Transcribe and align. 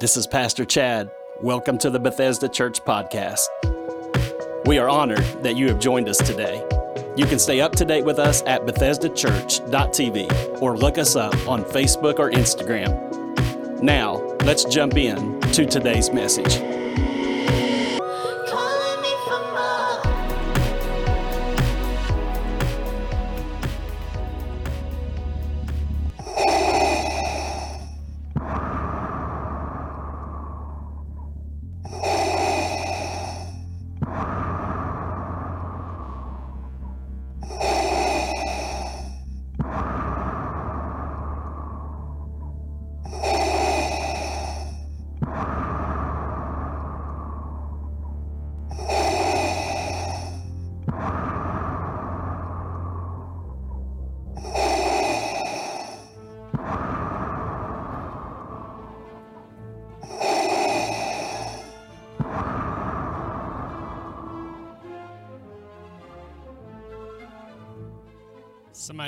This 0.00 0.16
is 0.16 0.26
Pastor 0.26 0.64
Chad. 0.64 1.10
Welcome 1.42 1.76
to 1.76 1.90
the 1.90 2.00
Bethesda 2.00 2.48
Church 2.48 2.82
Podcast. 2.82 3.44
We 4.64 4.78
are 4.78 4.88
honored 4.88 5.26
that 5.42 5.58
you 5.58 5.68
have 5.68 5.78
joined 5.78 6.08
us 6.08 6.16
today. 6.16 6.66
You 7.18 7.26
can 7.26 7.38
stay 7.38 7.60
up 7.60 7.72
to 7.72 7.84
date 7.84 8.06
with 8.06 8.18
us 8.18 8.42
at 8.46 8.62
BethesdaChurch.tv 8.62 10.62
or 10.62 10.78
look 10.78 10.96
us 10.96 11.16
up 11.16 11.34
on 11.46 11.64
Facebook 11.64 12.18
or 12.18 12.30
Instagram. 12.30 13.82
Now, 13.82 14.14
let's 14.46 14.64
jump 14.64 14.96
in 14.96 15.38
to 15.52 15.66
today's 15.66 16.10
message. 16.10 16.79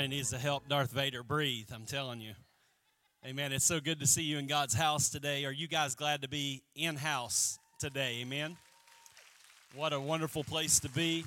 Somebody 0.03 0.17
needs 0.17 0.31
to 0.31 0.37
help 0.37 0.67
Darth 0.67 0.91
Vader 0.91 1.23
breathe, 1.23 1.69
I'm 1.73 1.85
telling 1.85 2.19
you. 2.19 2.33
Amen. 3.25 3.53
It's 3.53 3.63
so 3.63 3.79
good 3.79 4.01
to 4.01 4.05
see 4.05 4.23
you 4.23 4.37
in 4.37 4.47
God's 4.47 4.73
house 4.73 5.07
today. 5.07 5.45
Are 5.45 5.51
you 5.51 5.65
guys 5.65 5.95
glad 5.95 6.23
to 6.23 6.27
be 6.27 6.61
in 6.75 6.97
house 6.97 7.57
today? 7.79 8.17
Amen. 8.19 8.57
What 9.75 9.93
a 9.93 9.99
wonderful 10.01 10.43
place 10.43 10.81
to 10.81 10.89
be. 10.89 11.23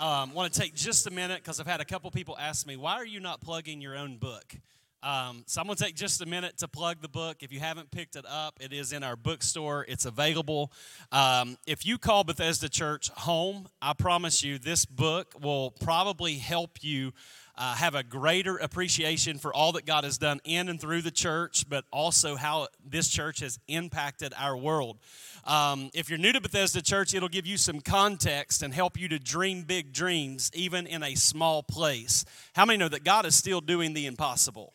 Um, 0.00 0.32
want 0.32 0.50
to 0.50 0.58
take 0.58 0.74
just 0.74 1.06
a 1.06 1.10
minute 1.10 1.42
because 1.42 1.60
I've 1.60 1.66
had 1.66 1.82
a 1.82 1.84
couple 1.84 2.10
people 2.10 2.38
ask 2.40 2.66
me, 2.66 2.76
why 2.76 2.94
are 2.94 3.04
you 3.04 3.20
not 3.20 3.42
plugging 3.42 3.82
your 3.82 3.98
own 3.98 4.16
book? 4.16 4.54
Um, 5.02 5.44
so 5.46 5.60
I'm 5.60 5.66
going 5.66 5.76
to 5.76 5.84
take 5.84 5.94
just 5.94 6.22
a 6.22 6.26
minute 6.26 6.56
to 6.58 6.68
plug 6.68 7.02
the 7.02 7.10
book. 7.10 7.42
If 7.42 7.52
you 7.52 7.60
haven't 7.60 7.90
picked 7.90 8.16
it 8.16 8.24
up, 8.26 8.54
it 8.58 8.72
is 8.72 8.94
in 8.94 9.02
our 9.02 9.16
bookstore. 9.16 9.84
It's 9.86 10.06
available. 10.06 10.72
Um, 11.12 11.58
if 11.66 11.84
you 11.84 11.98
call 11.98 12.24
Bethesda 12.24 12.70
Church 12.70 13.10
home, 13.10 13.68
I 13.82 13.92
promise 13.92 14.42
you 14.42 14.58
this 14.58 14.86
book 14.86 15.34
will 15.38 15.72
probably 15.72 16.36
help 16.36 16.78
you 16.80 17.12
uh, 17.56 17.74
have 17.74 17.94
a 17.94 18.02
greater 18.02 18.56
appreciation 18.56 19.38
for 19.38 19.54
all 19.54 19.72
that 19.72 19.86
God 19.86 20.04
has 20.04 20.18
done 20.18 20.40
in 20.44 20.68
and 20.68 20.80
through 20.80 21.02
the 21.02 21.10
church, 21.10 21.64
but 21.68 21.84
also 21.92 22.36
how 22.36 22.68
this 22.84 23.08
church 23.08 23.40
has 23.40 23.58
impacted 23.68 24.34
our 24.36 24.56
world. 24.56 24.98
Um, 25.44 25.90
if 25.94 26.08
you're 26.08 26.18
new 26.18 26.32
to 26.32 26.40
Bethesda 26.40 26.82
Church, 26.82 27.14
it'll 27.14 27.28
give 27.28 27.46
you 27.46 27.56
some 27.56 27.80
context 27.80 28.62
and 28.62 28.74
help 28.74 28.98
you 28.98 29.08
to 29.08 29.18
dream 29.18 29.62
big 29.62 29.92
dreams, 29.92 30.50
even 30.54 30.86
in 30.86 31.02
a 31.02 31.14
small 31.14 31.62
place. 31.62 32.24
How 32.54 32.64
many 32.64 32.78
know 32.78 32.88
that 32.88 33.04
God 33.04 33.26
is 33.26 33.36
still 33.36 33.60
doing 33.60 33.94
the 33.94 34.06
impossible? 34.06 34.72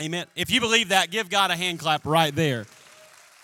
Amen. 0.00 0.26
If 0.34 0.50
you 0.50 0.60
believe 0.60 0.88
that, 0.88 1.10
give 1.10 1.28
God 1.28 1.50
a 1.50 1.56
hand 1.56 1.78
clap 1.78 2.06
right 2.06 2.34
there. 2.34 2.64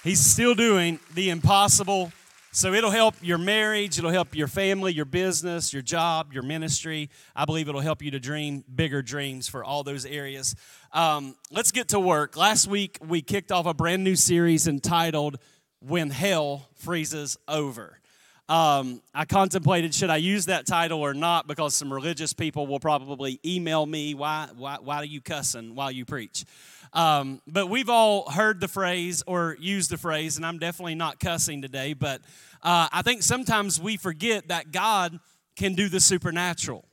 He's 0.03 0.21
still 0.21 0.55
doing 0.55 1.01
the 1.15 1.29
impossible. 1.31 2.13
So 2.59 2.75
it'll 2.75 2.91
help 2.91 3.15
your 3.23 3.39
marriage, 3.39 3.99
it'll 3.99 4.11
help 4.11 4.35
your 4.35 4.49
family, 4.49 4.93
your 4.93 5.05
business, 5.05 5.73
your 5.73 5.81
job, 5.81 6.33
your 6.33 6.43
ministry. 6.43 7.09
I 7.37 7.45
believe 7.45 7.69
it'll 7.69 7.81
help 7.81 8.03
you 8.03 8.11
to 8.11 8.19
dream 8.19 8.65
bigger 8.75 9.01
dreams 9.01 9.47
for 9.47 9.63
all 9.63 9.85
those 9.85 10.05
areas. 10.05 10.57
Um, 10.93 11.37
let's 11.53 11.71
get 11.71 11.91
to 11.91 12.01
work. 12.01 12.37
Last 12.37 12.67
week, 12.67 12.99
we 13.01 13.23
kicked 13.23 13.53
off 13.53 13.67
a 13.67 13.75
brand 13.75 14.03
new 14.03 14.17
series 14.17 14.67
entitled 14.67 15.39
When 15.79 16.11
Hell 16.11 16.69
Freezes 16.75 17.37
Over. 17.47 18.01
Um, 18.49 19.03
I 19.15 19.25
contemplated 19.25 19.95
should 19.95 20.11
I 20.11 20.17
use 20.17 20.47
that 20.47 20.67
title 20.67 21.01
or 21.01 21.15
not 21.15 21.47
because 21.47 21.75
some 21.75 21.93
religious 21.93 22.33
people 22.33 22.67
will 22.67 22.81
probably 22.81 23.39
email 23.47 23.87
me, 23.87 24.15
why, 24.15 24.49
why, 24.57 24.79
why 24.83 24.97
are 24.97 25.05
you 25.05 25.21
cussing 25.21 25.77
while 25.77 25.93
you 25.93 26.05
preach? 26.05 26.45
Um, 26.93 27.41
but 27.47 27.67
we've 27.67 27.91
all 27.91 28.31
heard 28.31 28.61
the 28.61 28.69
phrase 28.69 29.23
or 29.27 29.57
used 29.61 29.91
the 29.91 29.99
phrase, 29.99 30.37
and 30.37 30.47
I'm 30.47 30.59
definitely 30.59 30.95
not 30.95 31.21
cussing 31.21 31.61
today, 31.61 31.93
but 31.93 32.23
uh, 32.63 32.89
I 32.93 33.03
think 33.03 33.23
sometimes 33.23 33.81
we 33.81 33.97
forget 33.97 34.49
that 34.49 34.73
God 34.73 35.19
can 35.57 35.75
do 35.75 35.89
the 35.89 36.01
supernatural, 36.01 36.85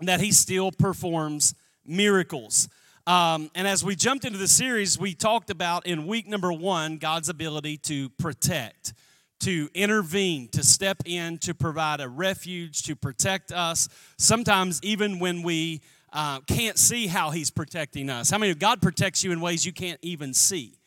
that 0.00 0.20
He 0.20 0.32
still 0.32 0.70
performs 0.72 1.54
miracles. 1.84 2.68
Um, 3.06 3.50
and 3.54 3.68
as 3.68 3.84
we 3.84 3.96
jumped 3.96 4.24
into 4.24 4.38
the 4.38 4.48
series, 4.48 4.98
we 4.98 5.14
talked 5.14 5.50
about 5.50 5.86
in 5.86 6.06
week 6.06 6.26
number 6.26 6.52
one 6.52 6.96
God's 6.96 7.28
ability 7.28 7.76
to 7.78 8.08
protect, 8.10 8.94
to 9.40 9.68
intervene, 9.74 10.48
to 10.52 10.62
step 10.62 11.02
in, 11.04 11.36
to 11.38 11.54
provide 11.54 12.00
a 12.00 12.08
refuge, 12.08 12.82
to 12.84 12.96
protect 12.96 13.52
us, 13.52 13.88
sometimes 14.16 14.80
even 14.82 15.18
when 15.18 15.42
we 15.42 15.82
uh, 16.14 16.40
can't 16.40 16.78
see 16.78 17.06
how 17.06 17.30
He's 17.30 17.50
protecting 17.50 18.08
us. 18.08 18.30
How 18.30 18.38
many 18.38 18.52
of 18.52 18.58
God 18.58 18.80
protects 18.80 19.22
you 19.22 19.32
in 19.32 19.40
ways 19.40 19.66
you 19.66 19.72
can't 19.72 19.98
even 20.00 20.32
see? 20.32 20.78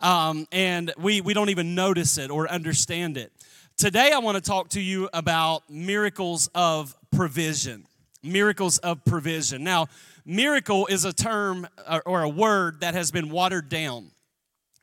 Um, 0.00 0.46
and 0.52 0.92
we, 0.98 1.22
we 1.22 1.32
don't 1.32 1.48
even 1.48 1.74
notice 1.74 2.18
it 2.18 2.30
or 2.30 2.46
understand 2.48 3.16
it. 3.16 3.32
Today, 3.76 4.12
I 4.14 4.18
want 4.18 4.36
to 4.36 4.40
talk 4.40 4.68
to 4.70 4.80
you 4.80 5.08
about 5.12 5.68
miracles 5.68 6.48
of 6.54 6.94
provision. 7.10 7.84
Miracles 8.22 8.78
of 8.78 9.04
provision. 9.04 9.64
Now, 9.64 9.88
miracle 10.24 10.86
is 10.86 11.04
a 11.04 11.12
term 11.12 11.66
or, 12.06 12.22
a 12.22 12.28
word 12.28 12.82
that 12.82 12.94
has 12.94 13.10
been 13.10 13.30
watered 13.30 13.68
down. 13.68 14.12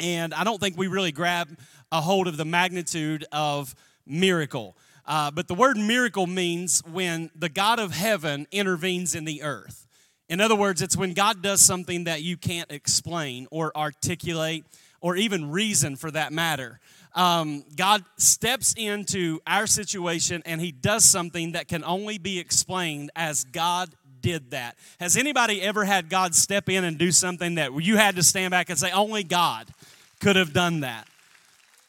And 0.01 0.33
I 0.33 0.43
don't 0.43 0.59
think 0.59 0.77
we 0.77 0.87
really 0.87 1.13
grab 1.13 1.57
a 1.89 2.01
hold 2.01 2.27
of 2.27 2.35
the 2.35 2.43
magnitude 2.43 3.23
of 3.31 3.73
miracle. 4.05 4.75
Uh, 5.05 5.31
but 5.31 5.47
the 5.47 5.55
word 5.55 5.77
miracle 5.77 6.27
means 6.27 6.83
when 6.85 7.31
the 7.33 7.49
God 7.49 7.79
of 7.79 7.93
heaven 7.93 8.45
intervenes 8.51 9.15
in 9.15 9.23
the 9.23 9.41
earth. 9.41 9.87
In 10.27 10.41
other 10.41 10.55
words, 10.55 10.81
it's 10.81 10.97
when 10.97 11.13
God 11.13 11.41
does 11.41 11.61
something 11.61 12.03
that 12.03 12.23
you 12.23 12.35
can't 12.35 12.69
explain 12.69 13.47
or 13.51 13.71
articulate 13.73 14.65
or 14.99 15.15
even 15.15 15.49
reason 15.49 15.95
for 15.95 16.11
that 16.11 16.33
matter. 16.33 16.81
Um, 17.13 17.65
God 17.75 18.05
steps 18.17 18.73
into 18.77 19.39
our 19.45 19.67
situation 19.67 20.41
and 20.45 20.61
He 20.61 20.71
does 20.71 21.03
something 21.03 21.53
that 21.53 21.67
can 21.67 21.83
only 21.83 22.17
be 22.17 22.39
explained 22.39 23.11
as 23.15 23.43
God 23.43 23.89
did 24.21 24.51
that. 24.51 24.77
Has 24.99 25.17
anybody 25.17 25.61
ever 25.61 25.83
had 25.83 26.09
God 26.09 26.35
step 26.35 26.69
in 26.69 26.83
and 26.83 26.97
do 26.97 27.11
something 27.11 27.55
that 27.55 27.73
you 27.81 27.97
had 27.97 28.15
to 28.15 28.23
stand 28.23 28.51
back 28.51 28.69
and 28.69 28.79
say, 28.79 28.91
only 28.91 29.23
God 29.23 29.67
could 30.19 30.35
have 30.35 30.53
done 30.53 30.81
that? 30.81 31.07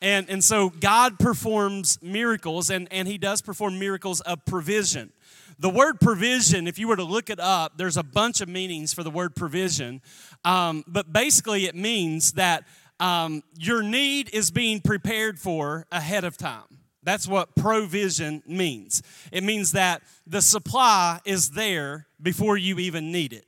And, 0.00 0.28
and 0.28 0.42
so 0.42 0.70
God 0.70 1.20
performs 1.20 2.02
miracles, 2.02 2.70
and, 2.70 2.88
and 2.90 3.06
He 3.06 3.18
does 3.18 3.40
perform 3.40 3.78
miracles 3.78 4.20
of 4.22 4.44
provision. 4.44 5.12
The 5.60 5.70
word 5.70 6.00
provision, 6.00 6.66
if 6.66 6.76
you 6.76 6.88
were 6.88 6.96
to 6.96 7.04
look 7.04 7.30
it 7.30 7.38
up, 7.38 7.74
there's 7.76 7.96
a 7.96 8.02
bunch 8.02 8.40
of 8.40 8.48
meanings 8.48 8.92
for 8.92 9.04
the 9.04 9.10
word 9.10 9.36
provision. 9.36 10.02
Um, 10.44 10.82
but 10.88 11.12
basically, 11.12 11.66
it 11.66 11.76
means 11.76 12.32
that 12.32 12.64
um, 13.02 13.42
your 13.58 13.82
need 13.82 14.30
is 14.32 14.52
being 14.52 14.80
prepared 14.80 15.38
for 15.38 15.86
ahead 15.90 16.22
of 16.22 16.36
time. 16.36 16.78
That's 17.02 17.26
what 17.26 17.56
provision 17.56 18.44
means. 18.46 19.02
It 19.32 19.42
means 19.42 19.72
that 19.72 20.02
the 20.24 20.40
supply 20.40 21.18
is 21.24 21.50
there 21.50 22.06
before 22.22 22.56
you 22.56 22.78
even 22.78 23.10
need 23.10 23.32
it. 23.32 23.44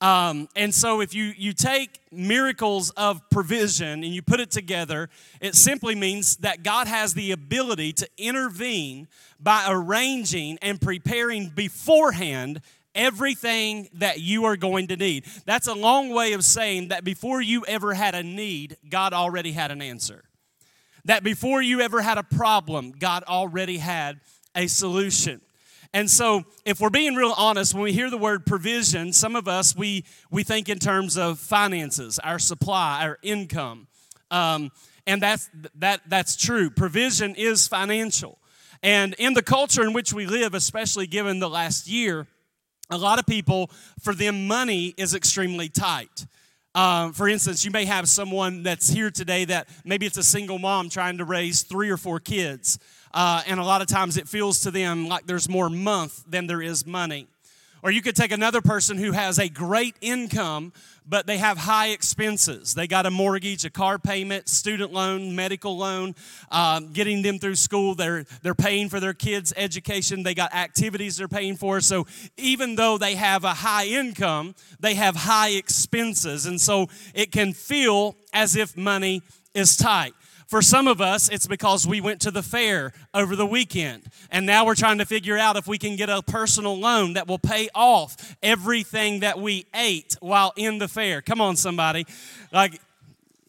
Um, 0.00 0.48
and 0.56 0.74
so, 0.74 1.02
if 1.02 1.14
you, 1.14 1.34
you 1.36 1.52
take 1.52 2.00
miracles 2.10 2.90
of 2.90 3.20
provision 3.30 4.02
and 4.02 4.06
you 4.06 4.22
put 4.22 4.40
it 4.40 4.50
together, 4.50 5.10
it 5.40 5.54
simply 5.54 5.94
means 5.94 6.36
that 6.38 6.62
God 6.62 6.88
has 6.88 7.12
the 7.12 7.32
ability 7.32 7.92
to 7.94 8.08
intervene 8.16 9.06
by 9.38 9.66
arranging 9.68 10.58
and 10.62 10.80
preparing 10.80 11.50
beforehand 11.50 12.62
everything 12.94 13.88
that 13.94 14.20
you 14.20 14.44
are 14.44 14.56
going 14.56 14.88
to 14.88 14.96
need. 14.96 15.26
That's 15.44 15.66
a 15.66 15.74
long 15.74 16.10
way 16.10 16.32
of 16.32 16.44
saying 16.44 16.88
that 16.88 17.04
before 17.04 17.40
you 17.40 17.64
ever 17.66 17.94
had 17.94 18.14
a 18.14 18.22
need, 18.22 18.76
God 18.88 19.12
already 19.12 19.52
had 19.52 19.70
an 19.70 19.82
answer. 19.82 20.24
That 21.04 21.22
before 21.22 21.60
you 21.60 21.80
ever 21.80 22.00
had 22.00 22.18
a 22.18 22.22
problem, 22.22 22.92
God 22.92 23.24
already 23.24 23.78
had 23.78 24.20
a 24.54 24.66
solution. 24.66 25.40
And 25.92 26.10
so, 26.10 26.42
if 26.64 26.80
we're 26.80 26.90
being 26.90 27.14
real 27.14 27.32
honest, 27.36 27.72
when 27.72 27.84
we 27.84 27.92
hear 27.92 28.10
the 28.10 28.18
word 28.18 28.46
provision, 28.46 29.12
some 29.12 29.36
of 29.36 29.46
us 29.46 29.76
we 29.76 30.04
we 30.28 30.42
think 30.42 30.68
in 30.68 30.80
terms 30.80 31.16
of 31.16 31.38
finances, 31.38 32.18
our 32.18 32.40
supply, 32.40 33.04
our 33.04 33.18
income, 33.22 33.86
um, 34.32 34.72
and 35.06 35.22
that's 35.22 35.48
that 35.76 36.00
that's 36.08 36.34
true. 36.34 36.68
Provision 36.68 37.36
is 37.36 37.68
financial, 37.68 38.38
and 38.82 39.14
in 39.20 39.34
the 39.34 39.42
culture 39.42 39.82
in 39.82 39.92
which 39.92 40.12
we 40.12 40.26
live, 40.26 40.52
especially 40.52 41.06
given 41.06 41.38
the 41.38 41.48
last 41.48 41.86
year, 41.86 42.26
a 42.90 42.98
lot 42.98 43.18
of 43.18 43.26
people 43.26 43.70
for 44.00 44.14
them 44.14 44.46
money 44.46 44.94
is 44.96 45.14
extremely 45.14 45.68
tight. 45.68 46.26
Um, 46.74 47.12
for 47.12 47.28
instance, 47.28 47.64
you 47.64 47.70
may 47.70 47.84
have 47.84 48.08
someone 48.08 48.64
that's 48.64 48.88
here 48.88 49.10
today 49.10 49.44
that 49.44 49.68
maybe 49.84 50.06
it's 50.06 50.16
a 50.16 50.24
single 50.24 50.58
mom 50.58 50.88
trying 50.88 51.18
to 51.18 51.24
raise 51.24 51.62
three 51.62 51.88
or 51.88 51.96
four 51.96 52.18
kids. 52.18 52.78
Uh, 53.12 53.42
and 53.46 53.60
a 53.60 53.64
lot 53.64 53.80
of 53.80 53.86
times 53.86 54.16
it 54.16 54.26
feels 54.26 54.60
to 54.60 54.72
them 54.72 55.06
like 55.06 55.24
there's 55.26 55.48
more 55.48 55.70
month 55.70 56.24
than 56.28 56.48
there 56.48 56.60
is 56.60 56.84
money. 56.84 57.28
Or 57.84 57.90
you 57.90 58.00
could 58.00 58.16
take 58.16 58.32
another 58.32 58.62
person 58.62 58.96
who 58.96 59.12
has 59.12 59.38
a 59.38 59.46
great 59.46 59.94
income, 60.00 60.72
but 61.06 61.26
they 61.26 61.36
have 61.36 61.58
high 61.58 61.88
expenses. 61.88 62.72
They 62.72 62.86
got 62.86 63.04
a 63.04 63.10
mortgage, 63.10 63.66
a 63.66 63.70
car 63.70 63.98
payment, 63.98 64.48
student 64.48 64.90
loan, 64.90 65.36
medical 65.36 65.76
loan, 65.76 66.14
um, 66.50 66.94
getting 66.94 67.20
them 67.20 67.38
through 67.38 67.56
school. 67.56 67.94
They're, 67.94 68.24
they're 68.40 68.54
paying 68.54 68.88
for 68.88 69.00
their 69.00 69.12
kids' 69.12 69.52
education. 69.54 70.22
They 70.22 70.32
got 70.32 70.54
activities 70.54 71.18
they're 71.18 71.28
paying 71.28 71.56
for. 71.56 71.82
So 71.82 72.06
even 72.38 72.76
though 72.76 72.96
they 72.96 73.16
have 73.16 73.44
a 73.44 73.52
high 73.52 73.84
income, 73.84 74.54
they 74.80 74.94
have 74.94 75.14
high 75.14 75.50
expenses. 75.50 76.46
And 76.46 76.58
so 76.58 76.88
it 77.14 77.32
can 77.32 77.52
feel 77.52 78.16
as 78.32 78.56
if 78.56 78.78
money 78.78 79.20
is 79.52 79.76
tight. 79.76 80.14
For 80.46 80.62
some 80.62 80.86
of 80.86 81.00
us, 81.00 81.28
it's 81.28 81.46
because 81.46 81.86
we 81.86 82.00
went 82.00 82.20
to 82.22 82.30
the 82.30 82.42
fair 82.42 82.92
over 83.12 83.34
the 83.34 83.46
weekend. 83.46 84.04
And 84.30 84.46
now 84.46 84.66
we're 84.66 84.74
trying 84.74 84.98
to 84.98 85.06
figure 85.06 85.38
out 85.38 85.56
if 85.56 85.66
we 85.66 85.78
can 85.78 85.96
get 85.96 86.10
a 86.10 86.22
personal 86.22 86.78
loan 86.78 87.14
that 87.14 87.26
will 87.26 87.38
pay 87.38 87.68
off 87.74 88.36
everything 88.42 89.20
that 89.20 89.38
we 89.38 89.66
ate 89.74 90.16
while 90.20 90.52
in 90.56 90.78
the 90.78 90.88
fair. 90.88 91.22
Come 91.22 91.40
on, 91.40 91.56
somebody. 91.56 92.06
Like, 92.52 92.80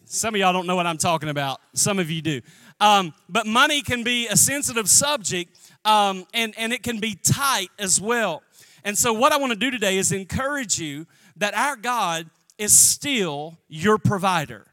some 0.06 0.36
of 0.36 0.40
y'all 0.40 0.54
don't 0.54 0.68
know 0.68 0.76
what 0.76 0.88
I'm 0.88 0.98
talking 0.98 1.30
about. 1.30 1.60
Some 1.74 2.00
of 2.00 2.10
you 2.10 2.22
do. 2.22 2.42
Um, 2.80 3.14
but 3.30 3.46
money 3.46 3.82
can 3.82 4.04
be 4.04 4.28
a 4.28 4.36
sensitive 4.36 4.90
subject 4.90 5.58
um, 5.86 6.26
and, 6.34 6.54
and 6.58 6.74
it 6.74 6.84
can 6.84 7.00
be 7.00 7.16
tight 7.16 7.70
as 7.78 8.02
well. 8.02 8.44
And 8.84 8.98
so, 8.98 9.14
what 9.14 9.32
I 9.32 9.38
want 9.38 9.52
to 9.52 9.60
do 9.60 9.72
today 9.72 9.98
is 9.98 10.12
encourage 10.12 10.80
you 10.80 11.08
that 11.38 11.54
our 11.54 11.76
God 11.76 12.30
is 12.58 12.78
still 12.78 13.58
your 13.68 13.98
provider. 13.98 14.66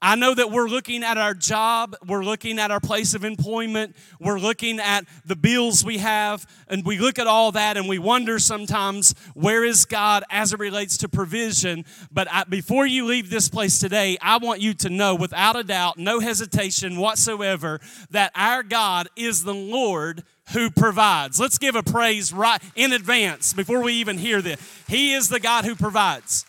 I 0.00 0.16
know 0.16 0.34
that 0.34 0.50
we're 0.50 0.68
looking 0.68 1.02
at 1.02 1.18
our 1.18 1.34
job, 1.34 1.96
we're 2.06 2.24
looking 2.24 2.58
at 2.58 2.70
our 2.70 2.80
place 2.80 3.14
of 3.14 3.24
employment, 3.24 3.96
we're 4.20 4.38
looking 4.38 4.78
at 4.78 5.04
the 5.24 5.36
bills 5.36 5.84
we 5.84 5.98
have, 5.98 6.46
and 6.68 6.84
we 6.84 6.98
look 6.98 7.18
at 7.18 7.26
all 7.26 7.52
that 7.52 7.76
and 7.76 7.88
we 7.88 7.98
wonder 7.98 8.38
sometimes 8.38 9.14
where 9.34 9.64
is 9.64 9.84
God 9.84 10.24
as 10.30 10.52
it 10.52 10.58
relates 10.58 10.96
to 10.98 11.08
provision. 11.08 11.84
But 12.12 12.28
I, 12.30 12.44
before 12.44 12.86
you 12.86 13.06
leave 13.06 13.30
this 13.30 13.48
place 13.48 13.78
today, 13.78 14.18
I 14.20 14.38
want 14.38 14.60
you 14.60 14.74
to 14.74 14.90
know 14.90 15.14
without 15.14 15.56
a 15.56 15.64
doubt, 15.64 15.98
no 15.98 16.20
hesitation 16.20 16.96
whatsoever, 16.96 17.80
that 18.10 18.32
our 18.34 18.62
God 18.62 19.08
is 19.16 19.44
the 19.44 19.54
Lord 19.54 20.24
who 20.52 20.70
provides. 20.70 21.40
Let's 21.40 21.58
give 21.58 21.74
a 21.74 21.82
praise 21.82 22.32
right 22.32 22.62
in 22.74 22.92
advance 22.92 23.52
before 23.52 23.82
we 23.82 23.94
even 23.94 24.18
hear 24.18 24.40
this. 24.40 24.60
He 24.88 25.12
is 25.12 25.28
the 25.28 25.40
God 25.40 25.64
who 25.64 25.74
provides. 25.74 26.44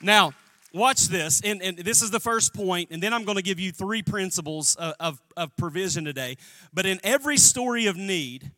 Now, 0.00 0.32
watch 0.72 1.08
this 1.08 1.40
and, 1.42 1.62
and, 1.62 1.78
this 1.78 2.02
is 2.02 2.10
the 2.10 2.20
first 2.20 2.54
point 2.54 2.90
and 2.90 3.02
then 3.02 3.14
i'm 3.14 3.24
going 3.24 3.36
to 3.36 3.42
give 3.42 3.58
you 3.58 3.72
three 3.72 4.02
principles 4.02 4.74
of, 4.76 4.94
of, 5.00 5.20
of, 5.36 5.56
provision 5.56 6.04
today. 6.04 6.36
But 6.72 6.86
in 6.86 7.00
every 7.02 7.36
story 7.36 7.86
of 7.86 7.96
need 7.96 8.52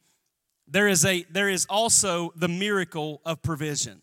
there 0.66 0.88
is 0.88 1.04
a 1.04 1.24
there 1.30 1.48
is 1.48 1.66
also 1.68 2.32
the 2.36 2.48
miracle 2.48 3.20
of 3.24 3.42
provision. 3.42 4.02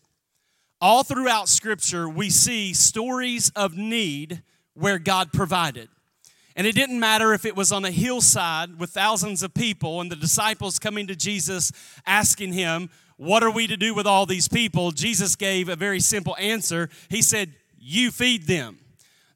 All 0.80 1.02
throughout 1.02 1.48
scripture 1.48 2.08
we 2.08 2.30
see 2.30 2.72
stories 2.72 3.50
of 3.54 3.76
need 3.76 4.42
where 4.74 4.98
god 4.98 5.32
provided. 5.32 5.88
And 6.56 6.66
it 6.66 6.74
didn't 6.74 6.98
matter 6.98 7.34
if 7.34 7.44
it 7.44 7.54
was 7.54 7.70
on 7.70 7.84
a 7.84 7.90
hillside 7.90 8.80
with 8.80 8.90
thousands 8.90 9.44
of 9.44 9.54
people 9.54 10.00
and 10.00 10.10
the 10.10 10.16
disciples 10.16 10.78
coming 10.78 11.06
to 11.08 11.16
jesus 11.16 11.72
asking 12.06 12.52
him 12.52 12.90
what 13.18 13.42
are 13.42 13.50
we 13.50 13.66
to 13.66 13.76
do 13.76 13.94
with 13.94 14.06
all 14.06 14.26
these 14.26 14.46
people? 14.46 14.92
Jesus 14.92 15.34
gave 15.34 15.68
a 15.68 15.74
very 15.74 15.98
simple 15.98 16.36
answer. 16.38 16.88
He 17.08 17.20
said 17.20 17.52
you 17.80 18.10
feed 18.10 18.46
them. 18.46 18.78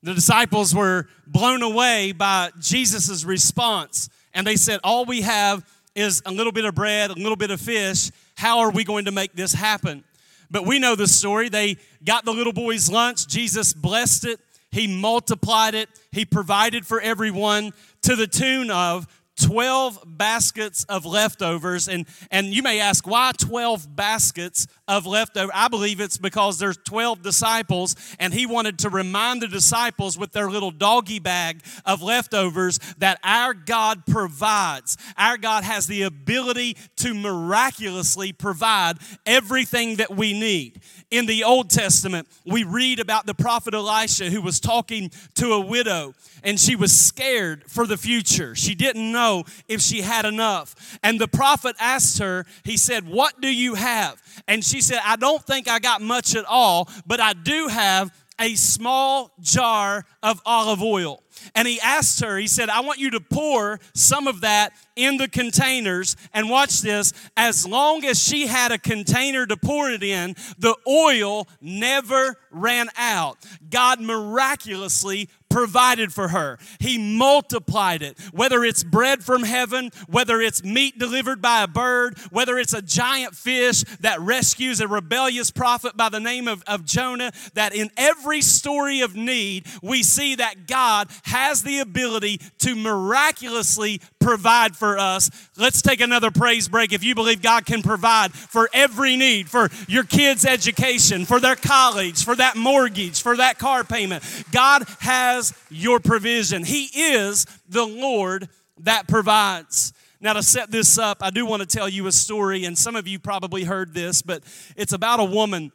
The 0.03 0.15
disciples 0.15 0.75
were 0.75 1.07
blown 1.27 1.63
away 1.63 2.13
by 2.13 2.51
Jesus' 2.61 3.25
response, 3.25 4.09
and 4.35 4.47
they 4.47 4.57
said, 4.57 4.81
All 4.83 5.05
we 5.05 5.23
have 5.23 5.65
is 5.95 6.23
a 6.27 6.33
little 6.33 6.53
bit 6.53 6.65
of 6.65 6.75
bread, 6.75 7.11
a 7.11 7.15
little 7.15 7.37
bit 7.37 7.51
of 7.51 7.61
fish. 7.61 8.11
How 8.37 8.61
are 8.61 8.71
we 8.71 8.83
going 8.85 9.05
to 9.05 9.13
make 9.13 9.35
this 9.35 9.53
happen? 9.53 10.05
But 10.51 10.67
we 10.67 10.79
know 10.79 10.97
the 10.97 11.07
story. 11.07 11.49
They 11.49 11.77
got 12.05 12.25
the 12.25 12.33
little 12.33 12.53
boy's 12.53 12.91
lunch, 12.91 13.27
Jesus 13.29 13.73
blessed 13.73 14.27
it, 14.27 14.41
he 14.71 14.87
multiplied 14.87 15.75
it, 15.75 15.89
he 16.11 16.25
provided 16.25 16.85
for 16.85 17.01
everyone 17.01 17.73
to 18.03 18.17
the 18.17 18.27
tune 18.27 18.71
of 18.71 19.07
12 19.43 20.05
baskets 20.07 20.85
of 20.85 21.05
leftovers. 21.05 21.89
And, 21.89 22.07
and 22.31 22.49
you 22.49 22.63
may 22.63 22.81
ask, 22.81 23.07
why 23.07 23.33
12 23.37 23.95
baskets 23.95 24.67
of 24.87 25.07
leftovers? 25.07 25.51
I 25.55 25.69
believe 25.69 26.01
it's 26.01 26.19
because 26.19 26.59
there's 26.59 26.77
12 26.79 27.23
disciples, 27.23 27.97
and 28.19 28.33
he 28.33 28.47
wanted 28.47 28.79
to 28.81 28.89
remind 28.89 29.43
the 29.43 29.49
disciples 29.49 30.19
with 30.19 30.33
their 30.33 30.51
little 30.51 30.71
doggy 30.71 31.19
bag 31.19 31.63
of 31.85 32.03
leftovers 32.03 32.79
that 32.99 33.19
our 33.25 33.55
God 33.55 34.07
provides. 34.07 34.97
Our 35.17 35.37
God 35.37 35.65
has 35.65 35.87
the 35.87 36.03
ability 36.03 36.77
to 36.97 37.15
miraculously 37.15 38.33
provide 38.33 38.99
everything 39.27 39.97
that 39.97 40.15
we 40.15 40.39
need. 40.39 40.81
In 41.11 41.27
the 41.27 41.45
Old 41.45 41.69
Testament, 41.69 42.29
we 42.47 42.65
read 42.65 43.01
about 43.01 43.27
the 43.27 43.35
prophet 43.35 43.75
Elisha 43.75 44.31
who 44.31 44.41
was 44.41 44.61
talking 44.61 45.11
to 45.35 45.53
a 45.53 45.61
widow, 45.61 46.15
and 46.43 46.59
she 46.59 46.77
was 46.77 46.95
scared 46.95 47.65
for 47.67 47.87
the 47.87 47.97
future. 47.97 48.55
She 48.55 48.75
didn't 48.75 49.11
know 49.13 49.32
if 49.69 49.81
she 49.81 50.03
had 50.03 50.25
enough. 50.25 50.99
And 51.03 51.21
the 51.21 51.29
prophet 51.29 51.77
asked 51.79 52.19
her, 52.19 52.47
he 52.65 52.77
said, 52.77 53.09
What 53.09 53.41
do 53.41 53.53
you 53.53 53.75
have? 53.75 54.23
And 54.47 54.65
she 54.65 54.81
said, 54.81 55.01
I 55.05 55.17
don't 55.17 55.43
think 55.43 55.69
I 55.69 55.79
got 55.79 56.01
much 56.03 56.35
at 56.37 56.45
all, 56.45 56.89
but 57.07 57.21
I 57.21 57.33
do 57.33 57.69
have 57.69 58.11
a 58.39 58.55
small 58.55 59.33
jar 59.41 60.05
of 60.23 60.41
olive 60.45 60.83
oil. 60.83 61.23
And 61.55 61.67
he 61.67 61.81
asked 61.81 62.21
her, 62.21 62.37
he 62.37 62.47
said, 62.47 62.69
I 62.69 62.81
want 62.81 62.99
you 62.99 63.11
to 63.13 63.21
pour 63.21 63.81
some 63.95 64.27
of 64.27 64.43
that 64.43 64.73
in 64.97 65.17
the 65.17 65.29
containers. 65.29 66.17
And 66.33 66.51
watch 66.51 66.81
this 66.81 67.13
as 67.37 67.67
long 67.67 68.05
as 68.05 68.23
she 68.23 68.47
had 68.47 68.73
a 68.73 68.79
container 68.79 69.47
to 69.47 69.57
pour 69.57 69.91
it 69.91 70.03
in, 70.03 70.37
the 70.59 70.77
oil 70.87 71.49
never 71.61 72.37
ran 72.51 72.89
out. 72.97 73.39
God 73.71 74.01
miraculously 74.01 75.29
provided 75.53 76.13
for 76.13 76.29
her. 76.29 76.59
He 76.79 76.99
multiplied 76.99 78.03
it. 78.03 78.19
Whether 78.33 78.65
it's 78.65 78.83
bread 78.83 79.23
from 79.23 79.43
heaven, 79.43 79.91
whether 80.09 80.41
it's 80.41 80.65
meat 80.65 80.99
delivered 80.99 81.43
by 81.43 81.63
a 81.63 81.69
bird, 81.69 82.19
whether 82.31 82.59
it's 82.59 82.73
a 82.73 82.83
giant 82.83 83.35
fish 83.35 83.85
that 84.01 84.21
rescues 84.21 84.81
a 84.81 84.89
rebellious 84.89 85.51
prophet 85.51 85.97
by 85.97 86.09
the 86.09 86.21
name 86.21 86.49
of, 86.49 86.63
of 86.67 86.85
Jonah, 86.85 87.33
that 87.55 87.75
in 87.75 87.91
every 87.97 88.41
story 88.41 89.01
of 89.01 89.15
need, 89.15 89.67
we 89.83 90.03
see 90.03 90.35
that 90.37 90.67
God 90.67 91.09
has 91.25 91.63
the 91.63 91.81
ability 91.81 92.41
to 92.59 92.75
miraculously 92.75 94.01
provide 94.23 94.77
for 94.77 94.99
us. 94.99 95.31
Let's 95.57 95.83
take 95.83 96.01
another 96.01 96.31
praise 96.31 96.69
break 96.69 96.93
if 96.93 97.03
you 97.05 97.15
believe 97.15 97.43
God 97.43 97.67
can 97.67 97.83
provide 97.83 98.33
for 98.33 98.69
every 98.73 99.17
need, 99.17 99.49
for 99.49 99.69
your 99.89 100.05
kids' 100.05 100.45
education, 100.45 101.25
for 101.25 101.41
their 101.41 101.57
college, 101.57 102.25
for 102.25 102.37
that 102.37 102.57
mortgage, 102.57 103.23
for 103.23 103.37
that 103.37 103.59
car 103.59 103.85
payment. 103.85 104.23
God 104.53 104.85
has 105.01 105.53
your 105.71 106.01
provision. 106.01 106.65
He 106.65 106.85
is 106.85 107.47
the 107.69 107.85
Lord 107.85 108.49
that 108.81 109.09
provides. 109.09 109.93
Now, 110.21 110.35
to 110.35 110.43
set 110.43 110.71
this 110.71 110.99
up, 110.99 111.19
I 111.21 111.31
do 111.31 111.45
want 111.45 111.63
to 111.63 111.67
tell 111.67 111.89
you 111.89 112.07
a 112.07 112.13
story, 112.13 112.65
and 112.65 112.79
some 112.79 112.95
of 112.95 113.09
you 113.09 113.19
probably 113.19 113.65
heard 113.65 113.93
this, 113.93 114.23
but 114.23 114.45
it's 114.77 114.93
about 114.93 115.19
a 115.19 115.25
woman 115.25 115.73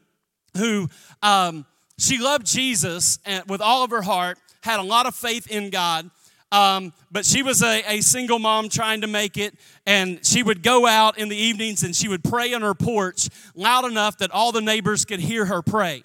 who 0.55 0.87
um, 1.21 1.65
she 1.97 2.17
loved 2.17 2.45
Jesus 2.45 3.19
and, 3.25 3.43
with 3.49 3.59
all 3.59 3.83
of 3.83 3.91
her 3.91 4.01
heart, 4.01 4.37
had 4.61 4.79
a 4.79 4.83
lot 4.83 5.05
of 5.05 5.15
faith 5.15 5.47
in 5.51 5.69
God, 5.69 6.09
um, 6.51 6.93
but 7.11 7.25
she 7.25 7.43
was 7.43 7.61
a, 7.61 7.83
a, 7.87 8.01
single 8.01 8.39
mom 8.39 8.69
trying 8.69 9.01
to 9.01 9.07
make 9.07 9.37
it, 9.37 9.53
and 9.85 10.25
she 10.25 10.43
would 10.43 10.63
go 10.63 10.85
out 10.87 11.17
in 11.17 11.27
the 11.27 11.35
evenings 11.35 11.83
and 11.83 11.95
she 11.95 12.07
would 12.07 12.23
pray 12.23 12.53
on 12.53 12.61
her 12.61 12.73
porch 12.73 13.29
loud 13.53 13.85
enough 13.85 14.17
that 14.19 14.31
all 14.31 14.51
the 14.51 14.61
neighbors 14.61 15.03
could 15.03 15.19
hear 15.19 15.45
her 15.45 15.61
pray. 15.61 16.03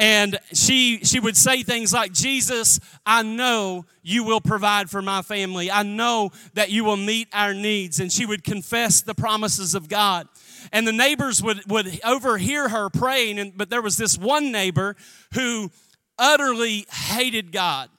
And 0.00 0.38
she 0.52 1.02
she 1.04 1.18
would 1.18 1.36
say 1.36 1.64
things 1.64 1.92
like 1.92 2.12
jesus 2.12 2.78
i 3.04 3.20
know 3.24 3.84
you 4.08 4.24
will 4.24 4.40
provide 4.40 4.88
for 4.88 5.02
my 5.02 5.20
family. 5.20 5.70
I 5.70 5.82
know 5.82 6.30
that 6.54 6.70
you 6.70 6.82
will 6.82 6.96
meet 6.96 7.28
our 7.32 7.52
needs. 7.52 8.00
And 8.00 8.10
she 8.10 8.24
would 8.24 8.42
confess 8.42 9.02
the 9.02 9.14
promises 9.14 9.74
of 9.74 9.88
god. 9.88 10.28
And 10.72 10.86
the 10.86 10.92
neighbors 10.92 11.42
would 11.42 11.60
would 11.70 12.00
overhear 12.04 12.70
her 12.70 12.88
praying. 12.88 13.38
And, 13.38 13.56
but 13.56 13.68
there 13.70 13.82
was 13.82 13.96
this 13.96 14.16
one 14.16 14.50
neighbor 14.50 14.96
who 15.34 15.70
utterly 16.18 16.86
hated 16.90 17.52
god. 17.52 17.90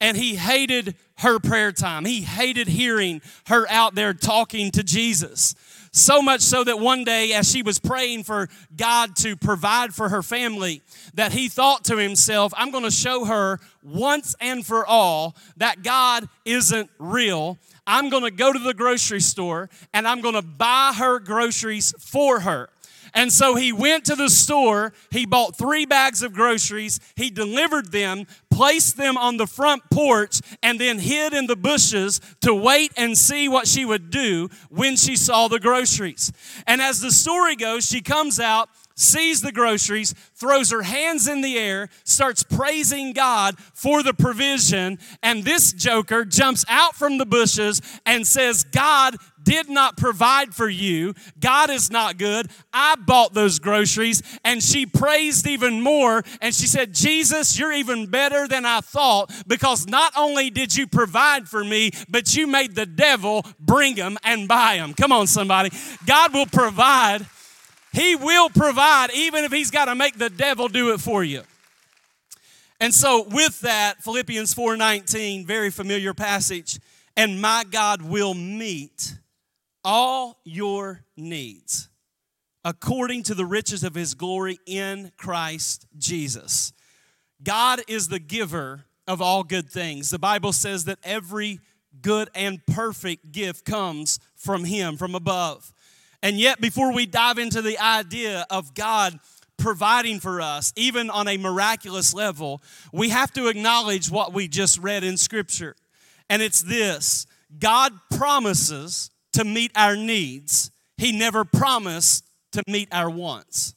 And 0.00 0.16
he 0.16 0.36
hated 0.36 0.94
her 1.18 1.38
prayer 1.38 1.72
time 1.72 2.04
he 2.04 2.22
hated 2.22 2.68
hearing 2.68 3.20
her 3.46 3.66
out 3.70 3.94
there 3.94 4.14
talking 4.14 4.70
to 4.70 4.82
jesus 4.82 5.54
so 5.92 6.22
much 6.22 6.40
so 6.40 6.64
that 6.64 6.78
one 6.78 7.04
day, 7.04 7.32
as 7.32 7.50
she 7.50 7.62
was 7.62 7.78
praying 7.78 8.24
for 8.24 8.48
God 8.76 9.16
to 9.16 9.36
provide 9.36 9.94
for 9.94 10.08
her 10.08 10.22
family, 10.22 10.82
that 11.14 11.32
he 11.32 11.48
thought 11.48 11.84
to 11.86 11.96
himself, 11.96 12.52
I'm 12.56 12.70
going 12.70 12.84
to 12.84 12.90
show 12.90 13.24
her 13.24 13.60
once 13.82 14.34
and 14.40 14.64
for 14.64 14.86
all 14.86 15.36
that 15.56 15.82
God 15.82 16.28
isn't 16.44 16.90
real. 16.98 17.58
I'm 17.86 18.10
going 18.10 18.24
to 18.24 18.30
go 18.30 18.52
to 18.52 18.58
the 18.58 18.74
grocery 18.74 19.20
store 19.20 19.70
and 19.92 20.06
I'm 20.06 20.20
going 20.20 20.34
to 20.34 20.42
buy 20.42 20.92
her 20.96 21.18
groceries 21.18 21.94
for 21.98 22.40
her. 22.40 22.68
And 23.14 23.32
so 23.32 23.54
he 23.54 23.72
went 23.72 24.04
to 24.06 24.14
the 24.14 24.28
store, 24.28 24.92
he 25.10 25.24
bought 25.24 25.56
three 25.56 25.86
bags 25.86 26.22
of 26.22 26.34
groceries, 26.34 27.00
he 27.16 27.30
delivered 27.30 27.90
them, 27.90 28.26
placed 28.58 28.96
them 28.96 29.16
on 29.16 29.36
the 29.36 29.46
front 29.46 29.84
porch, 29.88 30.40
and 30.64 30.80
then 30.80 30.98
hid 30.98 31.32
in 31.32 31.46
the 31.46 31.54
bushes 31.54 32.20
to 32.40 32.52
wait 32.52 32.92
and 32.96 33.16
see 33.16 33.48
what 33.48 33.68
she 33.68 33.84
would 33.84 34.10
do 34.10 34.48
when 34.68 34.96
she 34.96 35.14
saw 35.14 35.46
the 35.46 35.60
groceries. 35.60 36.32
And 36.66 36.82
as 36.82 37.00
the 37.00 37.12
story 37.12 37.54
goes, 37.54 37.86
she 37.86 38.00
comes 38.00 38.40
out 38.40 38.68
sees 38.96 39.42
the 39.42 39.52
groceries, 39.52 40.12
throws 40.34 40.72
her 40.72 40.82
hands 40.82 41.28
in 41.28 41.40
the 41.40 41.56
air, 41.56 41.88
starts 42.02 42.42
praising 42.42 43.12
God 43.12 43.56
for 43.72 44.02
the 44.02 44.12
provision, 44.12 44.98
and 45.22 45.44
this 45.44 45.72
joker 45.72 46.24
jumps 46.24 46.64
out 46.68 46.96
from 46.96 47.16
the 47.16 47.26
bushes 47.26 47.80
and 48.04 48.26
says, 48.26 48.64
God 48.64 49.14
did 49.48 49.70
not 49.70 49.96
provide 49.96 50.54
for 50.54 50.68
you. 50.68 51.14
God 51.40 51.70
is 51.70 51.90
not 51.90 52.18
good. 52.18 52.50
I 52.70 52.96
bought 52.96 53.32
those 53.32 53.58
groceries. 53.58 54.22
And 54.44 54.62
she 54.62 54.84
praised 54.84 55.46
even 55.46 55.80
more. 55.80 56.22
And 56.42 56.54
she 56.54 56.66
said, 56.66 56.92
Jesus, 56.92 57.58
you're 57.58 57.72
even 57.72 58.06
better 58.06 58.46
than 58.46 58.66
I 58.66 58.80
thought 58.80 59.32
because 59.46 59.86
not 59.86 60.12
only 60.16 60.50
did 60.50 60.76
you 60.76 60.86
provide 60.86 61.48
for 61.48 61.64
me, 61.64 61.92
but 62.10 62.36
you 62.36 62.46
made 62.46 62.74
the 62.74 62.84
devil 62.84 63.46
bring 63.58 63.94
them 63.94 64.18
and 64.22 64.46
buy 64.46 64.76
them. 64.76 64.92
Come 64.92 65.12
on, 65.12 65.26
somebody. 65.26 65.70
God 66.04 66.34
will 66.34 66.46
provide 66.46 67.26
he 67.90 68.16
will 68.16 68.50
provide, 68.50 69.10
even 69.14 69.44
if 69.44 69.52
He's 69.52 69.70
got 69.70 69.86
to 69.86 69.94
make 69.94 70.18
the 70.18 70.28
devil 70.28 70.68
do 70.68 70.92
it 70.92 71.00
for 71.00 71.24
you. 71.24 71.42
And 72.80 72.94
so, 72.94 73.26
with 73.30 73.60
that, 73.62 74.02
Philippians 74.04 74.54
4:19, 74.54 75.46
very 75.46 75.70
familiar 75.70 76.12
passage, 76.12 76.78
and 77.16 77.40
my 77.40 77.64
God 77.68 78.02
will 78.02 78.34
meet 78.34 79.14
all 79.88 80.38
your 80.44 81.02
needs 81.16 81.88
according 82.62 83.22
to 83.22 83.34
the 83.34 83.46
riches 83.46 83.82
of 83.82 83.94
his 83.94 84.12
glory 84.12 84.58
in 84.66 85.10
Christ 85.16 85.86
Jesus. 85.96 86.74
God 87.42 87.80
is 87.88 88.08
the 88.08 88.18
giver 88.18 88.84
of 89.06 89.22
all 89.22 89.42
good 89.42 89.70
things. 89.70 90.10
The 90.10 90.18
Bible 90.18 90.52
says 90.52 90.84
that 90.84 90.98
every 91.02 91.60
good 92.02 92.28
and 92.34 92.60
perfect 92.66 93.32
gift 93.32 93.64
comes 93.64 94.20
from 94.36 94.64
him, 94.64 94.98
from 94.98 95.14
above. 95.14 95.72
And 96.22 96.38
yet, 96.38 96.60
before 96.60 96.92
we 96.92 97.06
dive 97.06 97.38
into 97.38 97.62
the 97.62 97.78
idea 97.78 98.44
of 98.50 98.74
God 98.74 99.18
providing 99.56 100.20
for 100.20 100.42
us, 100.42 100.70
even 100.76 101.08
on 101.08 101.28
a 101.28 101.38
miraculous 101.38 102.12
level, 102.12 102.60
we 102.92 103.08
have 103.08 103.32
to 103.32 103.48
acknowledge 103.48 104.10
what 104.10 104.34
we 104.34 104.48
just 104.48 104.76
read 104.76 105.02
in 105.02 105.16
Scripture. 105.16 105.76
And 106.28 106.42
it's 106.42 106.60
this 106.60 107.26
God 107.58 107.94
promises 108.10 109.10
to 109.34 109.44
meet 109.44 109.72
our 109.74 109.96
needs, 109.96 110.70
He 110.96 111.12
never 111.12 111.44
promised 111.44 112.24
to 112.52 112.62
meet 112.66 112.88
our 112.92 113.10
wants. 113.10 113.74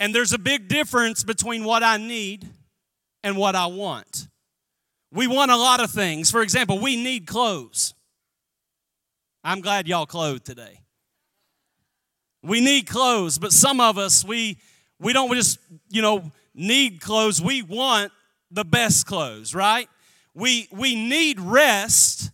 And 0.00 0.14
there's 0.14 0.32
a 0.32 0.38
big 0.38 0.68
difference 0.68 1.22
between 1.22 1.64
what 1.64 1.82
I 1.82 1.96
need 1.96 2.48
and 3.22 3.36
what 3.36 3.54
I 3.54 3.66
want. 3.66 4.26
We 5.12 5.26
want 5.26 5.50
a 5.50 5.56
lot 5.56 5.80
of 5.80 5.90
things. 5.90 6.30
For 6.30 6.42
example, 6.42 6.80
we 6.80 6.96
need 6.96 7.26
clothes. 7.26 7.94
I'm 9.44 9.60
glad 9.60 9.86
y'all 9.86 10.06
clothed 10.06 10.44
today. 10.44 10.80
We 12.42 12.60
need 12.60 12.86
clothes, 12.86 13.38
but 13.38 13.52
some 13.52 13.80
of 13.80 13.98
us 13.98 14.24
we 14.24 14.58
we 14.98 15.12
don't 15.12 15.32
just, 15.34 15.58
you 15.90 16.02
know, 16.02 16.30
need 16.54 17.00
clothes. 17.00 17.40
We 17.42 17.62
want 17.62 18.12
the 18.50 18.64
best 18.64 19.06
clothes, 19.06 19.54
right? 19.54 19.88
We 20.34 20.68
we 20.72 20.94
need 20.94 21.40
rest, 21.40 22.30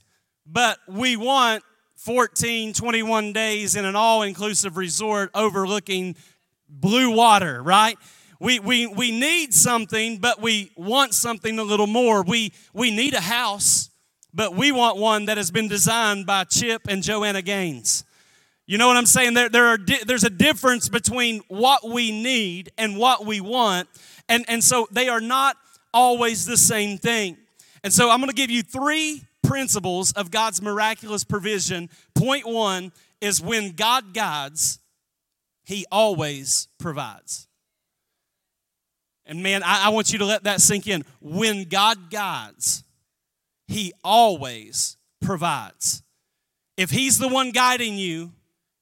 but 0.50 0.78
we 0.88 1.17
want 1.17 1.62
14, 1.97 2.73
21 2.73 3.33
days 3.33 3.76
in 3.76 3.85
an 3.85 3.97
all-inclusive 3.97 4.76
resort 4.76 5.31
overlooking 5.35 6.17
blue 6.69 7.14
water, 7.14 7.62
right? 7.62 7.99
We, 8.40 8.61
we, 8.61 8.87
we 8.87 9.11
need 9.11 9.52
something, 9.52 10.19
but 10.19 10.40
we 10.40 10.71
want 10.76 11.12
something 11.12 11.59
a 11.59 11.62
little 11.62 11.88
more. 11.88 12.23
We, 12.23 12.52
we 12.73 12.90
need 12.95 13.14
a 13.14 13.21
house, 13.21 13.90
but 14.33 14.55
we 14.55 14.71
want 14.71 14.97
one 14.97 15.26
that 15.26 15.37
has 15.37 15.50
been 15.50 15.69
designed 15.69 16.25
by 16.25 16.45
Chip 16.45 16.83
and 16.88 17.02
Joanna 17.02 17.43
Gaines. 17.43 18.05
You 18.67 18.78
know 18.78 18.87
what 18.87 18.97
I'm 18.97 19.07
saying? 19.07 19.35
There, 19.35 19.49
there 19.49 19.67
are 19.67 19.78
di- 19.78 20.05
there's 20.07 20.25
a 20.25 20.31
difference 20.31 20.88
between 20.88 21.40
what 21.49 21.88
we 21.88 22.12
need 22.12 22.71
and 22.78 22.97
what 22.97 23.26
we 23.26 23.40
want. 23.40 23.88
And, 24.28 24.45
and 24.47 24.62
so 24.62 24.87
they 24.93 25.09
are 25.09 25.23
not 25.23 25.57
always 25.93 26.47
the 26.47 26.57
same 26.57 26.99
thing. 26.99 27.38
And 27.83 27.93
so 27.93 28.11
I'm 28.11 28.19
going 28.19 28.28
to 28.28 28.37
give 28.37 28.50
you 28.50 28.62
three 28.62 29.25
principles 29.49 30.12
of 30.12 30.31
God's 30.31 30.61
miraculous 30.61 31.25
provision. 31.25 31.88
Point 32.14 32.47
one 32.47 32.93
is 33.21 33.40
when 33.40 33.73
God 33.73 34.14
guides, 34.14 34.78
He 35.64 35.87
always 35.90 36.69
provides. 36.78 37.49
And 39.26 39.43
man, 39.43 39.62
I, 39.62 39.87
I 39.87 39.88
want 39.90 40.12
you 40.12 40.19
to 40.21 40.25
let 40.25 40.45
that 40.45 40.61
sink 40.61 40.87
in. 40.87 41.05
When 41.21 41.64
God 41.64 42.11
guides, 42.11 42.85
he 43.69 43.93
always 44.02 44.97
provides. 45.21 46.02
If 46.76 46.90
He's 46.90 47.19
the 47.19 47.28
one 47.28 47.50
guiding 47.50 47.99
you, 47.99 48.33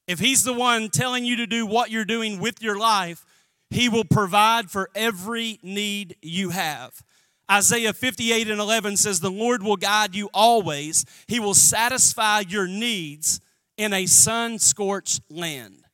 if 0.06 0.20
He's 0.20 0.44
the 0.44 0.52
one 0.52 0.88
telling 0.88 1.25
you 1.25 1.37
to 1.37 1.46
do 1.46 1.66
what 1.66 1.90
you're 1.90 2.04
doing 2.04 2.38
with 2.38 2.62
your 2.62 2.78
life, 2.78 3.26
He 3.68 3.88
will 3.88 4.04
provide 4.04 4.70
for 4.70 4.88
every 4.94 5.58
need 5.62 6.16
you 6.23 6.50
have. 6.50 7.02
Isaiah 7.50 7.92
58 7.92 8.48
and 8.48 8.60
11 8.60 8.96
says, 8.96 9.20
The 9.20 9.30
Lord 9.30 9.62
will 9.62 9.76
guide 9.76 10.14
you 10.14 10.28
always, 10.34 11.04
He 11.26 11.40
will 11.40 11.54
satisfy 11.54 12.40
your 12.40 12.66
needs 12.66 13.40
in 13.76 13.92
a 13.92 14.06
sun 14.06 14.58
scorched 14.58 15.20
land. 15.30 15.84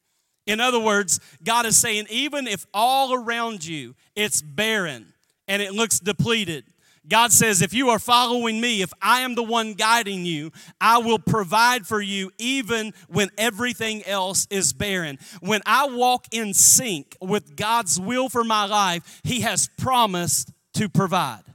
In 0.47 0.61
other 0.61 0.81
words, 0.81 1.21
God 1.45 1.67
is 1.67 1.77
saying, 1.77 2.07
even 2.11 2.47
if 2.47 2.67
all 2.75 3.15
around 3.15 3.65
you 3.65 3.95
it's 4.17 4.43
barren 4.43 5.13
and 5.47 5.63
it 5.63 5.73
looks 5.73 6.01
depleted, 6.01 6.65
God 7.09 7.33
says, 7.33 7.63
if 7.63 7.75
you 7.75 7.89
are 7.89 7.99
following 7.99 8.61
me, 8.61 8.81
if 8.81 8.93
I 9.03 9.23
am 9.23 9.35
the 9.35 9.43
one 9.43 9.75
guiding 9.75 10.25
you, 10.25 10.53
I 10.81 10.99
will 10.99 11.19
provide 11.19 11.85
for 11.85 12.01
you 12.01 12.31
even 12.39 12.95
when 13.09 13.29
everything 13.37 14.05
else 14.07 14.47
is 14.51 14.73
barren. 14.73 15.19
When 15.41 15.63
I 15.67 15.89
walk 15.89 16.27
in 16.31 16.55
sync 16.55 17.17
with 17.21 17.57
God's 17.57 17.99
will 18.01 18.29
for 18.29 18.45
my 18.45 18.67
life, 18.67 19.21
He 19.25 19.41
has 19.41 19.69
promised 19.79 20.52
to 20.75 20.89
provide. 20.89 21.52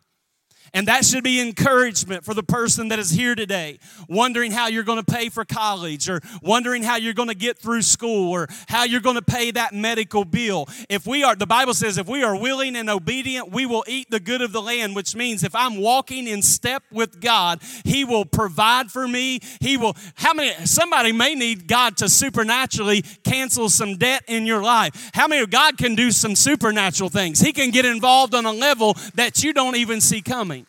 And 0.74 0.88
that 0.88 1.06
should 1.06 1.24
be 1.24 1.40
encouragement 1.40 2.24
for 2.24 2.34
the 2.34 2.44
person 2.44 2.90
that 2.90 3.00
is 3.00 3.12
here 3.12 3.36
today, 3.36 3.80
wondering 4.08 4.52
how 4.52 4.68
you're 4.68 4.84
going 4.84 5.04
to 5.04 5.12
pay 5.12 5.30
for 5.30 5.46
college 5.46 6.10
or 6.10 6.22
wondering 6.42 6.84
how 6.84 6.98
you're 6.98 7.14
going 7.14 7.30
to 7.30 7.36
get 7.36 7.58
through 7.58 7.82
school 7.82 8.32
or 8.32 8.48
how 8.68 8.84
you're 8.84 9.02
going 9.02 9.16
to 9.16 9.22
pay 9.22 9.52
that 9.52 9.74
medical 9.74 10.26
bill. 10.26 10.68
If 10.90 11.08
we 11.08 11.24
are, 11.24 11.36
the 11.36 11.48
Bible 11.48 11.74
says, 11.74 11.98
if 11.98 12.08
we 12.08 12.24
are 12.24 12.40
willing 12.40 12.76
and 12.76 12.90
obedient, 12.90 13.52
we 13.52 13.66
will 13.66 13.84
eat 13.88 14.10
the 14.12 14.20
good 14.20 14.42
of 14.42 14.52
the 14.52 14.62
land, 14.62 14.96
which 14.96 15.16
means 15.16 15.44
if 15.44 15.56
I'm 15.56 15.78
walking 15.78 16.28
in 16.28 16.42
step 16.42 16.84
with 16.92 17.20
God, 17.20 17.62
He 17.84 18.06
will 18.06 18.26
provide 18.26 18.92
for 18.92 19.08
me. 19.08 19.40
He 19.60 19.78
will, 19.78 19.96
how 20.16 20.34
many, 20.34 20.54
somebody 20.66 21.12
may 21.12 21.34
need 21.34 21.68
God 21.68 21.98
to 21.98 22.10
supernaturally 22.10 23.04
cancel 23.24 23.70
some 23.70 23.98
debt 23.98 24.24
in 24.28 24.46
your 24.46 24.62
life. 24.62 25.10
How 25.14 25.28
many 25.28 25.46
God 25.48 25.78
can 25.78 25.96
do 25.96 26.12
some 26.12 26.36
supernatural 26.36 27.10
things? 27.10 27.40
He 27.40 27.54
can 27.54 27.72
get 27.72 27.86
involved 27.86 28.36
on 28.36 28.46
a 28.46 28.52
level 28.52 28.96
that 29.16 29.44
you 29.44 29.54
don't 29.54 29.76
even 29.76 30.02
see 30.02 30.22
coming. 30.22 30.67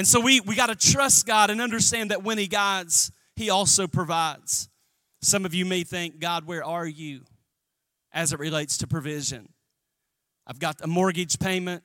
And 0.00 0.08
so 0.08 0.18
we, 0.18 0.40
we 0.40 0.54
got 0.54 0.68
to 0.68 0.74
trust 0.74 1.26
God 1.26 1.50
and 1.50 1.60
understand 1.60 2.10
that 2.10 2.22
when 2.22 2.38
He 2.38 2.46
guides, 2.46 3.12
He 3.36 3.50
also 3.50 3.86
provides. 3.86 4.70
Some 5.20 5.44
of 5.44 5.52
you 5.52 5.66
may 5.66 5.82
think, 5.82 6.20
God, 6.20 6.46
where 6.46 6.64
are 6.64 6.86
you 6.86 7.20
as 8.10 8.32
it 8.32 8.38
relates 8.38 8.78
to 8.78 8.86
provision? 8.86 9.50
I've 10.46 10.58
got 10.58 10.80
a 10.80 10.86
mortgage 10.86 11.38
payment, 11.38 11.82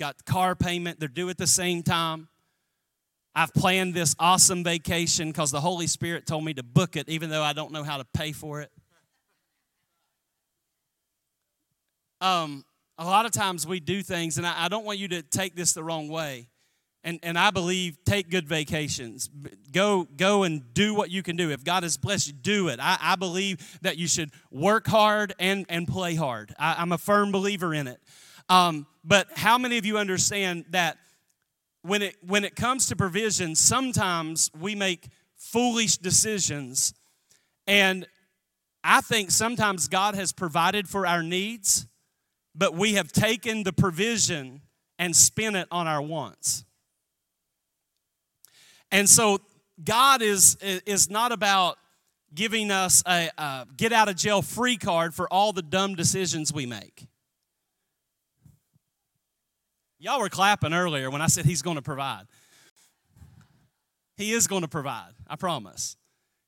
got 0.00 0.24
car 0.24 0.56
payment, 0.56 0.98
they're 0.98 1.08
due 1.08 1.30
at 1.30 1.38
the 1.38 1.46
same 1.46 1.84
time. 1.84 2.26
I've 3.36 3.54
planned 3.54 3.94
this 3.94 4.16
awesome 4.18 4.64
vacation 4.64 5.28
because 5.28 5.52
the 5.52 5.60
Holy 5.60 5.86
Spirit 5.86 6.26
told 6.26 6.44
me 6.44 6.54
to 6.54 6.64
book 6.64 6.96
it, 6.96 7.08
even 7.08 7.30
though 7.30 7.44
I 7.44 7.52
don't 7.52 7.70
know 7.70 7.84
how 7.84 7.98
to 7.98 8.04
pay 8.04 8.32
for 8.32 8.62
it. 8.62 8.72
Um, 12.20 12.64
a 12.98 13.04
lot 13.04 13.26
of 13.26 13.30
times 13.30 13.64
we 13.64 13.78
do 13.78 14.02
things, 14.02 14.38
and 14.38 14.44
I, 14.44 14.64
I 14.64 14.68
don't 14.68 14.84
want 14.84 14.98
you 14.98 15.06
to 15.06 15.22
take 15.22 15.54
this 15.54 15.72
the 15.72 15.84
wrong 15.84 16.08
way 16.08 16.48
and, 17.08 17.18
and 17.22 17.38
I 17.38 17.50
believe 17.50 17.96
take 18.04 18.28
good 18.28 18.46
vacations. 18.46 19.30
Go, 19.72 20.06
go 20.18 20.42
and 20.42 20.74
do 20.74 20.94
what 20.94 21.10
you 21.10 21.22
can 21.22 21.36
do. 21.36 21.50
If 21.50 21.64
God 21.64 21.82
has 21.82 21.96
blessed 21.96 22.26
you, 22.26 22.32
do 22.34 22.68
it. 22.68 22.78
I, 22.82 22.98
I 23.00 23.16
believe 23.16 23.78
that 23.80 23.96
you 23.96 24.06
should 24.06 24.30
work 24.50 24.86
hard 24.86 25.34
and, 25.38 25.64
and 25.70 25.88
play 25.88 26.16
hard. 26.16 26.54
I, 26.58 26.82
am 26.82 26.92
a 26.92 26.98
firm 26.98 27.32
believer 27.32 27.72
in 27.72 27.86
it. 27.86 27.98
Um, 28.50 28.86
but 29.04 29.26
how 29.34 29.56
many 29.56 29.78
of 29.78 29.86
you 29.86 29.96
understand 29.96 30.66
that 30.70 30.98
when 31.80 32.02
it, 32.02 32.16
when 32.20 32.44
it 32.44 32.54
comes 32.54 32.84
to 32.88 32.96
provision, 32.96 33.54
sometimes 33.54 34.50
we 34.60 34.74
make 34.74 35.08
foolish 35.34 35.96
decisions. 35.96 36.92
And 37.66 38.06
I 38.84 39.00
think 39.00 39.30
sometimes 39.30 39.88
God 39.88 40.14
has 40.14 40.30
provided 40.30 40.86
for 40.86 41.06
our 41.06 41.22
needs, 41.22 41.86
but 42.54 42.74
we 42.74 42.94
have 42.94 43.12
taken 43.12 43.62
the 43.62 43.72
provision 43.72 44.60
and 44.98 45.16
spent 45.16 45.56
it 45.56 45.68
on 45.70 45.86
our 45.86 46.02
wants. 46.02 46.66
And 48.90 49.08
so 49.08 49.38
God 49.82 50.22
is, 50.22 50.56
is 50.60 51.10
not 51.10 51.32
about 51.32 51.76
giving 52.34 52.70
us 52.70 53.02
a, 53.06 53.30
a 53.38 53.66
get 53.76 53.92
out 53.92 54.08
of 54.08 54.16
jail 54.16 54.42
free 54.42 54.76
card 54.76 55.14
for 55.14 55.32
all 55.32 55.52
the 55.52 55.62
dumb 55.62 55.94
decisions 55.94 56.52
we 56.52 56.66
make. 56.66 57.06
Y'all 59.98 60.20
were 60.20 60.28
clapping 60.28 60.72
earlier 60.72 61.10
when 61.10 61.20
I 61.20 61.26
said 61.26 61.44
he's 61.44 61.62
going 61.62 61.76
to 61.76 61.82
provide. 61.82 62.26
He 64.16 64.32
is 64.32 64.46
going 64.46 64.62
to 64.62 64.68
provide, 64.68 65.12
I 65.28 65.36
promise. 65.36 65.96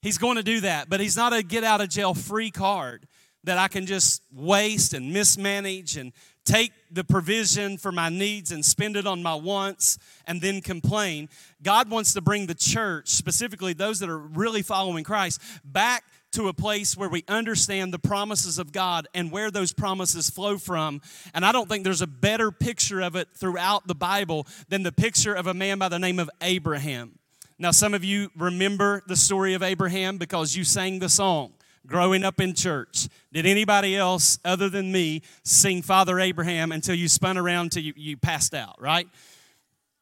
He's 0.02 0.18
going 0.18 0.36
to 0.36 0.42
do 0.42 0.60
that, 0.60 0.88
but 0.88 1.00
he's 1.00 1.16
not 1.16 1.32
a 1.32 1.42
get 1.42 1.64
out 1.64 1.80
of 1.80 1.88
jail 1.88 2.14
free 2.14 2.50
card 2.50 3.06
that 3.44 3.58
I 3.58 3.68
can 3.68 3.86
just 3.86 4.22
waste 4.32 4.92
and 4.94 5.12
mismanage 5.12 5.96
and 5.96 6.12
take 6.50 6.72
the 6.90 7.04
provision 7.04 7.78
for 7.78 7.92
my 7.92 8.08
needs 8.08 8.50
and 8.50 8.64
spend 8.64 8.96
it 8.96 9.06
on 9.06 9.22
my 9.22 9.34
wants 9.34 9.98
and 10.26 10.40
then 10.40 10.60
complain. 10.60 11.28
God 11.62 11.88
wants 11.88 12.12
to 12.14 12.20
bring 12.20 12.46
the 12.46 12.54
church, 12.54 13.08
specifically 13.08 13.72
those 13.72 14.00
that 14.00 14.08
are 14.08 14.18
really 14.18 14.62
following 14.62 15.04
Christ, 15.04 15.40
back 15.64 16.02
to 16.32 16.48
a 16.48 16.52
place 16.52 16.96
where 16.96 17.08
we 17.08 17.24
understand 17.28 17.92
the 17.92 17.98
promises 17.98 18.58
of 18.58 18.72
God 18.72 19.06
and 19.14 19.30
where 19.30 19.50
those 19.50 19.72
promises 19.72 20.28
flow 20.28 20.58
from. 20.58 21.00
And 21.34 21.44
I 21.44 21.52
don't 21.52 21.68
think 21.68 21.84
there's 21.84 22.02
a 22.02 22.06
better 22.06 22.50
picture 22.50 23.00
of 23.00 23.14
it 23.14 23.28
throughout 23.34 23.86
the 23.86 23.94
Bible 23.94 24.46
than 24.68 24.82
the 24.82 24.92
picture 24.92 25.34
of 25.34 25.46
a 25.46 25.54
man 25.54 25.78
by 25.78 25.88
the 25.88 25.98
name 25.98 26.18
of 26.18 26.30
Abraham. 26.40 27.18
Now, 27.58 27.70
some 27.70 27.94
of 27.94 28.02
you 28.02 28.30
remember 28.36 29.02
the 29.06 29.16
story 29.16 29.54
of 29.54 29.62
Abraham 29.62 30.18
because 30.18 30.56
you 30.56 30.64
sang 30.64 30.98
the 30.98 31.08
song 31.08 31.52
growing 31.86 32.24
up 32.24 32.40
in 32.40 32.54
church. 32.54 33.08
Did 33.32 33.46
anybody 33.46 33.96
else 33.96 34.38
other 34.44 34.68
than 34.68 34.92
me 34.92 35.22
sing 35.44 35.82
Father 35.82 36.20
Abraham 36.20 36.72
until 36.72 36.94
you 36.94 37.08
spun 37.08 37.38
around 37.38 37.66
until 37.66 37.82
you, 37.82 37.92
you 37.96 38.16
passed 38.16 38.54
out, 38.54 38.80
right? 38.80 39.08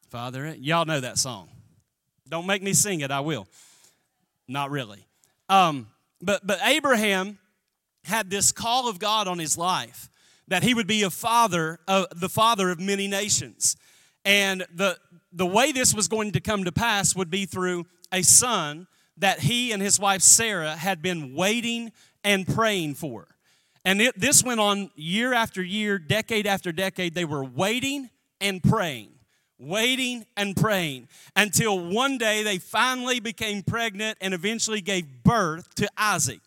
Father, 0.09 0.55
y'all 0.59 0.85
know 0.85 0.99
that 0.99 1.17
song. 1.17 1.49
Don't 2.27 2.45
make 2.45 2.61
me 2.61 2.73
sing 2.73 3.01
it, 3.01 3.11
I 3.11 3.19
will. 3.21 3.47
Not 4.47 4.71
really. 4.71 5.05
Um, 5.47 5.87
but, 6.21 6.45
but 6.45 6.59
Abraham 6.63 7.39
had 8.03 8.29
this 8.29 8.51
call 8.51 8.89
of 8.89 8.99
God 8.99 9.27
on 9.27 9.39
his 9.39 9.57
life 9.57 10.09
that 10.47 10.63
he 10.63 10.73
would 10.73 10.87
be 10.87 11.03
a 11.03 11.09
father, 11.09 11.79
of, 11.87 12.07
the 12.15 12.29
father 12.29 12.69
of 12.69 12.79
many 12.79 13.07
nations. 13.07 13.77
And 14.25 14.65
the, 14.73 14.97
the 15.31 15.45
way 15.45 15.71
this 15.71 15.93
was 15.93 16.07
going 16.07 16.31
to 16.31 16.39
come 16.39 16.63
to 16.65 16.71
pass 16.71 17.15
would 17.15 17.29
be 17.29 17.45
through 17.45 17.85
a 18.11 18.23
son 18.23 18.87
that 19.19 19.39
he 19.39 19.71
and 19.71 19.81
his 19.81 19.99
wife 19.99 20.21
Sarah 20.21 20.75
had 20.75 21.01
been 21.01 21.35
waiting 21.35 21.91
and 22.23 22.47
praying 22.47 22.95
for. 22.95 23.27
And 23.85 24.01
it, 24.01 24.19
this 24.19 24.43
went 24.43 24.59
on 24.59 24.91
year 24.95 25.33
after 25.33 25.61
year, 25.61 25.97
decade 25.97 26.45
after 26.45 26.71
decade. 26.71 27.15
They 27.15 27.25
were 27.25 27.43
waiting 27.43 28.09
and 28.41 28.61
praying, 28.61 29.11
waiting 29.57 30.25
and 30.35 30.55
praying 30.55 31.07
until 31.35 31.79
one 31.79 32.17
day 32.17 32.43
they 32.43 32.57
finally 32.57 33.19
became 33.19 33.63
pregnant 33.63 34.17
and 34.21 34.33
eventually 34.33 34.81
gave 34.81 35.23
birth 35.23 35.73
to 35.75 35.89
Isaac. 35.97 36.39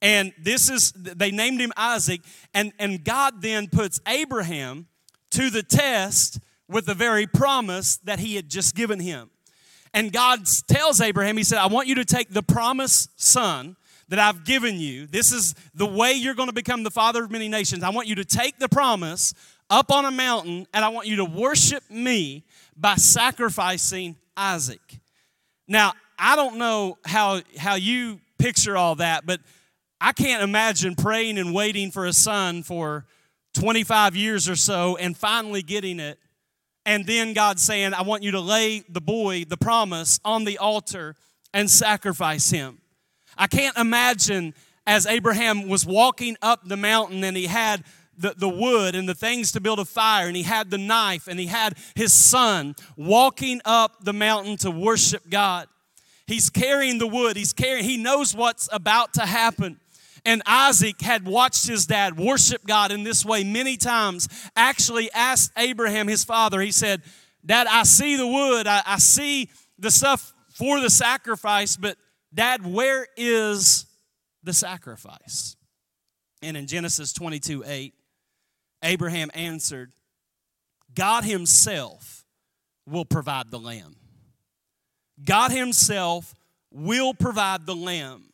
And 0.00 0.32
this 0.38 0.68
is, 0.68 0.92
they 0.92 1.30
named 1.30 1.60
him 1.60 1.72
Isaac. 1.76 2.22
And, 2.52 2.72
and 2.78 3.04
God 3.04 3.40
then 3.40 3.68
puts 3.68 4.00
Abraham 4.06 4.88
to 5.30 5.48
the 5.48 5.62
test 5.62 6.40
with 6.68 6.86
the 6.86 6.94
very 6.94 7.26
promise 7.26 7.98
that 7.98 8.18
he 8.18 8.34
had 8.34 8.48
just 8.48 8.74
given 8.74 8.98
him. 8.98 9.30
And 9.94 10.12
God 10.12 10.44
tells 10.68 11.00
Abraham, 11.00 11.36
He 11.36 11.44
said, 11.44 11.58
I 11.58 11.66
want 11.66 11.88
you 11.88 11.96
to 11.96 12.04
take 12.04 12.30
the 12.30 12.42
promised 12.42 13.20
son 13.20 13.76
that 14.08 14.18
I've 14.18 14.44
given 14.44 14.78
you. 14.78 15.06
This 15.06 15.32
is 15.32 15.54
the 15.74 15.86
way 15.86 16.12
you're 16.12 16.34
going 16.34 16.48
to 16.48 16.54
become 16.54 16.82
the 16.82 16.90
father 16.90 17.24
of 17.24 17.30
many 17.30 17.48
nations. 17.48 17.82
I 17.82 17.90
want 17.90 18.08
you 18.08 18.16
to 18.16 18.24
take 18.24 18.58
the 18.58 18.68
promise 18.68 19.32
up 19.70 19.90
on 19.90 20.04
a 20.04 20.10
mountain 20.10 20.66
and 20.74 20.84
I 20.84 20.90
want 20.90 21.06
you 21.06 21.16
to 21.16 21.24
worship 21.24 21.82
me 21.90 22.44
by 22.76 22.96
sacrificing 22.96 24.16
Isaac. 24.36 25.00
Now, 25.66 25.94
I 26.18 26.36
don't 26.36 26.58
know 26.58 26.98
how, 27.06 27.40
how 27.56 27.76
you 27.76 28.20
picture 28.38 28.76
all 28.76 28.96
that, 28.96 29.24
but 29.24 29.40
I 30.00 30.12
can't 30.12 30.42
imagine 30.42 30.94
praying 30.94 31.38
and 31.38 31.54
waiting 31.54 31.90
for 31.90 32.04
a 32.04 32.12
son 32.12 32.62
for 32.62 33.06
25 33.54 34.14
years 34.14 34.48
or 34.48 34.56
so 34.56 34.96
and 34.96 35.16
finally 35.16 35.62
getting 35.62 36.00
it 36.00 36.18
and 36.84 37.06
then 37.06 37.32
God 37.32 37.60
saying, 37.60 37.94
I 37.94 38.02
want 38.02 38.22
you 38.22 38.32
to 38.32 38.40
lay 38.40 38.84
the 38.88 39.00
boy, 39.00 39.44
the 39.44 39.56
promise, 39.56 40.18
on 40.24 40.44
the 40.44 40.58
altar 40.58 41.14
and 41.54 41.70
sacrifice 41.70 42.50
him. 42.50 42.78
I 43.36 43.46
can't 43.46 43.76
imagine 43.76 44.54
as 44.86 45.06
Abraham 45.06 45.68
was 45.68 45.86
walking 45.86 46.36
up 46.42 46.66
the 46.66 46.76
mountain 46.76 47.22
and 47.22 47.36
he 47.36 47.46
had 47.46 47.84
the, 48.18 48.34
the 48.36 48.48
wood 48.48 48.94
and 48.94 49.08
the 49.08 49.14
things 49.14 49.52
to 49.52 49.60
build 49.60 49.78
a 49.78 49.84
fire, 49.84 50.26
and 50.26 50.36
he 50.36 50.42
had 50.42 50.70
the 50.70 50.78
knife, 50.78 51.28
and 51.28 51.40
he 51.40 51.46
had 51.46 51.76
his 51.94 52.12
son 52.12 52.74
walking 52.96 53.60
up 53.64 54.04
the 54.04 54.12
mountain 54.12 54.56
to 54.58 54.70
worship 54.70 55.28
God. 55.30 55.66
He's 56.26 56.50
carrying 56.50 56.98
the 56.98 57.06
wood, 57.06 57.36
he's 57.36 57.52
carrying, 57.52 57.84
he 57.84 57.96
knows 57.96 58.34
what's 58.34 58.68
about 58.72 59.14
to 59.14 59.22
happen. 59.22 59.78
And 60.24 60.42
Isaac 60.46 61.00
had 61.00 61.26
watched 61.26 61.66
his 61.66 61.86
dad 61.86 62.16
worship 62.16 62.64
God 62.64 62.92
in 62.92 63.02
this 63.02 63.24
way 63.24 63.42
many 63.42 63.76
times. 63.76 64.28
Actually, 64.54 65.10
asked 65.12 65.52
Abraham, 65.56 66.06
his 66.06 66.24
father, 66.24 66.60
he 66.60 66.70
said, 66.70 67.02
Dad, 67.44 67.66
I 67.68 67.82
see 67.82 68.16
the 68.16 68.26
wood, 68.26 68.68
I, 68.68 68.82
I 68.86 68.98
see 68.98 69.48
the 69.78 69.90
stuff 69.90 70.32
for 70.50 70.80
the 70.80 70.90
sacrifice, 70.90 71.76
but 71.76 71.96
Dad, 72.32 72.64
where 72.64 73.06
is 73.16 73.86
the 74.44 74.52
sacrifice? 74.52 75.56
And 76.40 76.56
in 76.56 76.66
Genesis 76.66 77.12
22 77.12 77.64
8, 77.66 77.94
Abraham 78.84 79.30
answered, 79.34 79.92
God 80.94 81.24
Himself 81.24 82.24
will 82.86 83.04
provide 83.04 83.50
the 83.50 83.58
lamb. 83.58 83.96
God 85.24 85.50
Himself 85.50 86.34
will 86.70 87.14
provide 87.14 87.66
the 87.66 87.76
lamb. 87.76 88.31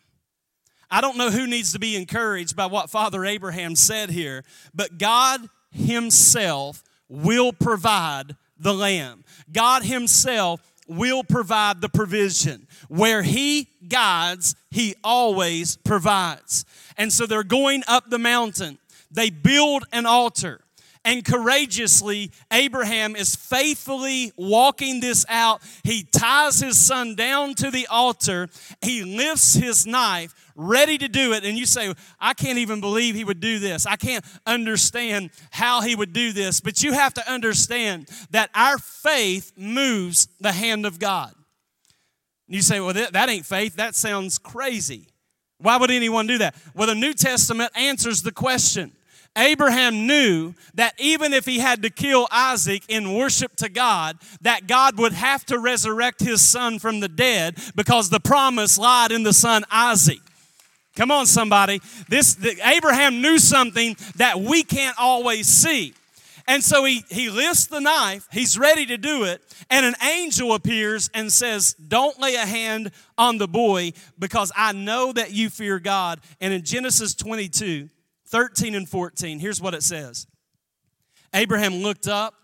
I 0.90 1.00
don't 1.00 1.18
know 1.18 1.30
who 1.30 1.46
needs 1.46 1.72
to 1.72 1.78
be 1.78 1.96
encouraged 1.96 2.56
by 2.56 2.66
what 2.66 2.90
Father 2.90 3.24
Abraham 3.24 3.76
said 3.76 4.10
here, 4.10 4.44
but 4.74 4.98
God 4.98 5.48
Himself 5.70 6.82
will 7.08 7.52
provide 7.52 8.36
the 8.58 8.74
lamb. 8.74 9.24
God 9.52 9.84
Himself 9.84 10.60
will 10.86 11.22
provide 11.22 11.80
the 11.80 11.88
provision. 11.88 12.66
Where 12.88 13.22
He 13.22 13.68
guides, 13.86 14.54
He 14.70 14.94
always 15.04 15.76
provides. 15.76 16.64
And 16.96 17.12
so 17.12 17.26
they're 17.26 17.44
going 17.44 17.82
up 17.86 18.08
the 18.08 18.18
mountain. 18.18 18.78
They 19.10 19.30
build 19.30 19.84
an 19.92 20.06
altar 20.06 20.62
and 21.08 21.24
courageously, 21.24 22.30
Abraham 22.52 23.16
is 23.16 23.34
faithfully 23.34 24.30
walking 24.36 25.00
this 25.00 25.24
out. 25.30 25.62
He 25.82 26.02
ties 26.02 26.60
his 26.60 26.76
son 26.76 27.14
down 27.14 27.54
to 27.54 27.70
the 27.70 27.86
altar. 27.86 28.50
He 28.82 29.04
lifts 29.04 29.54
his 29.54 29.86
knife, 29.86 30.34
ready 30.54 30.98
to 30.98 31.08
do 31.08 31.32
it. 31.32 31.44
And 31.46 31.56
you 31.56 31.64
say, 31.64 31.94
I 32.20 32.34
can't 32.34 32.58
even 32.58 32.82
believe 32.82 33.14
he 33.14 33.24
would 33.24 33.40
do 33.40 33.58
this. 33.58 33.86
I 33.86 33.96
can't 33.96 34.22
understand 34.44 35.30
how 35.50 35.80
he 35.80 35.96
would 35.96 36.12
do 36.12 36.32
this. 36.32 36.60
But 36.60 36.82
you 36.82 36.92
have 36.92 37.14
to 37.14 37.32
understand 37.32 38.10
that 38.32 38.50
our 38.54 38.76
faith 38.76 39.52
moves 39.56 40.28
the 40.40 40.52
hand 40.52 40.84
of 40.84 40.98
God. 40.98 41.32
You 42.48 42.60
say, 42.60 42.80
well, 42.80 42.92
that 42.92 43.28
ain't 43.30 43.46
faith. 43.46 43.76
That 43.76 43.94
sounds 43.94 44.36
crazy. 44.36 45.08
Why 45.56 45.78
would 45.78 45.90
anyone 45.90 46.26
do 46.26 46.36
that? 46.36 46.54
Well, 46.74 46.88
the 46.88 46.94
New 46.94 47.14
Testament 47.14 47.72
answers 47.74 48.20
the 48.20 48.30
question. 48.30 48.92
Abraham 49.38 50.06
knew 50.06 50.54
that 50.74 50.94
even 50.98 51.32
if 51.32 51.46
he 51.46 51.60
had 51.60 51.82
to 51.82 51.90
kill 51.90 52.26
Isaac 52.30 52.82
in 52.88 53.14
worship 53.14 53.54
to 53.56 53.68
God, 53.68 54.18
that 54.40 54.66
God 54.66 54.98
would 54.98 55.12
have 55.12 55.46
to 55.46 55.58
resurrect 55.58 56.20
his 56.20 56.42
son 56.42 56.78
from 56.78 57.00
the 57.00 57.08
dead 57.08 57.56
because 57.76 58.10
the 58.10 58.20
promise 58.20 58.76
lied 58.76 59.12
in 59.12 59.22
the 59.22 59.32
son 59.32 59.64
Isaac. 59.70 60.18
Come 60.96 61.12
on, 61.12 61.26
somebody. 61.26 61.80
This 62.08 62.34
the, 62.34 62.58
Abraham 62.64 63.22
knew 63.22 63.38
something 63.38 63.96
that 64.16 64.40
we 64.40 64.64
can't 64.64 64.96
always 64.98 65.46
see. 65.46 65.94
And 66.48 66.64
so 66.64 66.84
he, 66.84 67.04
he 67.10 67.28
lifts 67.28 67.66
the 67.66 67.78
knife, 67.78 68.26
he's 68.32 68.58
ready 68.58 68.86
to 68.86 68.96
do 68.96 69.24
it, 69.24 69.42
and 69.70 69.84
an 69.84 69.94
angel 70.02 70.54
appears 70.54 71.10
and 71.12 71.30
says, 71.30 71.74
Don't 71.74 72.18
lay 72.18 72.36
a 72.36 72.46
hand 72.46 72.90
on 73.18 73.36
the 73.36 73.46
boy 73.46 73.92
because 74.18 74.50
I 74.56 74.72
know 74.72 75.12
that 75.12 75.30
you 75.30 75.50
fear 75.50 75.78
God. 75.78 76.20
And 76.40 76.54
in 76.54 76.64
Genesis 76.64 77.14
22, 77.14 77.90
13 78.28 78.74
and 78.74 78.88
14, 78.88 79.38
here's 79.38 79.60
what 79.60 79.74
it 79.74 79.82
says 79.82 80.26
Abraham 81.34 81.76
looked 81.76 82.08
up, 82.08 82.34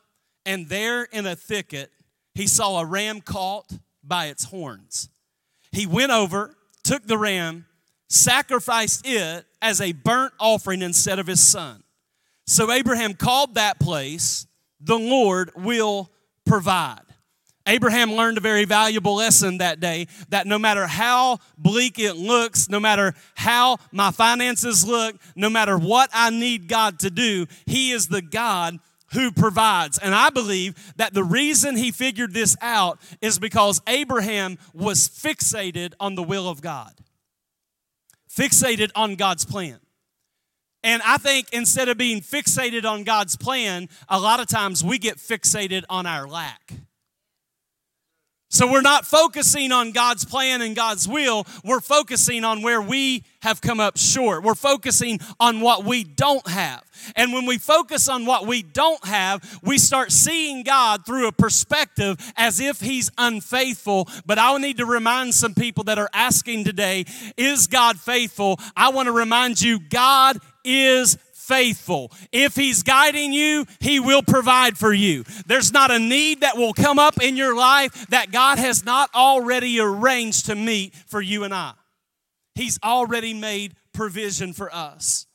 and 0.47 0.69
there 0.69 1.05
in 1.05 1.27
a 1.27 1.37
thicket, 1.37 1.91
he 2.35 2.47
saw 2.47 2.81
a 2.81 2.87
ram 2.87 3.21
caught 3.21 3.71
by 4.03 4.27
its 4.27 4.45
horns. 4.45 5.09
He 5.73 5.87
went 5.87 6.13
over, 6.13 6.55
took 6.83 7.07
the 7.07 7.19
ram, 7.19 7.67
sacrificed 8.09 9.07
it 9.07 9.47
as 9.63 9.81
a 9.81 9.93
burnt 9.93 10.35
offering 10.39 10.83
instead 10.83 11.19
of 11.19 11.27
his 11.27 11.41
son. 11.41 11.83
So 12.47 12.71
Abraham 12.71 13.15
called 13.15 13.55
that 13.55 13.81
place, 13.81 14.47
the 14.81 14.99
Lord 14.99 15.51
will 15.57 16.11
provide. 16.45 17.01
Abraham 17.67 18.13
learned 18.13 18.37
a 18.37 18.43
very 18.43 18.65
valuable 18.67 19.17
lesson 19.17 19.59
that 19.59 19.81
day 19.81 20.07
that 20.29 20.47
no 20.47 20.59
matter 20.59 20.87
how 20.87 21.39
bleak 21.57 21.99
it 21.99 22.15
looks, 22.15 22.69
no 22.69 22.79
matter 22.79 23.15
how 23.35 23.79
my 23.91 24.11
finances 24.11 24.87
look, 24.87 25.17
no 25.35 25.49
matter 25.49 25.79
what 25.79 26.11
I 26.13 26.31
need 26.31 26.69
God 26.69 26.99
to 27.01 27.11
do, 27.11 27.47
He 27.65 27.91
is 27.91 28.09
the 28.09 28.21
God 28.21 28.81
who 29.15 29.33
provides. 29.33 29.97
And 29.99 30.15
I 30.15 30.31
believe 30.31 30.93
that 30.97 31.15
the 31.15 31.25
reason 31.25 31.77
he 31.77 31.91
figured 31.91 32.35
this 32.35 32.57
out 32.61 32.99
is 33.21 33.39
because 33.39 33.81
Abraham 33.87 34.59
was 34.75 35.09
fixated 35.09 35.95
on 35.99 36.17
the 36.17 36.23
will 36.23 36.49
of 36.49 36.61
God. 36.61 36.93
fixated 38.29 38.91
on 38.97 39.15
God's 39.15 39.45
plan. 39.45 39.79
And 40.83 41.01
I 41.07 41.19
think 41.19 41.49
instead 41.53 41.89
of 41.89 41.97
being 41.97 42.21
fixated 42.21 42.85
on 42.85 43.05
God's 43.05 43.37
plan, 43.37 43.89
a 44.09 44.19
lot 44.19 44.41
of 44.41 44.49
times 44.49 44.83
we 44.83 44.99
get 44.99 45.19
fixated 45.19 45.85
on 45.89 46.05
our 46.05 46.27
lack. 46.27 46.73
So 48.55 48.71
we're 48.71 48.83
not 48.83 49.05
focusing 49.05 49.73
on 49.73 49.91
God's 49.91 50.25
plan 50.25 50.63
and 50.63 50.77
God's 50.77 51.09
will. 51.09 51.45
We're 51.65 51.81
focusing 51.81 52.45
on 52.45 52.63
where 52.63 52.81
we 52.81 53.25
have 53.43 53.61
come 53.61 53.81
up 53.81 53.99
short. 53.99 54.45
We're 54.45 54.55
focusing 54.55 55.19
on 55.41 55.61
what 55.61 55.85
we 55.85 56.05
don't 56.05 56.47
have. 56.47 56.85
And 57.17 57.33
when 57.33 57.47
we 57.47 57.59
focus 57.59 58.09
on 58.09 58.27
what 58.27 58.47
we 58.47 58.63
don't 58.63 59.05
have, 59.05 59.59
we 59.65 59.77
start 59.77 60.13
seeing 60.13 60.63
God 60.63 61.05
through 61.05 61.27
a 61.27 61.33
perspective 61.33 62.17
as 62.37 62.61
if 62.61 62.79
He's 62.79 63.11
unfaithful. 63.19 64.09
But 64.25 64.39
I 64.39 64.57
need 64.59 64.77
to 64.77 64.87
remind 64.87 65.35
some 65.35 65.55
people 65.55 65.83
that 65.85 65.99
are 65.99 66.11
asking 66.15 66.63
today, 66.63 67.07
is 67.37 67.67
God 67.67 67.99
faithful? 67.99 68.61
I 68.77 68.91
want 68.91 69.07
to 69.07 69.13
remind 69.13 69.61
you, 69.61 69.81
God 69.81 70.39
is 70.65 71.19
faithful. 71.45 72.11
If 72.33 72.57
He's 72.57 72.83
guiding 72.83 73.33
you, 73.33 73.67
He 73.81 74.01
will 74.01 74.23
provide 74.23 74.79
for 74.79 74.93
you. 74.93 75.25
There's 75.47 75.73
not 75.73 75.91
a 75.91 75.99
need 75.99 76.41
that 76.41 76.57
will 76.57 76.73
come 76.73 76.99
up 76.99 77.23
in 77.23 77.37
your 77.37 77.57
life 77.57 78.07
that 78.09 78.33
God 78.33 78.59
has 78.59 78.85
not 78.85 79.11
already 79.15 79.79
arranged 79.81 80.47
to 80.47 80.55
meet 80.55 80.95
for 80.95 81.21
you 81.21 81.45
and 81.45 81.55
I. 81.55 81.73
He's 82.55 82.79
already 82.83 83.35
made 83.35 83.75
provision 83.93 84.53
for 84.53 84.75
us. 84.75 85.27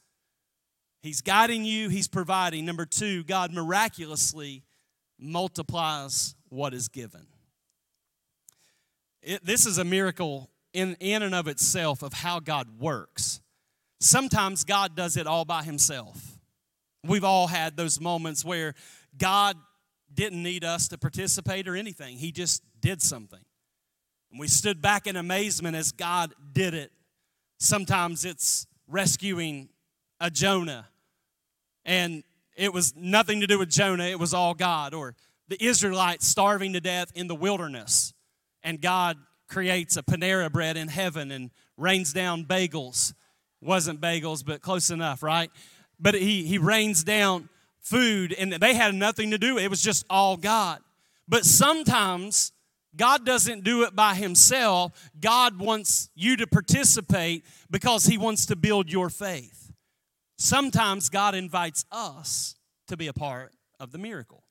He's 1.01 1.21
guiding 1.21 1.63
you, 1.63 1.89
He's 1.89 2.07
providing. 2.07 2.65
Number 2.65 2.85
two, 2.85 3.23
God 3.23 3.53
miraculously 3.53 4.63
multiplies 5.19 6.35
what 6.49 6.73
is 6.73 6.87
given. 6.87 7.27
It, 9.21 9.45
this 9.45 9.65
is 9.65 9.77
a 9.77 9.83
miracle 9.83 10.49
in, 10.73 10.95
in 10.99 11.23
and 11.23 11.35
of 11.35 11.47
itself 11.47 12.03
of 12.03 12.13
how 12.13 12.39
God 12.39 12.79
works. 12.79 13.41
Sometimes 13.99 14.63
God 14.63 14.95
does 14.95 15.17
it 15.17 15.27
all 15.27 15.45
by 15.45 15.63
himself. 15.63 16.39
We've 17.03 17.23
all 17.23 17.47
had 17.47 17.77
those 17.77 17.99
moments 17.99 18.43
where 18.43 18.75
God 19.17 19.57
didn't 20.13 20.41
need 20.41 20.63
us 20.63 20.87
to 20.89 20.97
participate 20.97 21.67
or 21.67 21.75
anything, 21.75 22.17
He 22.17 22.31
just 22.31 22.63
did 22.81 23.01
something. 23.01 23.39
And 24.31 24.39
we 24.39 24.47
stood 24.47 24.81
back 24.81 25.07
in 25.07 25.15
amazement 25.15 25.75
as 25.75 25.91
God 25.91 26.33
did 26.53 26.73
it. 26.73 26.91
Sometimes 27.57 28.25
it's 28.25 28.67
rescuing 28.87 29.69
a 30.19 30.29
Jonah, 30.29 30.87
and 31.85 32.23
it 32.55 32.73
was 32.73 32.93
nothing 32.95 33.41
to 33.41 33.47
do 33.47 33.57
with 33.57 33.69
Jonah, 33.69 34.05
it 34.05 34.19
was 34.19 34.33
all 34.33 34.53
God. 34.53 34.93
Or 34.93 35.15
the 35.47 35.63
Israelites 35.63 36.27
starving 36.27 36.73
to 36.73 36.81
death 36.81 37.11
in 37.15 37.27
the 37.27 37.35
wilderness, 37.35 38.13
and 38.63 38.81
God 38.81 39.17
creates 39.47 39.97
a 39.97 40.03
Panera 40.03 40.51
bread 40.51 40.77
in 40.77 40.89
heaven 40.89 41.31
and 41.31 41.49
rains 41.77 42.13
down 42.13 42.45
bagels 42.45 43.13
wasn't 43.61 44.01
bagels, 44.01 44.45
but 44.45 44.61
close 44.61 44.89
enough, 44.89 45.23
right? 45.23 45.51
But 45.99 46.15
he, 46.15 46.45
he 46.45 46.57
rains 46.57 47.03
down 47.03 47.49
food, 47.79 48.33
and 48.33 48.53
they 48.53 48.73
had 48.73 48.95
nothing 48.95 49.31
to 49.31 49.37
do. 49.37 49.57
It 49.57 49.69
was 49.69 49.81
just 49.81 50.05
all 50.09 50.37
God. 50.37 50.79
But 51.27 51.45
sometimes 51.45 52.51
God 52.95 53.25
doesn't 53.25 53.63
do 53.63 53.83
it 53.83 53.95
by 53.95 54.15
himself. 54.15 55.11
God 55.19 55.59
wants 55.59 56.09
you 56.15 56.37
to 56.37 56.47
participate 56.47 57.45
because 57.69 58.05
he 58.05 58.17
wants 58.17 58.47
to 58.47 58.55
build 58.55 58.91
your 58.91 59.09
faith. 59.09 59.71
Sometimes 60.37 61.09
God 61.09 61.35
invites 61.35 61.85
us 61.91 62.55
to 62.87 62.97
be 62.97 63.07
a 63.07 63.13
part 63.13 63.51
of 63.79 63.91
the 63.91 63.97
miracle. 63.97 64.43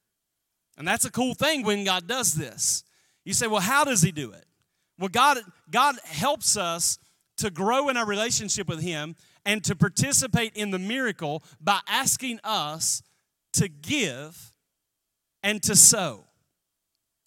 And 0.76 0.86
that's 0.86 1.04
a 1.04 1.10
cool 1.10 1.34
thing 1.34 1.64
when 1.64 1.84
God 1.84 2.06
does 2.06 2.34
this. 2.34 2.84
You 3.24 3.32
say, 3.32 3.46
well, 3.46 3.60
how 3.60 3.84
does 3.84 4.02
he 4.02 4.12
do 4.12 4.30
it? 4.32 4.44
Well, 4.98 5.08
God, 5.08 5.38
God 5.70 5.96
helps 6.04 6.56
us 6.56 6.98
to 7.38 7.50
grow 7.50 7.88
in 7.88 7.96
our 7.96 8.06
relationship 8.06 8.68
with 8.68 8.80
Him 8.80 9.16
and 9.44 9.64
to 9.64 9.74
participate 9.74 10.54
in 10.54 10.70
the 10.70 10.78
miracle 10.78 11.42
by 11.60 11.80
asking 11.88 12.40
us 12.44 13.02
to 13.54 13.68
give 13.68 14.52
and 15.42 15.62
to 15.62 15.74
sow. 15.74 16.24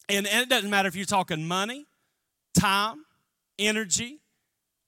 And, 0.07 0.27
it 0.27 0.49
doesn't 0.49 0.69
matter 0.69 0.87
if 0.87 0.95
you're 0.95 1.05
talking 1.05 1.47
money, 1.47 1.85
time, 2.53 3.05
energy, 3.57 4.19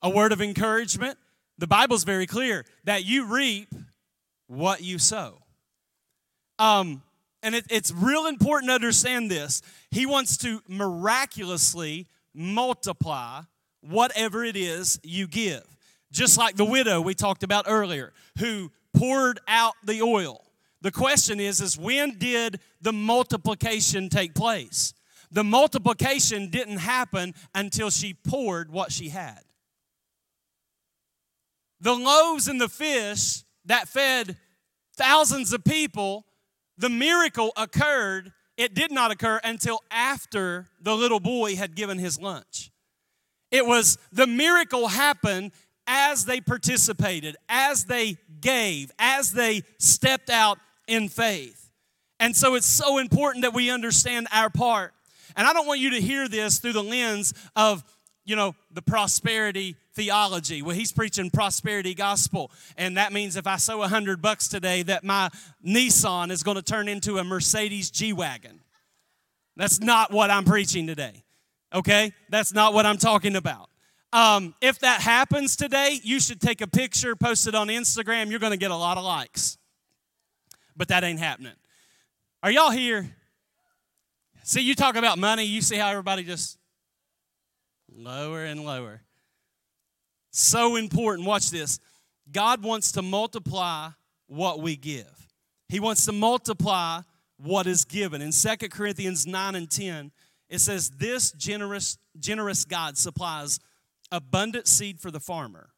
a 0.02 0.10
word 0.10 0.32
of 0.32 0.42
encouragement. 0.42 1.18
The 1.58 1.68
Bible's 1.68 2.04
very 2.04 2.28
clear 2.28 2.66
that 2.84 3.06
you 3.06 3.26
reap 3.26 3.70
what 4.48 4.84
you 4.84 5.00
sow. 5.00 5.40
Um, 6.60 7.02
and 7.42 7.56
it, 7.56 7.66
it's 7.70 7.92
real 7.92 8.26
important 8.28 8.70
to 8.70 8.76
understand 8.76 9.32
this. 9.32 9.62
He 9.92 10.06
wants 10.06 10.38
to 10.38 10.62
miraculously 10.68 12.08
multiply 12.34 13.42
whatever 13.88 14.44
it 14.44 14.56
is 14.56 15.00
you 15.04 15.28
give. 15.28 15.64
Just 16.12 16.38
like 16.38 16.56
the 16.56 16.66
widow 16.66 17.02
we 17.02 17.14
talked 17.14 17.44
about 17.44 17.66
earlier, 17.68 18.14
who 18.38 18.72
poured 18.94 19.40
out 19.48 19.74
the 19.84 20.02
oil. 20.02 20.44
The 20.82 20.92
question 20.92 21.40
is, 21.40 21.62
is 21.62 21.78
when 21.78 22.18
did 22.18 22.60
the 22.82 22.94
multiplication 22.94 24.10
take 24.10 24.36
place? 24.36 24.94
The 25.32 25.44
multiplication 25.44 26.50
didn't 26.50 26.78
happen 26.78 27.34
until 27.56 27.90
she 27.90 28.14
poured 28.14 28.70
what 28.70 28.92
she 28.92 29.10
had. 29.10 29.40
The 31.82 31.96
loaves 31.96 32.48
and 32.48 32.62
the 32.62 32.70
fish 32.70 33.44
that 33.66 33.88
fed 33.88 34.38
thousands 34.96 35.52
of 35.54 35.64
people, 35.64 36.26
the 36.78 36.90
miracle 36.90 37.52
occurred. 37.58 38.32
It 38.58 38.76
did 38.76 38.92
not 38.92 39.10
occur 39.12 39.40
until 39.44 39.82
after 39.90 40.68
the 40.80 40.96
little 40.96 41.20
boy 41.20 41.56
had 41.56 41.76
given 41.76 41.98
his 41.98 42.20
lunch. 42.20 42.72
It 43.54 43.68
was 43.68 44.00
the 44.12 44.26
miracle 44.26 44.88
happened 44.88 45.52
as 45.86 46.26
they 46.26 46.42
participated, 46.42 47.38
as 47.48 47.86
they 47.86 48.18
gave, 48.42 48.92
as 48.98 49.32
they 49.32 49.62
stepped 49.78 50.32
out 50.32 50.58
in 50.88 51.08
faith. 51.08 51.70
And 52.20 52.36
so 52.36 52.56
it's 52.56 52.66
so 52.66 52.98
important 52.98 53.44
that 53.44 53.54
we 53.54 53.70
understand 53.70 54.28
our 54.32 54.50
part. 54.50 54.94
And 55.36 55.48
I 55.48 55.54
don't 55.54 55.68
want 55.68 55.80
you 55.80 55.92
to 55.92 56.02
hear 56.02 56.28
this 56.28 56.58
through 56.58 56.74
the 56.74 56.84
lens 56.84 57.36
of, 57.56 57.84
you 58.26 58.36
know, 58.36 58.56
the 58.72 58.82
prosperity 58.82 59.76
theology. 59.94 60.64
Well, 60.64 60.76
he's 60.76 60.92
preaching 60.92 61.30
prosperity 61.30 61.94
gospel. 61.94 62.50
And 62.76 62.98
that 62.98 63.14
means 63.14 63.36
if 63.36 63.46
I 63.46 63.58
sow 63.58 63.84
a 63.84 63.88
hundred 63.88 64.20
bucks 64.20 64.48
today, 64.48 64.82
that 64.84 65.04
my 65.04 65.30
Nissan 65.64 66.32
is 66.32 66.42
going 66.42 66.58
to 66.58 66.64
turn 66.64 66.88
into 66.88 67.20
a 67.20 67.24
Mercedes 67.24 67.92
G 67.92 68.14
Wagon. 68.14 68.62
That's 69.56 69.80
not 69.80 70.12
what 70.12 70.32
I'm 70.32 70.44
preaching 70.44 70.88
today 70.88 71.24
okay? 71.74 72.12
That's 72.30 72.54
not 72.54 72.74
what 72.74 72.86
I'm 72.86 72.98
talking 72.98 73.36
about. 73.36 73.70
Um, 74.12 74.54
if 74.62 74.80
that 74.80 75.02
happens 75.02 75.56
today, 75.56 76.00
you 76.04 76.20
should 76.20 76.40
take 76.40 76.62
a 76.62 76.68
picture, 76.68 77.16
post 77.16 77.48
it 77.48 77.56
on 77.56 77.68
Instagram. 77.68 78.30
You're 78.30 78.40
going 78.40 78.52
to 78.52 78.58
get 78.58 78.70
a 78.72 78.76
lot 78.76 78.98
of 78.98 79.04
likes. 79.04 79.58
But 80.78 80.90
that 80.90 81.04
ain't 81.04 81.20
happening. 81.20 81.54
Are 82.44 82.52
y'all 82.52 82.72
here? 82.72 83.10
See, 84.44 84.62
you 84.62 84.76
talk 84.76 84.98
about 84.98 85.18
money, 85.18 85.46
you 85.46 85.62
see 85.62 85.78
how 85.78 85.90
everybody 85.90 86.24
just 86.24 86.58
lower 87.96 88.44
and 88.44 88.64
lower. 88.66 89.02
So 90.32 90.76
important. 90.76 91.28
Watch 91.28 91.50
this. 91.50 91.80
God 92.32 92.64
wants 92.64 92.92
to 92.94 93.02
multiply 93.02 93.90
what 94.28 94.60
we 94.60 94.76
give, 94.76 95.28
He 95.70 95.80
wants 95.80 96.06
to 96.06 96.12
multiply 96.12 97.02
what 97.38 97.68
is 97.68 97.86
given. 97.86 98.22
In 98.22 98.32
2 98.32 98.70
Corinthians 98.70 99.26
9 99.26 99.56
and 99.56 99.70
10, 99.70 100.12
it 100.50 100.60
says, 100.60 100.90
This 100.92 101.32
generous, 101.32 101.98
generous 102.20 102.66
God 102.66 102.98
supplies 102.98 103.60
abundant 104.12 104.68
seed 104.68 105.00
for 105.00 105.12
the 105.12 105.20
farmer, 105.20 105.70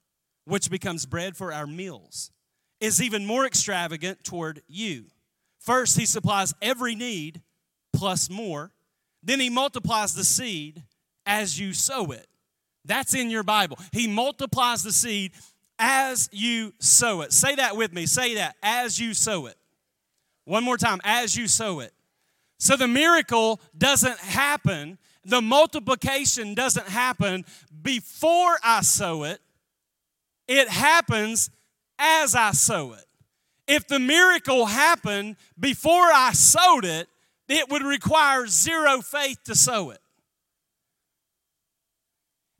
which 0.46 0.70
becomes 0.70 1.06
bread 1.06 1.38
for 1.38 1.54
our 1.54 1.68
meals, 1.68 2.32
is 2.80 3.02
even 3.02 3.26
more 3.26 3.46
extravagant 3.46 4.24
toward 4.24 4.62
you. 4.68 5.06
First, 5.60 5.98
he 5.98 6.06
supplies 6.06 6.54
every 6.62 6.94
need 6.94 7.42
plus 7.94 8.30
more. 8.30 8.72
Then 9.24 9.40
he 9.40 9.50
multiplies 9.50 10.14
the 10.14 10.24
seed 10.24 10.84
as 11.26 11.60
you 11.60 11.74
sow 11.74 12.12
it. 12.12 12.28
That's 12.86 13.16
in 13.16 13.32
your 13.32 13.42
Bible. 13.42 13.80
He 13.92 14.08
multiplies 14.08 14.84
the 14.84 14.92
seed 14.92 15.32
as 15.80 16.30
you 16.32 16.74
sow 16.80 17.22
it. 17.22 17.34
Say 17.34 17.56
that 17.56 17.76
with 17.76 17.94
me. 17.94 18.06
Say 18.06 18.36
that 18.36 18.56
as 18.62 19.00
you 19.00 19.16
sow 19.16 19.48
it. 19.48 19.56
One 20.44 20.64
more 20.64 20.78
time, 20.78 21.02
as 21.04 21.36
you 21.36 21.48
sow 21.48 21.80
it. 21.80 21.92
So 22.66 22.76
the 22.76 22.88
miracle 22.88 23.62
doesn't 23.78 24.18
happen, 24.18 24.98
the 25.24 25.40
multiplication 25.40 26.56
doesn't 26.56 26.88
happen 26.88 27.46
before 27.84 28.58
I 28.64 28.82
sow 28.82 29.22
it, 29.22 29.40
it 30.48 30.68
happens 30.68 31.52
as 32.00 32.34
I 32.34 32.54
sow 32.54 32.94
it. 32.94 33.06
If 33.68 33.88
the 33.88 34.00
miracle 34.00 34.66
happened 34.66 35.36
before 35.60 36.10
I 36.12 36.32
sowed 36.34 36.86
it, 36.86 37.08
it 37.48 37.70
would 37.70 37.84
require 37.84 38.48
zero 38.48 39.00
faith 39.02 39.44
to 39.44 39.54
sow 39.54 39.92
it. 39.92 40.00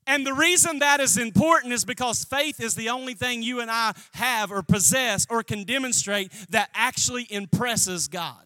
And 0.06 0.24
the 0.24 0.36
reason 0.36 0.78
that 0.80 1.00
is 1.00 1.18
important 1.18 1.74
is 1.74 1.84
because 1.84 2.24
faith 2.24 2.62
is 2.62 2.76
the 2.76 2.90
only 2.90 3.16
thing 3.16 3.42
you 3.42 3.60
and 3.60 3.72
I 3.72 3.94
have 4.14 4.52
or 4.52 4.62
possess 4.62 5.26
or 5.32 5.42
can 5.42 5.64
demonstrate 5.64 6.32
that 6.52 6.70
actually 6.76 7.26
impresses 7.32 8.08
God. 8.08 8.46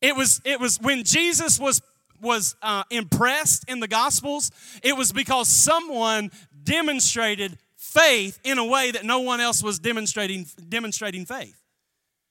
It 0.00 0.16
was, 0.16 0.40
it 0.44 0.60
was 0.60 0.78
when 0.80 1.04
Jesus 1.04 1.58
was, 1.58 1.82
was 2.20 2.56
uh, 2.62 2.84
impressed 2.90 3.68
in 3.68 3.80
the 3.80 3.88
Gospels, 3.88 4.50
it 4.82 4.96
was 4.96 5.12
because 5.12 5.48
someone 5.48 6.30
demonstrated 6.62 7.58
faith 7.76 8.38
in 8.44 8.58
a 8.58 8.64
way 8.64 8.90
that 8.90 9.04
no 9.04 9.20
one 9.20 9.40
else 9.40 9.62
was 9.62 9.78
demonstrating, 9.78 10.46
demonstrating 10.68 11.26
faith. 11.26 11.60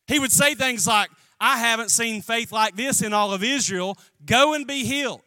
He 0.08 0.20
would 0.20 0.32
say 0.32 0.56
things 0.56 0.88
like, 0.88 1.10
I 1.40 1.58
haven't 1.58 1.90
seen 1.90 2.22
faith 2.22 2.52
like 2.52 2.76
this 2.76 3.02
in 3.02 3.14
all 3.14 3.34
of 3.34 3.44
Israel. 3.44 3.98
Go 4.26 4.54
and 4.54 4.66
be 4.66 4.84
healed. 4.84 5.22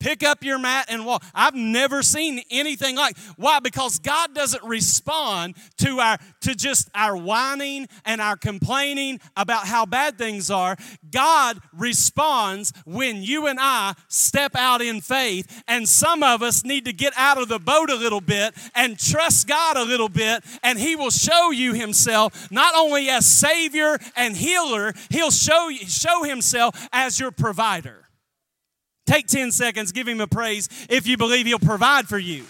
Pick 0.00 0.22
up 0.22 0.44
your 0.44 0.58
mat 0.58 0.86
and 0.88 1.06
walk. 1.06 1.24
I've 1.34 1.54
never 1.54 2.02
seen 2.02 2.42
anything 2.50 2.96
like. 2.96 3.16
Why? 3.36 3.60
Because 3.60 3.98
God 3.98 4.34
doesn't 4.34 4.62
respond 4.62 5.56
to 5.78 5.98
our 5.98 6.18
to 6.42 6.54
just 6.54 6.90
our 6.94 7.16
whining 7.16 7.88
and 8.04 8.20
our 8.20 8.36
complaining 8.36 9.20
about 9.36 9.66
how 9.66 9.86
bad 9.86 10.18
things 10.18 10.50
are. 10.50 10.76
God 11.10 11.58
responds 11.72 12.72
when 12.84 13.22
you 13.22 13.46
and 13.46 13.58
I 13.58 13.94
step 14.08 14.54
out 14.54 14.82
in 14.82 15.00
faith. 15.00 15.62
And 15.66 15.88
some 15.88 16.22
of 16.22 16.42
us 16.42 16.64
need 16.64 16.84
to 16.84 16.92
get 16.92 17.14
out 17.16 17.38
of 17.38 17.48
the 17.48 17.58
boat 17.58 17.88
a 17.88 17.96
little 17.96 18.20
bit 18.20 18.54
and 18.74 18.98
trust 18.98 19.48
God 19.48 19.76
a 19.76 19.84
little 19.84 20.10
bit, 20.10 20.44
and 20.62 20.78
He 20.78 20.96
will 20.96 21.10
show 21.10 21.50
you 21.50 21.72
Himself 21.72 22.50
not 22.50 22.74
only 22.76 23.08
as 23.08 23.24
Savior 23.24 23.98
and 24.16 24.36
healer, 24.36 24.92
He'll 25.08 25.30
show 25.30 25.68
you, 25.68 25.86
show 25.86 26.24
Himself 26.24 26.88
as 26.92 27.18
your 27.18 27.30
provider. 27.30 28.03
Take 29.06 29.26
10 29.26 29.52
seconds, 29.52 29.92
give 29.92 30.08
him 30.08 30.20
a 30.20 30.26
praise 30.26 30.68
if 30.88 31.06
you 31.06 31.16
believe 31.16 31.46
he'll 31.46 31.58
provide 31.58 32.08
for 32.08 32.18
you. 32.18 32.44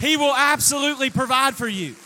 He 0.00 0.16
will 0.16 0.34
absolutely 0.34 1.10
provide 1.10 1.54
for 1.54 1.68
you. 1.68 1.96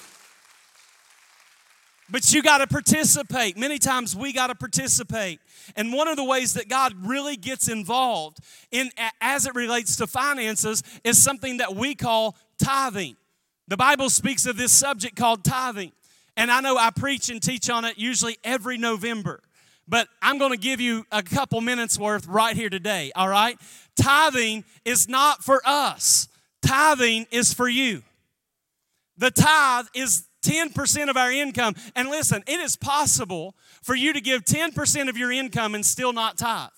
But 2.10 2.32
you 2.32 2.42
got 2.42 2.58
to 2.58 2.66
participate. 2.66 3.56
Many 3.56 3.78
times 3.78 4.14
we 4.14 4.32
got 4.32 4.48
to 4.48 4.54
participate. 4.54 5.40
And 5.76 5.92
one 5.92 6.08
of 6.08 6.16
the 6.16 6.24
ways 6.24 6.54
that 6.54 6.68
God 6.68 6.94
really 7.06 7.36
gets 7.36 7.68
involved 7.68 8.38
in 8.70 8.90
as 9.20 9.46
it 9.46 9.54
relates 9.54 9.96
to 9.96 10.06
finances 10.06 10.82
is 11.04 11.22
something 11.22 11.58
that 11.58 11.74
we 11.74 11.94
call 11.94 12.36
tithing. 12.62 13.16
The 13.68 13.76
Bible 13.78 14.10
speaks 14.10 14.44
of 14.44 14.58
this 14.58 14.72
subject 14.72 15.16
called 15.16 15.44
tithing. 15.44 15.92
And 16.36 16.50
I 16.50 16.60
know 16.60 16.76
I 16.76 16.90
preach 16.90 17.30
and 17.30 17.42
teach 17.42 17.70
on 17.70 17.84
it 17.84 17.96
usually 17.96 18.36
every 18.44 18.76
November 18.76 19.40
but 19.88 20.08
I'm 20.20 20.38
going 20.38 20.52
to 20.52 20.58
give 20.58 20.80
you 20.80 21.04
a 21.10 21.22
couple 21.22 21.60
minutes 21.60 21.98
worth 21.98 22.26
right 22.26 22.56
here 22.56 22.70
today, 22.70 23.12
all 23.14 23.28
right? 23.28 23.58
Tithing 24.00 24.64
is 24.84 25.08
not 25.08 25.42
for 25.42 25.60
us, 25.64 26.28
tithing 26.62 27.26
is 27.30 27.52
for 27.52 27.68
you. 27.68 28.02
The 29.18 29.30
tithe 29.30 29.86
is 29.94 30.24
10% 30.42 31.08
of 31.08 31.16
our 31.16 31.30
income. 31.30 31.74
And 31.94 32.08
listen, 32.08 32.42
it 32.46 32.60
is 32.60 32.76
possible 32.76 33.54
for 33.82 33.94
you 33.94 34.12
to 34.12 34.20
give 34.20 34.44
10% 34.44 35.08
of 35.08 35.16
your 35.16 35.30
income 35.30 35.74
and 35.74 35.84
still 35.84 36.12
not 36.12 36.38
tithe. 36.38 36.70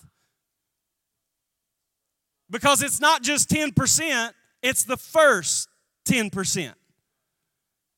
Because 2.50 2.82
it's 2.82 3.00
not 3.00 3.22
just 3.22 3.48
10%, 3.48 4.32
it's 4.62 4.84
the 4.84 4.96
first 4.96 5.68
10%. 6.06 6.74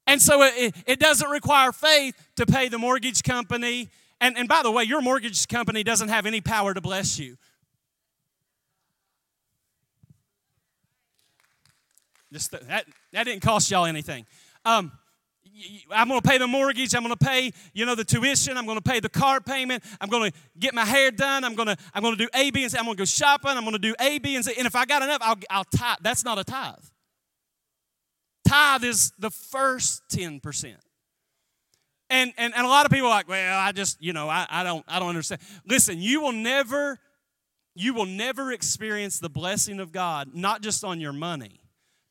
And 0.06 0.22
so 0.22 0.42
it, 0.42 0.74
it 0.86 1.00
doesn't 1.00 1.28
require 1.28 1.72
faith 1.72 2.14
to 2.36 2.46
pay 2.46 2.68
the 2.68 2.78
mortgage 2.78 3.24
company 3.24 3.88
and, 4.20 4.36
and 4.38 4.48
by 4.48 4.62
the 4.62 4.70
way, 4.70 4.84
your 4.84 5.02
mortgage 5.02 5.46
company 5.48 5.82
doesn't 5.82 6.08
have 6.08 6.26
any 6.26 6.40
power 6.40 6.72
to 6.74 6.80
bless 6.80 7.18
you. 7.18 7.36
Just 12.32 12.50
that, 12.50 12.86
that 13.12 13.24
didn't 13.24 13.42
cost 13.42 13.70
y'all 13.70 13.86
anything. 13.86 14.26
Um, 14.64 14.92
I'm 15.90 16.08
going 16.08 16.20
to 16.20 16.28
pay 16.28 16.38
the 16.38 16.46
mortgage. 16.46 16.94
I'm 16.94 17.02
going 17.02 17.14
to 17.16 17.24
pay, 17.24 17.52
you 17.72 17.86
know, 17.86 17.94
the 17.94 18.04
tuition. 18.04 18.58
I'm 18.58 18.66
going 18.66 18.76
to 18.78 18.82
pay 18.82 19.00
the 19.00 19.08
car 19.08 19.40
payment. 19.40 19.82
I'm 20.00 20.08
going 20.08 20.30
to 20.30 20.38
get 20.58 20.74
my 20.74 20.84
hair 20.84 21.10
done. 21.10 21.44
I'm 21.44 21.54
going 21.54 21.68
to, 21.68 21.76
I'm 21.94 22.02
going 22.02 22.16
to 22.16 22.22
do 22.22 22.28
A, 22.34 22.50
B, 22.50 22.62
and 22.62 22.72
C. 22.72 22.76
I'm 22.76 22.84
going 22.84 22.96
to 22.96 23.00
go 23.00 23.06
shopping. 23.06 23.52
I'm 23.52 23.62
going 23.62 23.72
to 23.72 23.78
do 23.78 23.94
A, 24.00 24.18
B, 24.18 24.36
and 24.36 24.44
C. 24.44 24.52
And 24.58 24.66
if 24.66 24.76
I 24.76 24.84
got 24.84 25.02
enough, 25.02 25.20
I'll, 25.22 25.38
I'll 25.48 25.64
tithe. 25.64 25.98
That's 26.02 26.24
not 26.24 26.38
a 26.38 26.44
tithe. 26.44 26.74
Tithe 28.46 28.84
is 28.84 29.12
the 29.18 29.30
first 29.30 30.02
10%. 30.10 30.74
And, 32.08 32.32
and, 32.38 32.54
and 32.54 32.64
a 32.64 32.68
lot 32.68 32.86
of 32.86 32.92
people 32.92 33.08
are 33.08 33.10
like, 33.10 33.28
well, 33.28 33.58
I 33.58 33.72
just, 33.72 34.00
you 34.00 34.12
know, 34.12 34.28
I, 34.28 34.46
I 34.48 34.62
don't 34.62 34.84
I 34.86 34.98
don't 34.98 35.08
understand. 35.08 35.40
Listen, 35.66 36.00
you 36.00 36.20
will 36.20 36.32
never, 36.32 37.00
you 37.74 37.94
will 37.94 38.06
never 38.06 38.52
experience 38.52 39.18
the 39.18 39.28
blessing 39.28 39.80
of 39.80 39.90
God, 39.92 40.30
not 40.34 40.62
just 40.62 40.84
on 40.84 41.00
your 41.00 41.12
money, 41.12 41.60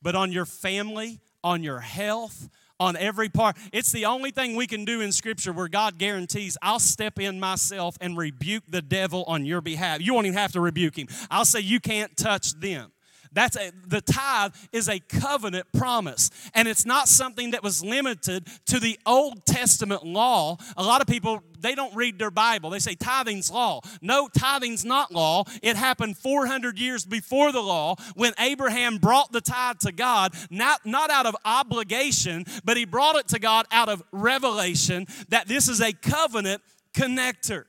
but 0.02 0.14
on 0.14 0.32
your 0.32 0.44
family, 0.44 1.20
on 1.42 1.62
your 1.62 1.80
health, 1.80 2.48
on 2.78 2.96
every 2.96 3.28
part. 3.28 3.56
It's 3.72 3.90
the 3.92 4.04
only 4.04 4.30
thing 4.30 4.54
we 4.54 4.66
can 4.66 4.84
do 4.84 5.00
in 5.00 5.12
Scripture 5.12 5.52
where 5.52 5.68
God 5.68 5.98
guarantees, 5.98 6.58
I'll 6.60 6.78
step 6.78 7.18
in 7.18 7.40
myself 7.40 7.96
and 8.00 8.16
rebuke 8.16 8.64
the 8.68 8.82
devil 8.82 9.24
on 9.26 9.46
your 9.46 9.60
behalf. 9.60 10.00
You 10.00 10.12
won't 10.14 10.26
even 10.26 10.38
have 10.38 10.52
to 10.52 10.60
rebuke 10.60 10.98
him. 10.98 11.08
I'll 11.30 11.44
say, 11.44 11.60
You 11.60 11.80
can't 11.80 12.14
touch 12.16 12.52
them. 12.52 12.92
That's 13.36 13.54
a, 13.54 13.70
the 13.86 14.00
tithe 14.00 14.54
is 14.72 14.88
a 14.88 14.98
covenant 14.98 15.66
promise. 15.76 16.30
And 16.54 16.66
it's 16.66 16.86
not 16.86 17.06
something 17.06 17.50
that 17.50 17.62
was 17.62 17.84
limited 17.84 18.48
to 18.68 18.80
the 18.80 18.98
Old 19.04 19.44
Testament 19.44 20.06
law. 20.06 20.56
A 20.74 20.82
lot 20.82 21.02
of 21.02 21.06
people, 21.06 21.42
they 21.60 21.74
don't 21.74 21.94
read 21.94 22.18
their 22.18 22.30
Bible. 22.30 22.70
They 22.70 22.78
say 22.78 22.94
tithing's 22.94 23.50
law. 23.50 23.82
No, 24.00 24.28
tithing's 24.28 24.86
not 24.86 25.12
law. 25.12 25.44
It 25.62 25.76
happened 25.76 26.16
400 26.16 26.78
years 26.78 27.04
before 27.04 27.52
the 27.52 27.60
law 27.60 27.96
when 28.14 28.32
Abraham 28.38 28.96
brought 28.96 29.32
the 29.32 29.42
tithe 29.42 29.80
to 29.80 29.92
God, 29.92 30.32
not, 30.48 30.86
not 30.86 31.10
out 31.10 31.26
of 31.26 31.36
obligation, 31.44 32.46
but 32.64 32.78
he 32.78 32.86
brought 32.86 33.16
it 33.16 33.28
to 33.28 33.38
God 33.38 33.66
out 33.70 33.90
of 33.90 34.02
revelation 34.12 35.06
that 35.28 35.46
this 35.46 35.68
is 35.68 35.82
a 35.82 35.92
covenant 35.92 36.62
connector. 36.94 37.64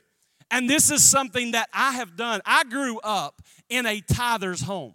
And 0.49 0.69
this 0.69 0.91
is 0.91 1.03
something 1.03 1.51
that 1.51 1.67
I 1.73 1.91
have 1.91 2.15
done. 2.15 2.39
I 2.45 2.63
grew 2.63 2.99
up 2.99 3.41
in 3.67 3.85
a 3.85 3.99
tither's 3.99 4.61
home. 4.61 4.93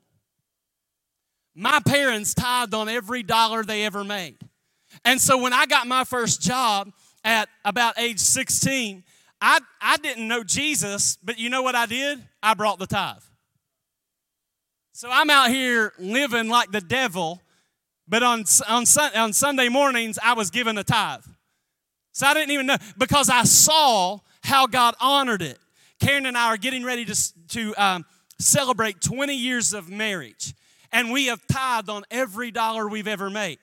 My 1.54 1.80
parents 1.86 2.34
tithed 2.34 2.74
on 2.74 2.88
every 2.88 3.22
dollar 3.22 3.62
they 3.62 3.84
ever 3.84 4.04
made. 4.04 4.36
And 5.04 5.20
so 5.20 5.40
when 5.40 5.52
I 5.52 5.66
got 5.66 5.86
my 5.86 6.04
first 6.04 6.40
job 6.40 6.92
at 7.24 7.48
about 7.64 7.98
age 7.98 8.18
16, 8.18 9.04
I, 9.40 9.60
I 9.80 9.96
didn't 9.98 10.28
know 10.28 10.44
Jesus, 10.44 11.18
but 11.22 11.38
you 11.38 11.50
know 11.50 11.62
what 11.62 11.74
I 11.74 11.86
did? 11.86 12.22
I 12.42 12.54
brought 12.54 12.78
the 12.78 12.86
tithe. 12.86 13.22
So 14.92 15.08
I'm 15.10 15.30
out 15.30 15.50
here 15.50 15.92
living 15.98 16.48
like 16.48 16.70
the 16.70 16.80
devil, 16.80 17.40
but 18.06 18.22
on, 18.22 18.44
on, 18.68 18.84
on 19.16 19.32
Sunday 19.32 19.68
mornings, 19.68 20.18
I 20.22 20.34
was 20.34 20.50
given 20.50 20.78
a 20.78 20.84
tithe. 20.84 21.24
So 22.12 22.26
I 22.26 22.34
didn't 22.34 22.50
even 22.50 22.66
know 22.66 22.76
because 22.98 23.30
I 23.30 23.44
saw 23.44 24.18
how 24.42 24.66
God 24.66 24.94
honored 25.00 25.42
it. 25.42 25.58
Karen 25.98 26.26
and 26.26 26.36
I 26.36 26.46
are 26.48 26.56
getting 26.56 26.84
ready 26.84 27.04
to, 27.04 27.48
to 27.48 27.74
um, 27.82 28.04
celebrate 28.38 29.00
20 29.00 29.34
years 29.34 29.72
of 29.72 29.88
marriage 29.88 30.54
and 30.92 31.10
we 31.10 31.26
have 31.26 31.46
tithed 31.46 31.88
on 31.88 32.04
every 32.10 32.50
dollar 32.50 32.88
we've 32.88 33.08
ever 33.08 33.30
made. 33.30 33.58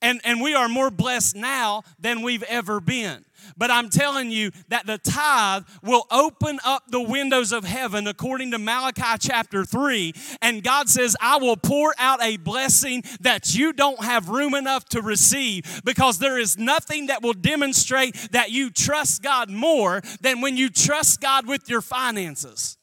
And, 0.00 0.20
and 0.24 0.40
we 0.40 0.54
are 0.54 0.68
more 0.68 0.90
blessed 0.90 1.34
now 1.34 1.82
than 1.98 2.22
we've 2.22 2.44
ever 2.44 2.80
been. 2.80 3.24
But 3.56 3.70
I'm 3.70 3.88
telling 3.88 4.30
you 4.30 4.50
that 4.68 4.86
the 4.86 4.98
tithe 4.98 5.64
will 5.82 6.06
open 6.10 6.58
up 6.64 6.84
the 6.88 7.00
windows 7.00 7.52
of 7.52 7.64
heaven 7.64 8.06
according 8.06 8.50
to 8.52 8.58
Malachi 8.58 9.18
chapter 9.20 9.64
3. 9.64 10.12
And 10.42 10.62
God 10.62 10.88
says, 10.88 11.16
I 11.20 11.38
will 11.38 11.56
pour 11.56 11.94
out 11.98 12.22
a 12.22 12.36
blessing 12.36 13.02
that 13.20 13.54
you 13.54 13.72
don't 13.72 14.02
have 14.04 14.28
room 14.28 14.54
enough 14.54 14.88
to 14.90 15.02
receive 15.02 15.82
because 15.84 16.18
there 16.18 16.38
is 16.38 16.58
nothing 16.58 17.06
that 17.06 17.22
will 17.22 17.32
demonstrate 17.32 18.14
that 18.32 18.50
you 18.50 18.70
trust 18.70 19.22
God 19.22 19.50
more 19.50 20.00
than 20.20 20.40
when 20.40 20.56
you 20.56 20.68
trust 20.68 21.20
God 21.20 21.46
with 21.46 21.68
your 21.68 21.80
finances. 21.80 22.77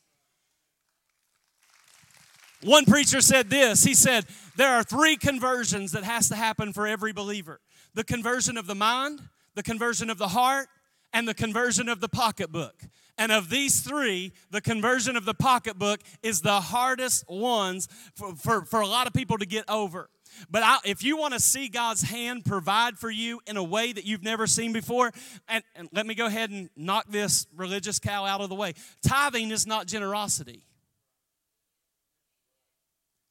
One 2.66 2.86
preacher 2.86 3.22
said 3.22 3.52
this. 3.52 3.84
He 3.84 3.94
said, 3.94 4.26
There 4.56 4.72
are 4.72 4.84
three 4.84 5.18
conversions 5.18 5.92
that 5.92 6.04
has 6.04 6.30
to 6.30 6.36
happen 6.36 6.74
for 6.74 6.88
every 6.88 7.14
believer 7.14 7.62
the 7.94 8.04
conversion 8.04 8.58
of 8.58 8.66
the 8.66 8.76
mind, 8.76 9.22
the 9.54 9.64
conversion 9.64 10.10
of 10.10 10.18
the 10.18 10.30
heart, 10.30 10.68
and 11.14 11.28
the 11.28 11.34
conversion 11.36 11.88
of 11.88 12.02
the 12.02 12.10
pocketbook. 12.10 12.76
And 13.18 13.32
of 13.32 13.50
these 13.50 13.82
three, 13.82 14.34
the 14.50 14.62
conversion 14.62 15.16
of 15.16 15.26
the 15.26 15.36
pocketbook 15.36 16.02
is 16.24 16.42
the 16.42 16.60
hardest 16.60 17.30
ones 17.30 17.88
for, 18.16 18.36
for, 18.36 18.66
for 18.66 18.82
a 18.82 18.88
lot 18.88 19.08
of 19.08 19.14
people 19.14 19.38
to 19.38 19.46
get 19.46 19.64
over. 19.70 20.10
But 20.50 20.64
I, 20.64 20.80
if 20.84 21.04
you 21.04 21.16
want 21.16 21.34
to 21.36 21.40
see 21.40 21.70
God's 21.70 22.02
hand 22.02 22.44
provide 22.46 22.98
for 22.98 23.12
you 23.12 23.40
in 23.48 23.58
a 23.58 23.64
way 23.64 23.94
that 23.94 24.06
you've 24.06 24.24
never 24.24 24.48
seen 24.48 24.74
before, 24.74 25.12
and, 25.48 25.64
and 25.76 25.88
let 25.94 26.06
me 26.06 26.16
go 26.16 26.26
ahead 26.26 26.50
and 26.50 26.70
knock 26.76 27.06
this 27.10 27.46
religious 27.56 28.00
cow 28.00 28.26
out 28.26 28.42
of 28.42 28.50
the 28.50 28.56
way. 28.56 28.74
Tithing 29.02 29.52
is 29.52 29.66
not 29.66 29.88
generosity. 29.88 30.66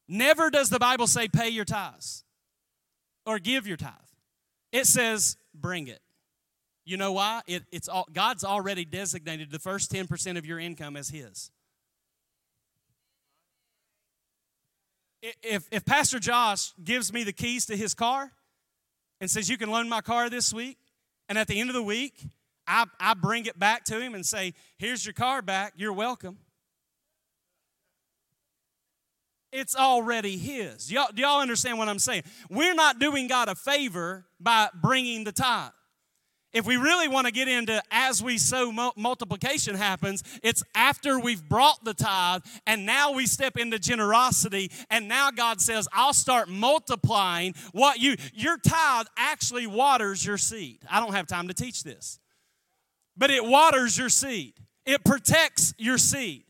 Never 0.08 0.50
does 0.50 0.68
the 0.68 0.78
Bible 0.78 1.06
say 1.06 1.28
pay 1.28 1.48
your 1.48 1.64
tithes 1.64 2.24
or 3.24 3.38
give 3.38 3.66
your 3.66 3.76
tithe. 3.76 3.92
It 4.72 4.86
says 4.86 5.36
bring 5.54 5.86
it. 5.86 6.00
You 6.84 6.96
know 6.98 7.12
why? 7.12 7.40
It, 7.46 7.62
it's 7.72 7.88
all, 7.88 8.06
God's 8.12 8.44
already 8.44 8.84
designated 8.84 9.50
the 9.50 9.58
first 9.58 9.90
10% 9.90 10.36
of 10.36 10.44
your 10.44 10.58
income 10.58 10.96
as 10.96 11.08
His. 11.08 11.50
If, 15.42 15.66
if 15.70 15.86
Pastor 15.86 16.18
Josh 16.18 16.74
gives 16.82 17.10
me 17.10 17.24
the 17.24 17.32
keys 17.32 17.64
to 17.66 17.76
his 17.76 17.94
car 17.94 18.30
and 19.22 19.30
says, 19.30 19.48
You 19.48 19.56
can 19.56 19.70
loan 19.70 19.88
my 19.88 20.02
car 20.02 20.28
this 20.28 20.52
week, 20.52 20.76
and 21.30 21.38
at 21.38 21.48
the 21.48 21.58
end 21.58 21.70
of 21.70 21.74
the 21.74 21.82
week, 21.82 22.28
I, 22.66 22.84
I 23.00 23.14
bring 23.14 23.46
it 23.46 23.58
back 23.58 23.84
to 23.84 23.98
him 23.98 24.14
and 24.14 24.26
say, 24.26 24.52
Here's 24.76 25.06
your 25.06 25.14
car 25.14 25.40
back, 25.40 25.72
you're 25.76 25.94
welcome. 25.94 26.36
It's 29.54 29.76
already 29.76 30.36
His. 30.36 30.90
Y'all, 30.90 31.06
do 31.14 31.22
y'all 31.22 31.40
understand 31.40 31.78
what 31.78 31.88
I'm 31.88 32.00
saying? 32.00 32.24
We're 32.50 32.74
not 32.74 32.98
doing 32.98 33.28
God 33.28 33.48
a 33.48 33.54
favor 33.54 34.26
by 34.40 34.68
bringing 34.74 35.22
the 35.22 35.30
tithe. 35.30 35.70
If 36.52 36.66
we 36.66 36.76
really 36.76 37.06
want 37.06 37.28
to 37.28 37.32
get 37.32 37.46
into 37.46 37.80
as 37.92 38.20
we 38.20 38.36
sow 38.36 38.72
multiplication 38.96 39.76
happens, 39.76 40.24
it's 40.42 40.64
after 40.74 41.20
we've 41.20 41.48
brought 41.48 41.84
the 41.84 41.94
tithe 41.94 42.42
and 42.66 42.84
now 42.84 43.12
we 43.12 43.26
step 43.26 43.56
into 43.56 43.78
generosity 43.78 44.72
and 44.90 45.06
now 45.06 45.30
God 45.30 45.60
says, 45.60 45.86
I'll 45.92 46.14
start 46.14 46.48
multiplying 46.48 47.54
what 47.70 48.00
you, 48.00 48.16
your 48.32 48.56
tithe 48.56 49.06
actually 49.16 49.68
waters 49.68 50.26
your 50.26 50.38
seed. 50.38 50.80
I 50.90 50.98
don't 50.98 51.14
have 51.14 51.28
time 51.28 51.46
to 51.46 51.54
teach 51.54 51.84
this, 51.84 52.18
but 53.16 53.30
it 53.30 53.44
waters 53.44 53.96
your 53.96 54.08
seed, 54.08 54.54
it 54.84 55.04
protects 55.04 55.74
your 55.78 55.98
seed. 55.98 56.44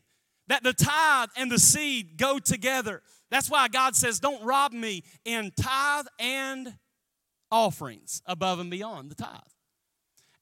That 0.47 0.63
the 0.63 0.73
tithe 0.73 1.29
and 1.37 1.51
the 1.51 1.59
seed 1.59 2.17
go 2.17 2.39
together. 2.39 3.01
That's 3.31 3.49
why 3.49 3.67
God 3.67 3.95
says, 3.95 4.19
Don't 4.19 4.43
rob 4.43 4.71
me 4.71 5.03
in 5.23 5.51
tithe 5.59 6.05
and 6.19 6.75
offerings 7.51 8.21
above 8.25 8.59
and 8.59 8.69
beyond 8.69 9.09
the 9.09 9.15
tithe. 9.15 9.39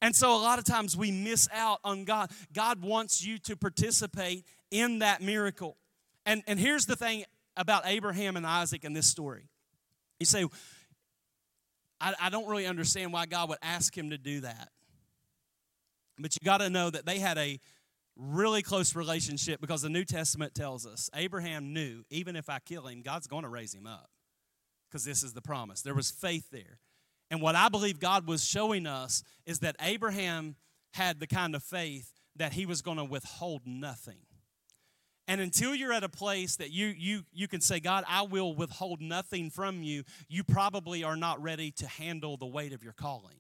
And 0.02 0.13
so 0.13 0.36
a 0.36 0.42
lot 0.42 0.60
of 0.60 0.66
times 0.66 0.98
we 0.98 1.12
miss 1.12 1.48
out 1.54 1.80
on 1.84 2.04
God. 2.04 2.30
God 2.52 2.82
wants 2.82 3.26
you 3.26 3.38
to 3.39 3.56
participate 3.56 4.46
in 4.70 5.00
that 5.00 5.22
miracle. 5.22 5.78
And, 6.26 6.44
and 6.46 6.60
here's 6.60 6.86
the 6.86 6.98
thing 6.98 7.24
about 7.56 7.84
Abraham 7.86 8.36
and 8.36 8.46
Isaac 8.46 8.84
in 8.84 8.92
this 8.92 9.08
story. 9.08 9.48
You 10.20 10.26
say, 10.26 10.46
I, 12.02 12.13
I 12.20 12.30
don't 12.30 12.50
really 12.50 12.66
understand 12.66 13.13
why 13.13 13.28
God 13.28 13.48
would 13.48 13.60
ask 13.62 13.98
him 13.98 14.10
to 14.10 14.18
do 14.18 14.42
that. 14.42 14.70
But 16.20 16.36
you 16.36 16.44
got 16.44 16.58
to 16.58 16.70
know 16.70 16.89
that 16.89 17.06
they 17.06 17.20
had 17.20 17.38
a 17.38 17.60
really 18.15 18.62
close 18.62 18.95
relationship 18.95 19.60
because 19.60 19.82
the 19.82 19.89
New 19.89 20.06
Testament 20.06 20.54
tells 20.54 20.86
us 20.86 21.10
Abraham 21.15 21.73
knew 21.73 22.04
even 22.10 22.36
if 22.36 22.49
I 22.49 22.60
kill 22.60 22.88
him, 22.88 23.02
God's 23.02 23.28
going 23.28 23.43
to 23.43 23.49
raise 23.49 23.73
him 23.73 23.88
up 23.88 24.10
because 24.89 25.04
this 25.04 25.23
is 25.23 25.34
the 25.34 25.41
promise. 25.41 25.82
There 25.82 25.95
was 25.95 26.12
faith 26.12 26.49
there. 26.52 26.80
And 27.32 27.41
what 27.41 27.56
I 27.56 27.69
believe 27.69 27.99
God 27.99 28.28
was 28.28 28.45
showing 28.45 28.86
us 28.86 29.23
is 29.45 29.60
that 29.60 29.76
Abraham 29.82 30.56
had 30.93 31.19
the 31.19 31.28
kind 31.28 31.56
of 31.56 31.63
faith 31.63 32.13
that 32.36 32.54
he 32.54 32.65
was 32.65 32.82
going 32.82 32.97
to 32.97 33.04
withhold 33.04 33.63
nothing. 33.65 34.19
And 35.28 35.39
until 35.39 35.73
you're 35.73 35.93
at 35.93 36.04
a 36.04 36.10
place 36.10 36.58
that 36.58 36.71
you, 36.71 36.88
you, 36.88 37.23
you 37.32 37.47
can 37.47 37.62
say, 37.62 37.80
God, 37.80 38.04
I 38.08 38.23
will 38.23 38.54
withhold 38.54 39.02
nothing 39.02 39.49
from 39.49 39.82
you, 39.82 40.04
you 40.28 40.43
probably 40.43 41.04
are 41.04 41.15
not 41.15 41.41
ready 41.41 41.71
to 41.71 41.88
handle 41.88 42.38
the 42.38 42.45
weight 42.45 42.73
of 42.73 42.84
your 42.84 42.93
calling. 42.93 43.38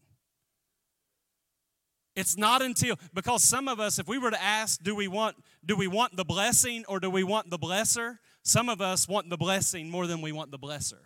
It's 2.15 2.37
not 2.37 2.61
until 2.61 2.97
because 3.13 3.43
some 3.43 3.67
of 3.67 3.79
us, 3.79 3.97
if 3.97 4.07
we 4.07 4.17
were 4.17 4.31
to 4.31 4.41
ask, 4.41 4.81
do 4.83 4.95
we 4.95 5.07
want 5.07 5.35
do 5.65 5.75
we 5.75 5.87
want 5.87 6.15
the 6.15 6.25
blessing 6.25 6.85
or 6.87 6.99
do 6.99 7.09
we 7.09 7.23
want 7.23 7.49
the 7.49 7.57
blesser? 7.57 8.19
Some 8.43 8.69
of 8.69 8.81
us 8.81 9.07
want 9.07 9.29
the 9.29 9.37
blessing 9.37 9.89
more 9.89 10.05
than 10.05 10.21
we 10.21 10.31
want 10.31 10.51
the 10.51 10.59
blesser. 10.59 10.99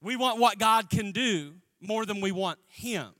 We 0.00 0.16
want 0.16 0.40
what 0.40 0.58
God 0.58 0.90
can 0.90 1.12
do 1.12 1.54
more 1.80 2.04
than 2.06 2.20
we 2.20 2.32
want 2.32 2.58
Him. 2.68 3.12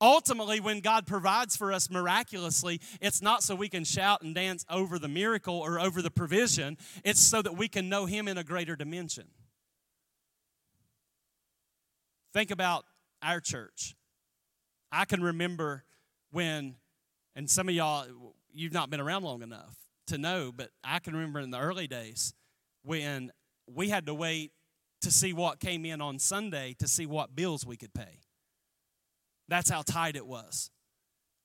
Ultimately, 0.00 0.60
when 0.60 0.80
God 0.80 1.06
provides 1.06 1.56
for 1.56 1.72
us 1.72 1.90
miraculously, 1.90 2.80
it's 3.00 3.22
not 3.22 3.42
so 3.42 3.54
we 3.54 3.68
can 3.68 3.84
shout 3.84 4.22
and 4.22 4.34
dance 4.34 4.64
over 4.68 4.98
the 4.98 5.08
miracle 5.08 5.56
or 5.56 5.78
over 5.78 6.02
the 6.02 6.10
provision, 6.10 6.76
it's 7.04 7.20
so 7.20 7.40
that 7.42 7.56
we 7.56 7.68
can 7.68 7.88
know 7.88 8.06
Him 8.06 8.28
in 8.28 8.36
a 8.36 8.44
greater 8.44 8.76
dimension. 8.76 9.24
Think 12.32 12.50
about 12.50 12.84
our 13.22 13.40
church. 13.40 13.94
I 14.94 15.04
can 15.06 15.22
remember 15.22 15.82
when, 16.30 16.76
and 17.34 17.50
some 17.50 17.68
of 17.68 17.74
y'all, 17.74 18.06
you've 18.52 18.72
not 18.72 18.90
been 18.90 19.00
around 19.00 19.24
long 19.24 19.42
enough 19.42 19.74
to 20.06 20.18
know, 20.18 20.52
but 20.54 20.70
I 20.84 21.00
can 21.00 21.14
remember 21.14 21.40
in 21.40 21.50
the 21.50 21.58
early 21.58 21.88
days 21.88 22.32
when 22.84 23.32
we 23.66 23.88
had 23.88 24.06
to 24.06 24.14
wait 24.14 24.52
to 25.02 25.10
see 25.10 25.32
what 25.32 25.58
came 25.58 25.84
in 25.84 26.00
on 26.00 26.20
Sunday 26.20 26.76
to 26.78 26.86
see 26.86 27.06
what 27.06 27.34
bills 27.34 27.66
we 27.66 27.76
could 27.76 27.92
pay. 27.92 28.20
That's 29.48 29.68
how 29.68 29.82
tight 29.82 30.14
it 30.14 30.26
was. 30.26 30.70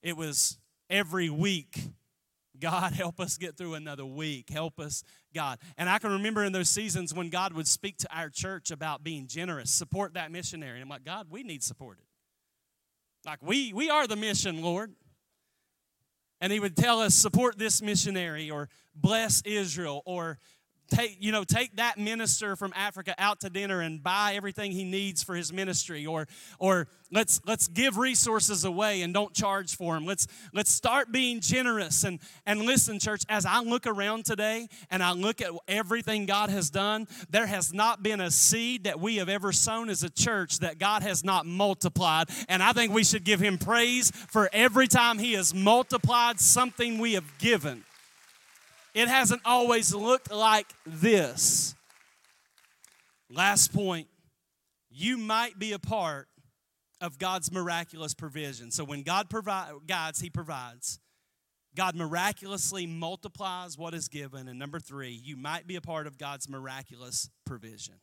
It 0.00 0.16
was 0.16 0.56
every 0.88 1.28
week. 1.28 1.76
God, 2.58 2.92
help 2.94 3.18
us 3.18 3.36
get 3.36 3.56
through 3.56 3.74
another 3.74 4.06
week. 4.06 4.48
Help 4.50 4.78
us, 4.78 5.02
God. 5.34 5.58
And 5.76 5.88
I 5.88 5.98
can 5.98 6.12
remember 6.12 6.44
in 6.44 6.52
those 6.52 6.68
seasons 6.68 7.12
when 7.12 7.30
God 7.30 7.52
would 7.54 7.66
speak 7.66 7.98
to 7.98 8.16
our 8.16 8.28
church 8.28 8.70
about 8.70 9.02
being 9.02 9.26
generous, 9.26 9.72
support 9.72 10.14
that 10.14 10.30
missionary. 10.30 10.74
And 10.74 10.82
I'm 10.82 10.88
like, 10.88 11.04
God, 11.04 11.26
we 11.30 11.42
need 11.42 11.64
supported. 11.64 12.04
Like, 13.26 13.40
we, 13.42 13.72
we 13.72 13.90
are 13.90 14.06
the 14.06 14.16
mission, 14.16 14.62
Lord. 14.62 14.92
And 16.40 16.52
He 16.52 16.60
would 16.60 16.76
tell 16.76 17.00
us, 17.00 17.14
support 17.14 17.58
this 17.58 17.82
missionary 17.82 18.50
or 18.50 18.68
bless 18.94 19.42
Israel 19.42 20.02
or 20.06 20.38
take 20.90 21.16
you 21.20 21.32
know 21.32 21.44
take 21.44 21.76
that 21.76 21.98
minister 21.98 22.56
from 22.56 22.72
africa 22.74 23.14
out 23.18 23.40
to 23.40 23.48
dinner 23.48 23.80
and 23.80 24.02
buy 24.02 24.34
everything 24.34 24.72
he 24.72 24.84
needs 24.84 25.22
for 25.22 25.34
his 25.34 25.52
ministry 25.52 26.04
or 26.04 26.26
or 26.58 26.88
let's 27.12 27.40
let's 27.46 27.68
give 27.68 27.96
resources 27.96 28.64
away 28.64 29.02
and 29.02 29.14
don't 29.14 29.32
charge 29.32 29.76
for 29.76 29.94
them 29.94 30.04
let's 30.04 30.26
let's 30.52 30.70
start 30.70 31.10
being 31.12 31.40
generous 31.40 32.04
and 32.04 32.20
and 32.46 32.62
listen 32.62 32.98
church 32.98 33.22
as 33.28 33.46
i 33.46 33.60
look 33.60 33.86
around 33.86 34.24
today 34.24 34.68
and 34.90 35.02
i 35.02 35.12
look 35.12 35.40
at 35.40 35.50
everything 35.68 36.26
god 36.26 36.50
has 36.50 36.70
done 36.70 37.06
there 37.30 37.46
has 37.46 37.72
not 37.72 38.02
been 38.02 38.20
a 38.20 38.30
seed 38.30 38.84
that 38.84 38.98
we 39.00 39.16
have 39.16 39.28
ever 39.28 39.52
sown 39.52 39.88
as 39.88 40.02
a 40.02 40.10
church 40.10 40.58
that 40.58 40.78
god 40.78 41.02
has 41.02 41.24
not 41.24 41.46
multiplied. 41.46 42.28
And 42.48 42.62
i 42.62 42.72
think 42.72 42.92
we 42.92 43.04
should 43.04 43.24
give 43.24 43.40
him 43.40 43.58
praise 43.58 44.10
for 44.10 44.50
every 44.52 44.88
time 44.88 45.18
he 45.18 45.34
has 45.34 45.54
multiplied 45.54 46.40
something 46.40 46.98
we 46.98 47.14
have 47.14 47.38
given 47.38 47.84
it 48.94 49.08
hasn't 49.08 49.42
always 49.44 49.94
looked 49.94 50.32
like 50.32 50.66
this. 50.86 51.74
Last 53.30 53.72
point 53.72 54.08
you 54.90 55.16
might 55.16 55.58
be 55.58 55.72
a 55.72 55.78
part 55.78 56.28
of 57.00 57.18
God's 57.18 57.50
miraculous 57.50 58.12
provision. 58.14 58.70
So 58.70 58.84
when 58.84 59.02
God 59.02 59.30
provides, 59.30 59.72
guides, 59.86 60.20
He 60.20 60.30
provides. 60.30 60.98
God 61.76 61.94
miraculously 61.94 62.86
multiplies 62.86 63.78
what 63.78 63.94
is 63.94 64.08
given. 64.08 64.48
And 64.48 64.58
number 64.58 64.80
three, 64.80 65.12
you 65.12 65.36
might 65.36 65.66
be 65.66 65.76
a 65.76 65.80
part 65.80 66.06
of 66.06 66.18
God's 66.18 66.48
miraculous 66.48 67.30
provision. 67.46 67.94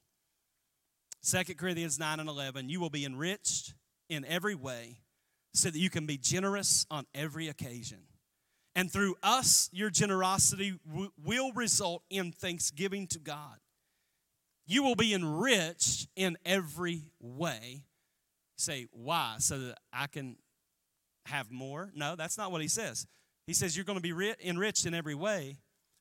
2 1.30 1.56
Corinthians 1.56 2.00
9 2.00 2.22
and 2.22 2.30
11, 2.30 2.70
you 2.70 2.80
will 2.80 2.90
be 2.90 3.04
enriched 3.04 3.74
in 4.10 4.24
every 4.24 4.56
way 4.56 5.02
so 5.54 5.70
that 5.70 5.78
you 5.78 5.90
can 5.90 6.06
be 6.06 6.18
generous 6.18 6.86
on 6.90 7.06
every 7.14 7.50
occasion. 7.50 8.00
And 8.78 8.92
through 8.92 9.16
us, 9.24 9.72
your 9.74 9.90
generosity 9.90 10.80
w- 10.88 11.12
will 11.26 11.52
result 11.54 12.04
in 12.12 12.32
thanksgiving 12.32 13.08
to 13.08 13.18
God. 13.18 13.58
You 14.68 14.84
will 14.84 14.94
be 14.94 15.16
enriched 15.16 16.08
in 16.16 16.38
every 16.46 17.06
way. 17.20 17.86
Say, 18.56 18.86
why? 18.92 19.38
So 19.40 19.58
that 19.58 19.80
I 19.92 20.06
can 20.06 20.36
have 21.26 21.50
more? 21.50 21.90
No, 21.96 22.16
that's 22.16 22.38
not 22.38 22.52
what 22.52 22.62
he 22.62 22.68
says. 22.68 23.08
He 23.48 23.54
says 23.54 23.76
you're 23.76 23.84
going 23.84 23.98
to 23.98 24.02
be 24.02 24.14
ri- 24.14 24.36
enriched 24.46 24.86
in 24.86 24.94
every 24.94 25.16
way 25.16 25.58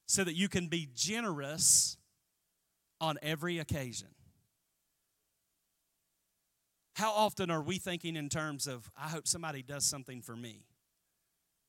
so 0.07 0.23
that 0.23 0.35
you 0.35 0.51
can 0.51 0.69
be 0.69 0.87
generous 0.95 1.97
on 3.01 3.17
every 3.23 3.59
occasion. 3.59 4.09
How 6.97 7.13
often 7.13 7.51
are 7.51 7.63
we 7.63 7.79
thinking 7.79 8.17
in 8.17 8.29
terms 8.29 8.67
of, 8.67 8.91
I 8.95 9.09
hope 9.09 9.27
somebody 9.27 9.63
does 9.63 9.87
something 9.87 10.21
for 10.21 10.37
me? 10.37 10.67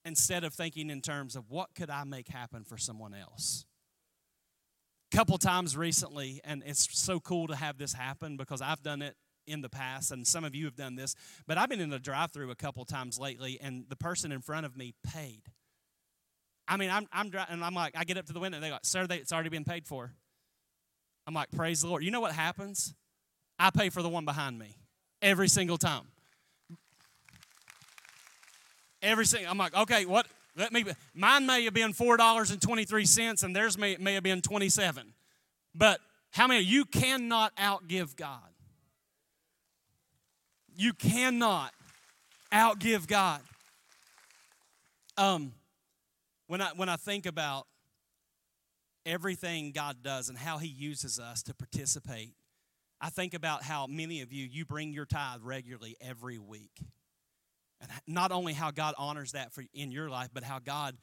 Instead 0.08 0.44
of 0.44 0.54
thinking 0.54 0.90
in 0.90 1.02
terms 1.02 1.36
of 1.36 1.50
what 1.50 1.76
could 1.76 1.90
I 1.90 2.06
make 2.06 2.30
happen 2.30 2.64
for 2.64 2.78
someone 2.78 3.14
else. 3.14 3.66
A 5.12 5.16
couple 5.16 5.38
times 5.38 5.78
recently, 5.78 6.42
and 6.44 6.64
it's 6.66 6.88
so 6.98 7.20
cool 7.20 7.48
to 7.48 7.56
have 7.56 7.78
this 7.78 7.94
happen 7.94 8.38
because 8.38 8.62
I've 8.62 8.82
done 8.82 9.02
it 9.02 9.16
in 9.46 9.62
the 9.62 9.70
past, 9.70 10.12
and 10.12 10.26
some 10.26 10.44
of 10.44 10.56
you 10.56 10.66
have 10.66 10.76
done 10.76 10.96
this, 10.96 11.16
but 11.46 11.58
I've 11.58 11.70
been 11.70 11.80
in 11.80 11.90
the 11.90 12.00
drive 12.00 12.32
through 12.32 12.52
a 12.52 12.56
couple 12.56 12.84
times 12.86 13.20
lately, 13.20 13.60
and 13.62 13.86
the 13.90 13.96
person 13.96 14.32
in 14.32 14.42
front 14.42 14.66
of 14.66 14.76
me 14.76 14.94
paid. 15.14 15.44
I 16.68 16.78
mean, 16.78 16.90
I'm, 16.90 17.08
I'm 17.14 17.30
driving, 17.30 17.54
and 17.54 17.64
I'm 17.64 17.74
like, 17.74 17.96
I 17.98 18.04
get 18.04 18.18
up 18.18 18.26
to 18.26 18.34
the 18.34 18.40
window, 18.40 18.58
and 18.58 18.64
they 18.64 18.70
go, 18.70 18.78
Sir, 18.84 19.08
they, 19.08 19.18
it's 19.18 19.32
already 19.32 19.50
been 19.50 19.64
paid 19.64 19.86
for. 19.88 20.12
I'm 21.26 21.34
like, 21.34 21.52
Praise 21.52 21.82
the 21.82 21.88
Lord. 21.88 22.04
You 22.04 22.12
know 22.12 22.22
what 22.22 22.34
happens? 22.34 22.94
I 23.60 23.70
pay 23.72 23.90
for 23.90 24.02
the 24.02 24.10
one 24.10 24.26
behind 24.26 24.60
me 24.60 24.78
every 25.22 25.48
single 25.48 25.78
time. 25.78 26.08
Every 29.02 29.26
single, 29.26 29.52
I'm 29.52 29.58
like, 29.58 29.76
okay, 29.76 30.06
what? 30.06 30.28
Let 30.56 30.74
me. 30.74 30.86
Mine 31.14 31.46
may 31.46 31.66
have 31.66 31.74
been 31.76 31.94
four 31.94 32.18
dollars 32.18 32.50
and 32.50 32.60
twenty 32.60 32.84
three 32.84 33.06
cents, 33.06 33.44
and 33.44 33.56
theirs 33.56 33.78
may 33.78 33.96
may 33.98 34.16
have 34.16 34.24
been 34.24 34.42
twenty 34.42 34.70
seven. 34.70 35.14
But 35.76 36.00
how 36.32 36.48
many? 36.48 36.64
You 36.64 36.84
cannot 36.84 37.56
outgive 37.58 38.16
God. 38.16 38.40
You 40.76 40.94
cannot 40.94 41.74
outgive 42.52 43.08
God. 43.08 43.42
Um, 45.16 45.54
when 46.48 46.62
I 46.62 46.70
when 46.76 46.90
I 46.90 46.96
think 46.96 47.28
about 47.28 47.68
everything 49.06 49.72
God 49.72 49.98
does 50.02 50.30
and 50.30 50.38
how 50.38 50.58
He 50.58 50.68
uses 50.68 51.20
us 51.20 51.44
to 51.44 51.54
participate, 51.54 52.34
I 53.00 53.12
think 53.12 53.36
about 53.36 53.62
how 53.62 53.86
many 53.86 54.22
of 54.22 54.34
you 54.34 54.46
you 54.46 54.66
bring 54.66 54.92
your 54.92 55.06
tithe 55.06 55.42
regularly 55.44 55.96
every 56.02 56.40
week. 56.40 56.82
And 57.82 57.90
not 58.08 58.32
only 58.32 58.54
how 58.54 58.72
God 58.72 58.96
honors 58.98 59.34
that 59.34 59.54
for 59.54 59.64
in 59.74 59.92
your 59.92 60.10
life, 60.10 60.30
but 60.34 60.44
how 60.44 60.60
God 60.60 60.98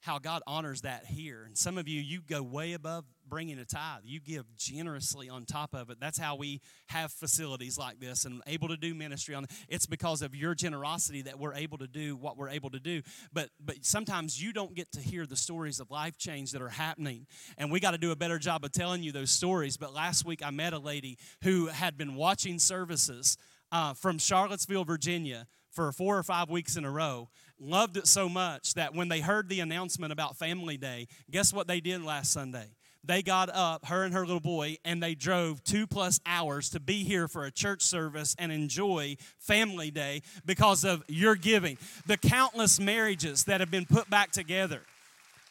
how 0.00 0.18
God 0.18 0.42
honors 0.46 0.80
that 0.82 1.04
here. 1.04 1.44
And 1.44 1.56
some 1.56 1.76
of 1.76 1.86
you, 1.86 2.00
you 2.00 2.20
go 2.22 2.42
way 2.42 2.72
above 2.72 3.04
bringing 3.28 3.58
a 3.58 3.64
tithe. 3.64 4.02
You 4.04 4.18
give 4.18 4.44
generously 4.56 5.28
on 5.28 5.44
top 5.44 5.74
of 5.74 5.90
it. 5.90 5.98
That's 6.00 6.18
how 6.18 6.36
we 6.36 6.60
have 6.88 7.12
facilities 7.12 7.78
like 7.78 8.00
this 8.00 8.24
and 8.24 8.42
able 8.46 8.68
to 8.68 8.76
do 8.76 8.94
ministry 8.94 9.34
on. 9.34 9.46
It's 9.68 9.86
because 9.86 10.22
of 10.22 10.34
your 10.34 10.54
generosity 10.54 11.22
that 11.22 11.38
we're 11.38 11.54
able 11.54 11.78
to 11.78 11.86
do 11.86 12.16
what 12.16 12.36
we're 12.36 12.48
able 12.48 12.70
to 12.70 12.80
do. 12.80 13.02
But 13.32 13.50
but 13.60 13.84
sometimes 13.84 14.42
you 14.42 14.52
don't 14.52 14.74
get 14.74 14.90
to 14.92 15.00
hear 15.00 15.26
the 15.26 15.36
stories 15.36 15.80
of 15.80 15.90
life 15.90 16.16
change 16.16 16.52
that 16.52 16.62
are 16.62 16.68
happening, 16.68 17.26
and 17.58 17.70
we 17.70 17.78
got 17.78 17.92
to 17.92 17.98
do 17.98 18.10
a 18.10 18.16
better 18.16 18.38
job 18.38 18.64
of 18.64 18.72
telling 18.72 19.02
you 19.02 19.12
those 19.12 19.30
stories. 19.30 19.76
But 19.76 19.92
last 19.92 20.24
week 20.24 20.40
I 20.44 20.50
met 20.50 20.72
a 20.72 20.78
lady 20.78 21.18
who 21.44 21.66
had 21.66 21.96
been 21.96 22.14
watching 22.14 22.58
services 22.58 23.36
uh, 23.70 23.94
from 23.94 24.18
Charlottesville, 24.18 24.84
Virginia 24.84 25.46
for 25.70 25.92
four 25.92 26.18
or 26.18 26.22
five 26.22 26.50
weeks 26.50 26.76
in 26.76 26.84
a 26.84 26.90
row. 26.90 27.28
Loved 27.58 27.96
it 27.96 28.06
so 28.06 28.28
much 28.28 28.74
that 28.74 28.94
when 28.94 29.08
they 29.08 29.20
heard 29.20 29.48
the 29.48 29.60
announcement 29.60 30.12
about 30.12 30.36
Family 30.36 30.76
Day, 30.76 31.08
guess 31.30 31.52
what 31.52 31.68
they 31.68 31.80
did 31.80 32.02
last 32.02 32.32
Sunday? 32.32 32.66
They 33.02 33.22
got 33.22 33.48
up, 33.48 33.86
her 33.86 34.04
and 34.04 34.12
her 34.12 34.26
little 34.26 34.40
boy, 34.40 34.76
and 34.84 35.02
they 35.02 35.14
drove 35.14 35.64
two 35.64 35.86
plus 35.86 36.20
hours 36.26 36.68
to 36.70 36.80
be 36.80 37.02
here 37.02 37.28
for 37.28 37.44
a 37.44 37.50
church 37.50 37.82
service 37.82 38.36
and 38.38 38.52
enjoy 38.52 39.16
Family 39.38 39.90
Day 39.90 40.22
because 40.44 40.84
of 40.84 41.02
your 41.08 41.34
giving. 41.34 41.78
The 42.06 42.18
countless 42.18 42.78
marriages 42.78 43.44
that 43.44 43.60
have 43.60 43.70
been 43.70 43.86
put 43.86 44.10
back 44.10 44.32
together 44.32 44.82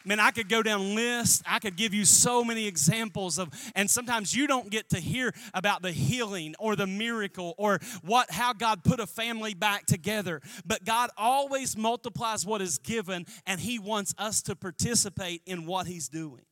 Man, 0.05 0.19
I 0.19 0.31
could 0.31 0.47
go 0.47 0.63
down 0.63 0.95
list. 0.95 1.43
I 1.45 1.59
could 1.59 1.75
give 1.75 1.93
you 1.93 2.05
so 2.05 2.43
many 2.43 2.67
examples 2.67 3.37
of, 3.37 3.49
and 3.75 3.91
sometimes 3.91 4.33
you 4.33 4.47
don't 4.47 4.69
get 4.69 4.89
to 4.91 4.99
hear 4.99 5.33
about 5.53 5.81
the 5.81 5.91
healing 5.91 6.55
or 6.57 6.77
the 6.77 6.87
miracle 6.87 7.53
or 7.57 7.79
what 8.01 8.31
how 8.31 8.53
God 8.53 8.85
put 8.85 9.01
a 9.01 9.07
family 9.07 9.53
back 9.53 9.85
together. 9.85 10.41
But 10.65 10.85
God 10.85 11.09
always 11.17 11.75
multiplies 11.75 12.45
what 12.45 12.61
is 12.61 12.77
given, 12.77 13.25
and 13.45 13.59
He 13.59 13.77
wants 13.77 14.15
us 14.17 14.41
to 14.43 14.55
participate 14.55 15.41
in 15.45 15.65
what 15.65 15.85
He's 15.85 16.07
doing. 16.07 16.45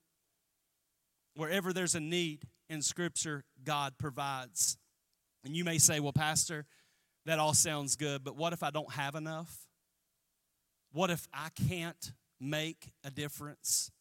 Wherever 1.35 1.71
there's 1.71 1.95
a 1.95 2.01
need 2.01 2.43
in 2.69 2.81
Scripture, 2.81 3.45
God 3.63 3.93
provides. 3.97 4.77
And 5.45 5.55
you 5.55 5.63
may 5.63 5.77
say, 5.77 6.01
Well, 6.01 6.11
Pastor, 6.11 6.65
that 7.25 7.39
all 7.39 7.53
sounds 7.53 7.95
good, 7.95 8.25
but 8.25 8.35
what 8.35 8.51
if 8.51 8.61
I 8.61 8.71
don't 8.71 8.91
have 8.91 9.15
enough? 9.15 9.67
What 10.91 11.09
if 11.09 11.27
I 11.33 11.47
can't 11.69 12.11
make 12.39 12.91
a 13.03 13.11
difference? 13.11 13.91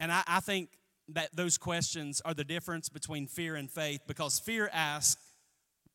And 0.00 0.12
I, 0.12 0.22
I 0.26 0.40
think 0.40 0.78
that 1.08 1.34
those 1.34 1.58
questions 1.58 2.22
are 2.24 2.34
the 2.34 2.44
difference 2.44 2.88
between 2.88 3.26
fear 3.26 3.56
and 3.56 3.70
faith 3.70 4.00
because 4.06 4.38
fear 4.38 4.70
asks, 4.72 5.20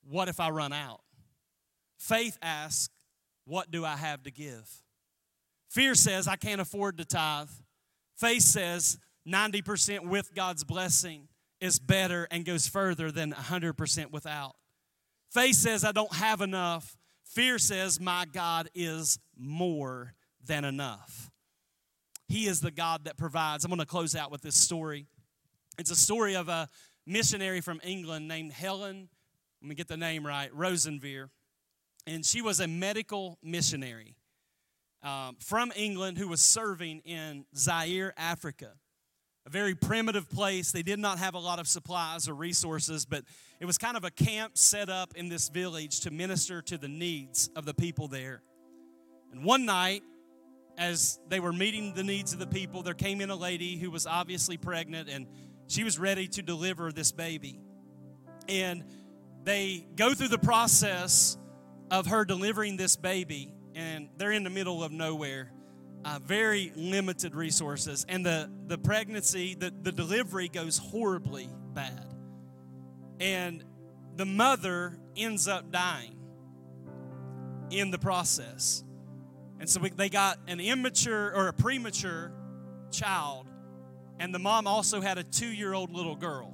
What 0.07 0.27
if 0.27 0.39
I 0.39 0.49
run 0.49 0.73
out? 0.73 1.01
Faith 1.97 2.37
asks, 2.41 2.89
What 3.45 3.71
do 3.71 3.85
I 3.85 3.95
have 3.95 4.23
to 4.23 4.31
give? 4.31 4.69
Fear 5.69 5.95
says, 5.95 6.27
I 6.27 6.35
can't 6.35 6.61
afford 6.61 6.97
to 6.97 7.05
tithe. 7.05 7.49
Faith 8.17 8.41
says, 8.41 8.97
90% 9.27 10.07
with 10.07 10.33
God's 10.33 10.63
blessing 10.63 11.27
is 11.61 11.77
better 11.77 12.27
and 12.31 12.45
goes 12.45 12.67
further 12.67 13.11
than 13.11 13.33
100% 13.33 14.11
without. 14.11 14.55
Faith 15.29 15.55
says, 15.55 15.83
I 15.83 15.91
don't 15.91 16.13
have 16.15 16.41
enough. 16.41 16.97
Fear 17.23 17.59
says, 17.59 17.99
My 17.99 18.25
God 18.31 18.69
is 18.73 19.19
more 19.37 20.13
than 20.45 20.65
enough. 20.65 21.29
He 22.29 22.45
is 22.47 22.61
the 22.61 22.71
God 22.71 23.03
that 23.05 23.17
provides. 23.17 23.65
I'm 23.65 23.69
going 23.69 23.79
to 23.79 23.85
close 23.85 24.15
out 24.15 24.31
with 24.31 24.41
this 24.41 24.55
story. 24.55 25.07
It's 25.77 25.91
a 25.91 25.95
story 25.95 26.35
of 26.35 26.47
a 26.47 26.69
missionary 27.05 27.59
from 27.59 27.81
England 27.83 28.27
named 28.27 28.53
Helen, 28.53 29.09
let 29.61 29.69
me 29.69 29.75
get 29.75 29.87
the 29.87 29.97
name 29.97 30.25
right, 30.25 30.51
Roseveare. 30.55 31.29
And 32.07 32.25
she 32.25 32.41
was 32.41 32.59
a 32.59 32.67
medical 32.67 33.37
missionary 33.43 34.15
um, 35.03 35.35
from 35.39 35.71
England 35.75 36.17
who 36.17 36.27
was 36.27 36.41
serving 36.41 36.99
in 36.99 37.45
Zaire, 37.55 38.13
Africa. 38.15 38.71
A 39.45 39.49
very 39.49 39.75
primitive 39.75 40.29
place. 40.29 40.71
They 40.71 40.83
did 40.83 40.99
not 40.99 41.17
have 41.17 41.33
a 41.33 41.39
lot 41.39 41.59
of 41.59 41.67
supplies 41.67 42.29
or 42.29 42.35
resources, 42.35 43.05
but 43.05 43.23
it 43.59 43.65
was 43.65 43.77
kind 43.77 43.97
of 43.97 44.03
a 44.03 44.11
camp 44.11 44.57
set 44.57 44.89
up 44.89 45.13
in 45.15 45.29
this 45.29 45.49
village 45.49 46.01
to 46.01 46.11
minister 46.11 46.61
to 46.63 46.77
the 46.77 46.87
needs 46.87 47.49
of 47.55 47.65
the 47.65 47.73
people 47.73 48.07
there. 48.07 48.41
And 49.31 49.43
one 49.43 49.65
night, 49.65 50.03
as 50.79 51.19
they 51.27 51.41
were 51.41 51.51
meeting 51.51 51.93
the 51.93 52.03
needs 52.03 52.31
of 52.31 52.39
the 52.39 52.47
people, 52.47 52.81
there 52.81 52.93
came 52.93 53.19
in 53.19 53.29
a 53.29 53.35
lady 53.35 53.77
who 53.77 53.91
was 53.91 54.07
obviously 54.07 54.57
pregnant 54.57 55.09
and 55.09 55.27
she 55.67 55.83
was 55.83 55.99
ready 55.99 56.27
to 56.29 56.41
deliver 56.41 56.91
this 56.91 57.11
baby. 57.11 57.59
And 58.47 58.85
they 59.43 59.85
go 59.95 60.13
through 60.13 60.29
the 60.29 60.39
process 60.39 61.37
of 61.91 62.07
her 62.07 62.25
delivering 62.25 62.77
this 62.77 62.95
baby, 62.95 63.53
and 63.75 64.09
they're 64.17 64.31
in 64.31 64.43
the 64.43 64.49
middle 64.49 64.83
of 64.83 64.91
nowhere. 64.91 65.51
Uh, 66.03 66.17
very 66.23 66.71
limited 66.75 67.35
resources, 67.35 68.05
and 68.07 68.25
the, 68.25 68.49
the 68.67 68.77
pregnancy, 68.77 69.53
the, 69.53 69.71
the 69.81 69.91
delivery 69.91 70.47
goes 70.47 70.77
horribly 70.77 71.49
bad. 71.73 72.07
And 73.19 73.63
the 74.15 74.25
mother 74.25 74.97
ends 75.15 75.47
up 75.47 75.71
dying 75.71 76.17
in 77.69 77.91
the 77.91 77.99
process. 77.99 78.83
And 79.59 79.69
so 79.69 79.81
we, 79.81 79.89
they 79.89 80.09
got 80.09 80.39
an 80.47 80.59
immature 80.59 81.33
or 81.35 81.47
a 81.47 81.53
premature 81.53 82.31
child, 82.91 83.47
and 84.19 84.33
the 84.33 84.39
mom 84.39 84.67
also 84.67 85.01
had 85.01 85.17
a 85.17 85.23
two 85.23 85.51
year 85.51 85.73
old 85.73 85.91
little 85.91 86.15
girl. 86.15 86.53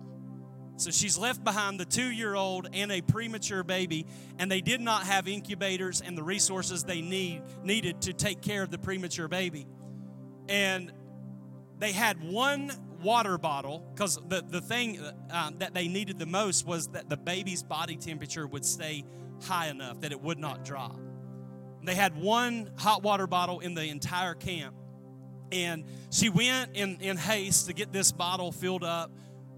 So 0.78 0.92
she's 0.92 1.18
left 1.18 1.44
behind 1.44 1.80
the 1.80 1.86
two 1.86 2.12
year 2.12 2.36
old 2.36 2.68
and 2.74 2.92
a 2.92 3.02
premature 3.02 3.64
baby, 3.64 4.06
and 4.40 4.52
they 4.52 4.62
did 4.62 4.82
not 4.82 5.04
have 5.04 5.28
incubators 5.28 6.02
and 6.02 6.18
the 6.18 6.24
resources 6.24 6.84
they 6.84 7.02
need, 7.02 7.44
needed 7.64 8.02
to 8.04 8.14
take 8.14 8.42
care 8.42 8.62
of 8.62 8.72
the 8.72 8.78
premature 8.78 9.28
baby. 9.28 9.68
And 10.50 10.92
they 11.80 11.92
had 11.92 12.22
one 12.22 12.72
water 13.02 13.38
bottle 13.38 13.86
because 13.94 14.20
the, 14.28 14.44
the 14.48 14.62
thing 14.62 15.00
uh, 15.32 15.52
that 15.60 15.74
they 15.74 15.88
needed 15.88 16.20
the 16.20 16.26
most 16.26 16.66
was 16.66 16.90
that 16.90 17.10
the 17.10 17.18
baby's 17.18 17.64
body 17.64 17.96
temperature 17.96 18.46
would 18.48 18.66
stay 18.66 19.06
high 19.44 19.68
enough 19.68 20.02
that 20.02 20.12
it 20.12 20.22
would 20.22 20.40
not 20.40 20.66
drop. 20.66 21.00
They 21.86 21.96
had 21.96 22.16
one 22.16 22.72
hot 22.78 23.04
water 23.04 23.28
bottle 23.28 23.60
in 23.60 23.74
the 23.74 23.86
entire 23.86 24.34
camp. 24.34 24.76
And 25.52 25.86
she 26.12 26.30
went 26.30 26.76
in, 26.76 26.98
in 27.02 27.18
haste 27.18 27.68
to 27.68 27.74
get 27.74 27.94
this 27.94 28.12
bottle 28.12 28.52
filled 28.52 28.84
up 28.84 29.12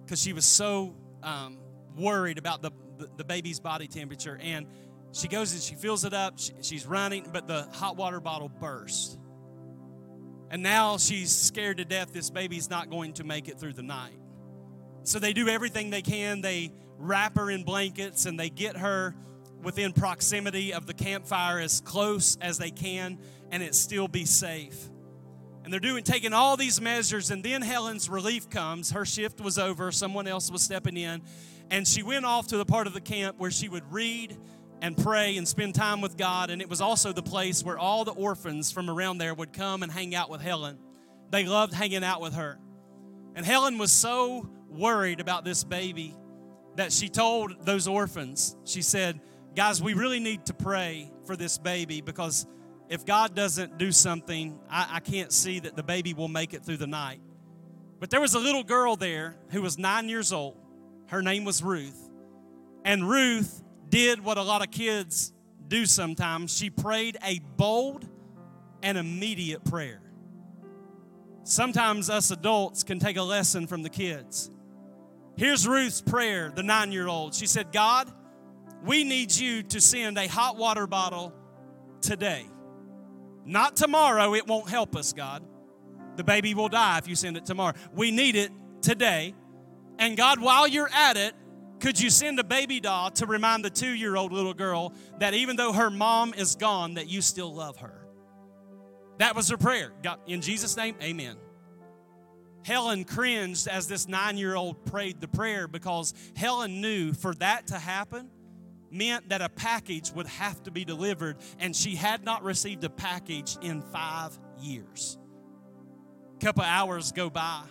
because 0.03 0.21
she 0.21 0.33
was 0.33 0.45
so 0.45 0.95
um, 1.23 1.57
worried 1.97 2.37
about 2.37 2.61
the, 2.61 2.71
the, 2.97 3.09
the, 3.17 3.23
baby's 3.23 3.59
body 3.59 3.87
temperature. 3.87 4.37
And 4.41 4.67
she 5.11 5.27
goes 5.27 5.53
and 5.53 5.61
she 5.61 5.75
fills 5.75 6.05
it 6.05 6.13
up. 6.13 6.37
She, 6.37 6.53
she's 6.61 6.85
running, 6.85 7.27
but 7.31 7.47
the 7.47 7.63
hot 7.71 7.95
water 7.95 8.19
bottle 8.19 8.49
burst. 8.49 9.17
And 10.49 10.63
now 10.63 10.97
she's 10.97 11.33
scared 11.33 11.77
to 11.77 11.85
death 11.85 12.13
this 12.13 12.29
baby's 12.29 12.69
not 12.69 12.89
going 12.89 13.13
to 13.13 13.23
make 13.23 13.47
it 13.47 13.59
through 13.59 13.73
the 13.73 13.83
night. 13.83 14.19
So 15.03 15.19
they 15.19 15.33
do 15.33 15.47
everything 15.47 15.89
they 15.89 16.01
can. 16.01 16.41
They 16.41 16.71
wrap 16.97 17.37
her 17.37 17.49
in 17.49 17.63
blankets 17.63 18.25
and 18.25 18.39
they 18.39 18.49
get 18.49 18.77
her 18.77 19.15
within 19.63 19.93
proximity 19.93 20.73
of 20.73 20.85
the 20.85 20.93
campfire 20.93 21.59
as 21.59 21.81
close 21.81 22.37
as 22.41 22.57
they 22.57 22.71
can 22.71 23.17
and 23.51 23.63
it 23.63 23.75
still 23.75 24.07
be 24.07 24.25
safe. 24.25 24.89
And 25.63 25.73
they're 25.73 25.79
doing 25.79 26.03
taking 26.03 26.33
all 26.33 26.55
these 26.55 26.79
measures 26.79 27.31
and 27.31 27.43
then 27.43 27.61
Helen's 27.61 28.09
relief 28.09 28.49
comes. 28.49 28.91
Her 28.91 29.05
shift 29.05 29.41
was 29.41 29.57
over, 29.57 29.91
someone 29.91 30.27
else 30.27 30.49
was 30.49 30.61
stepping 30.61 30.95
in, 30.95 31.21
and 31.69 31.87
she 31.87 32.03
went 32.03 32.25
off 32.25 32.47
to 32.47 32.57
the 32.57 32.65
part 32.65 32.87
of 32.87 32.93
the 32.93 33.01
camp 33.01 33.37
where 33.37 33.51
she 33.51 33.67
would 33.67 33.91
read 33.91 34.37
and 34.81 34.95
pray 34.95 35.37
and 35.37 35.47
spend 35.47 35.75
time 35.75 36.01
with 36.01 36.17
God 36.17 36.49
and 36.49 36.61
it 36.61 36.69
was 36.69 36.81
also 36.81 37.11
the 37.11 37.23
place 37.23 37.63
where 37.63 37.77
all 37.77 38.05
the 38.05 38.11
orphans 38.11 38.71
from 38.71 38.89
around 38.89 39.17
there 39.17 39.33
would 39.33 39.51
come 39.51 39.83
and 39.83 39.91
hang 39.91 40.15
out 40.15 40.29
with 40.29 40.41
Helen. 40.41 40.77
They 41.31 41.45
loved 41.45 41.73
hanging 41.73 42.03
out 42.03 42.21
with 42.21 42.35
her. 42.35 42.59
And 43.35 43.45
Helen 43.45 43.77
was 43.77 43.91
so 43.91 44.49
worried 44.69 45.19
about 45.19 45.43
this 45.43 45.63
baby 45.63 46.15
that 46.75 46.93
she 46.93 47.09
told 47.09 47.65
those 47.65 47.87
orphans, 47.87 48.55
she 48.65 48.81
said, 48.81 49.19
Guys, 49.57 49.81
we 49.81 49.95
really 49.95 50.19
need 50.19 50.45
to 50.45 50.53
pray 50.53 51.11
for 51.25 51.35
this 51.35 51.57
baby 51.57 51.99
because 51.99 52.45
if 52.89 53.07
God 53.07 53.33
doesn't 53.33 53.79
do 53.79 53.91
something, 53.91 54.59
I, 54.69 54.87
I, 54.91 54.99
can't 54.99 55.31
see 55.31 55.59
that 55.61 55.75
the 55.75 55.81
baby 55.81 56.13
will 56.13 56.27
make 56.27 56.53
it 56.53 56.63
through 56.63 56.77
the 56.77 56.85
night. 56.85 57.21
But 57.99 58.11
there 58.11 58.21
was 58.21 58.35
a 58.35 58.39
little 58.39 58.63
girl 58.63 58.95
there 58.95 59.35
who 59.49 59.63
was 59.63 59.79
nine 59.79 60.09
years 60.09 60.31
old. 60.31 60.57
Her 61.07 61.23
name 61.23 61.43
was 61.43 61.63
Ruth. 61.63 62.07
And 62.85 63.09
Ruth 63.09 63.63
did 63.89 64.23
what 64.23 64.37
a 64.37 64.43
lot 64.43 64.61
of 64.61 64.69
kids 64.69 65.33
do 65.67 65.87
sometimes. 65.87 66.55
She 66.55 66.69
prayed 66.69 67.17
a 67.25 67.39
bold 67.55 68.07
and 68.83 68.95
immediate 68.95 69.65
prayer. 69.65 70.03
Sometimes 71.45 72.11
us 72.11 72.29
adults 72.29 72.83
can 72.83 72.99
take 72.99 73.17
a 73.17 73.23
lesson 73.23 73.65
from 73.65 73.81
the 73.81 73.89
kids. 73.89 74.51
Here's 75.35 75.67
Ruth's 75.67 76.01
prayer, 76.01 76.51
the 76.55 76.61
nine 76.61 76.91
year 76.91 77.07
old. 77.07 77.33
She 77.33 77.47
said, 77.47 77.71
God, 77.71 78.13
we 78.83 79.03
need 79.03 79.35
you 79.35 79.63
to 79.63 79.81
send 79.81 80.17
a 80.17 80.27
hot 80.27 80.57
water 80.57 80.87
bottle 80.87 81.33
today. 82.01 82.45
Not 83.45 83.75
tomorrow, 83.75 84.33
it 84.33 84.47
won't 84.47 84.69
help 84.69 84.95
us, 84.95 85.13
God. 85.13 85.43
The 86.17 86.23
baby 86.23 86.53
will 86.53 86.69
die 86.69 86.97
if 86.97 87.07
you 87.07 87.15
send 87.15 87.37
it 87.37 87.45
tomorrow. 87.45 87.75
We 87.93 88.11
need 88.11 88.35
it 88.35 88.51
today. 88.81 89.33
And 89.99 90.17
God, 90.17 90.39
while 90.39 90.67
you're 90.67 90.89
at 90.91 91.17
it, 91.17 91.33
could 91.79 91.99
you 91.99 92.09
send 92.09 92.39
a 92.39 92.43
baby 92.43 92.79
doll 92.79 93.11
to 93.11 93.25
remind 93.25 93.63
the 93.63 93.69
two 93.69 93.91
year 93.91 94.15
old 94.15 94.31
little 94.31 94.53
girl 94.53 94.93
that 95.19 95.33
even 95.33 95.55
though 95.55 95.71
her 95.71 95.89
mom 95.89 96.33
is 96.33 96.55
gone, 96.55 96.95
that 96.95 97.07
you 97.07 97.21
still 97.21 97.53
love 97.53 97.77
her? 97.77 98.07
That 99.19 99.35
was 99.35 99.49
her 99.49 99.57
prayer. 99.57 99.91
God, 100.03 100.19
in 100.27 100.41
Jesus' 100.41 100.75
name, 100.75 100.95
amen. 101.01 101.37
Helen 102.63 103.05
cringed 103.05 103.67
as 103.67 103.87
this 103.87 104.07
nine 104.07 104.37
year 104.37 104.55
old 104.55 104.85
prayed 104.85 105.21
the 105.21 105.27
prayer 105.27 105.67
because 105.67 106.13
Helen 106.35 106.81
knew 106.81 107.13
for 107.13 107.33
that 107.35 107.67
to 107.67 107.79
happen 107.79 108.29
meant 108.91 109.29
that 109.29 109.41
a 109.41 109.49
package 109.49 110.11
would 110.13 110.27
have 110.27 110.61
to 110.63 110.71
be 110.71 110.85
delivered, 110.85 111.37
and 111.59 111.75
she 111.75 111.95
had 111.95 112.23
not 112.23 112.43
received 112.43 112.83
a 112.83 112.89
package 112.89 113.57
in 113.61 113.81
five 113.81 114.37
years. 114.59 115.17
A 116.35 116.45
couple 116.45 116.63
hours 116.63 117.11
go 117.11 117.29
by, 117.29 117.63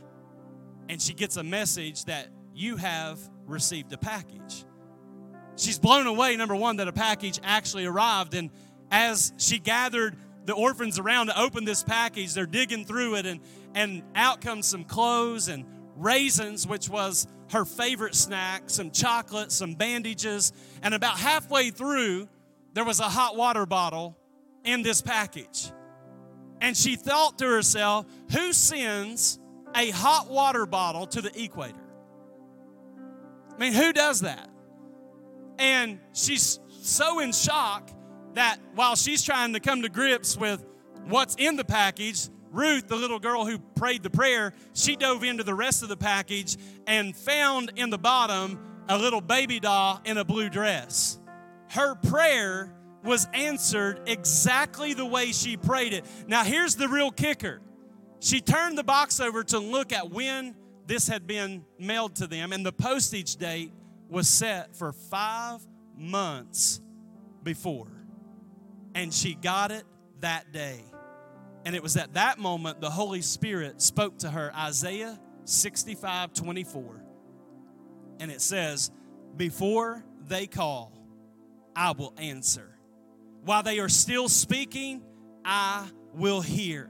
and 0.88 1.00
she 1.00 1.14
gets 1.14 1.36
a 1.36 1.42
message 1.42 2.04
that 2.06 2.28
you 2.54 2.76
have 2.76 3.18
received 3.46 3.92
a 3.92 3.98
package. 3.98 4.64
She's 5.56 5.78
blown 5.78 6.06
away, 6.06 6.36
number 6.36 6.54
one, 6.54 6.76
that 6.76 6.88
a 6.88 6.92
package 6.92 7.40
actually 7.42 7.86
arrived. 7.86 8.34
And 8.34 8.50
as 8.90 9.32
she 9.38 9.58
gathered 9.58 10.16
the 10.44 10.52
orphans 10.52 10.98
around 10.98 11.28
to 11.28 11.40
open 11.40 11.64
this 11.64 11.82
package, 11.82 12.34
they're 12.34 12.46
digging 12.46 12.84
through 12.84 13.16
it, 13.16 13.26
and, 13.26 13.40
and 13.74 14.02
out 14.14 14.40
comes 14.40 14.66
some 14.66 14.84
clothes 14.84 15.48
and 15.48 15.64
raisins, 15.96 16.66
which 16.66 16.88
was 16.88 17.26
her 17.50 17.64
favorite 17.64 18.14
snack, 18.14 18.64
some 18.66 18.90
chocolate, 18.90 19.52
some 19.52 19.74
bandages, 19.74 20.52
and 20.82 20.94
about 20.94 21.18
halfway 21.18 21.70
through, 21.70 22.28
there 22.74 22.84
was 22.84 23.00
a 23.00 23.04
hot 23.04 23.36
water 23.36 23.66
bottle 23.66 24.16
in 24.64 24.82
this 24.82 25.00
package. 25.00 25.72
And 26.60 26.76
she 26.76 26.96
thought 26.96 27.38
to 27.38 27.46
herself, 27.46 28.06
who 28.32 28.52
sends 28.52 29.38
a 29.74 29.90
hot 29.90 30.30
water 30.30 30.66
bottle 30.66 31.06
to 31.08 31.20
the 31.20 31.42
equator? 31.42 31.74
I 33.54 33.58
mean, 33.58 33.72
who 33.72 33.92
does 33.92 34.20
that? 34.20 34.50
And 35.58 36.00
she's 36.12 36.60
so 36.82 37.20
in 37.20 37.32
shock 37.32 37.90
that 38.34 38.58
while 38.74 38.96
she's 38.96 39.22
trying 39.22 39.54
to 39.54 39.60
come 39.60 39.82
to 39.82 39.88
grips 39.88 40.36
with 40.36 40.64
what's 41.06 41.34
in 41.36 41.56
the 41.56 41.64
package, 41.64 42.28
Ruth, 42.50 42.88
the 42.88 42.96
little 42.96 43.18
girl 43.18 43.44
who 43.44 43.58
prayed 43.58 44.02
the 44.02 44.10
prayer, 44.10 44.52
she 44.74 44.96
dove 44.96 45.24
into 45.24 45.44
the 45.44 45.54
rest 45.54 45.82
of 45.82 45.88
the 45.88 45.96
package 45.96 46.56
and 46.86 47.16
found 47.16 47.72
in 47.76 47.90
the 47.90 47.98
bottom 47.98 48.58
a 48.88 48.96
little 48.96 49.20
baby 49.20 49.60
doll 49.60 50.00
in 50.04 50.16
a 50.18 50.24
blue 50.24 50.48
dress. 50.48 51.18
Her 51.70 51.94
prayer 51.96 52.72
was 53.04 53.26
answered 53.32 54.00
exactly 54.06 54.94
the 54.94 55.06
way 55.06 55.32
she 55.32 55.56
prayed 55.56 55.92
it. 55.92 56.04
Now, 56.26 56.44
here's 56.44 56.76
the 56.76 56.88
real 56.88 57.10
kicker 57.10 57.60
she 58.20 58.40
turned 58.40 58.78
the 58.78 58.84
box 58.84 59.20
over 59.20 59.44
to 59.44 59.58
look 59.58 59.92
at 59.92 60.10
when 60.10 60.56
this 60.86 61.06
had 61.08 61.26
been 61.26 61.64
mailed 61.78 62.16
to 62.16 62.26
them, 62.26 62.52
and 62.52 62.64
the 62.64 62.72
postage 62.72 63.36
date 63.36 63.72
was 64.08 64.28
set 64.28 64.74
for 64.76 64.92
five 64.92 65.60
months 65.96 66.80
before. 67.42 67.90
And 68.94 69.12
she 69.12 69.34
got 69.34 69.70
it 69.70 69.84
that 70.20 70.52
day. 70.52 70.82
And 71.66 71.74
it 71.74 71.82
was 71.82 71.96
at 71.96 72.14
that 72.14 72.38
moment 72.38 72.80
the 72.80 72.90
Holy 72.90 73.22
Spirit 73.22 73.82
spoke 73.82 74.18
to 74.18 74.30
her 74.30 74.52
Isaiah 74.54 75.18
65 75.46 76.32
24. 76.32 77.02
And 78.20 78.30
it 78.30 78.40
says, 78.40 78.92
Before 79.36 80.04
they 80.28 80.46
call, 80.46 80.92
I 81.74 81.90
will 81.90 82.14
answer. 82.18 82.78
While 83.42 83.64
they 83.64 83.80
are 83.80 83.88
still 83.88 84.28
speaking, 84.28 85.02
I 85.44 85.88
will 86.14 86.40
hear. 86.40 86.88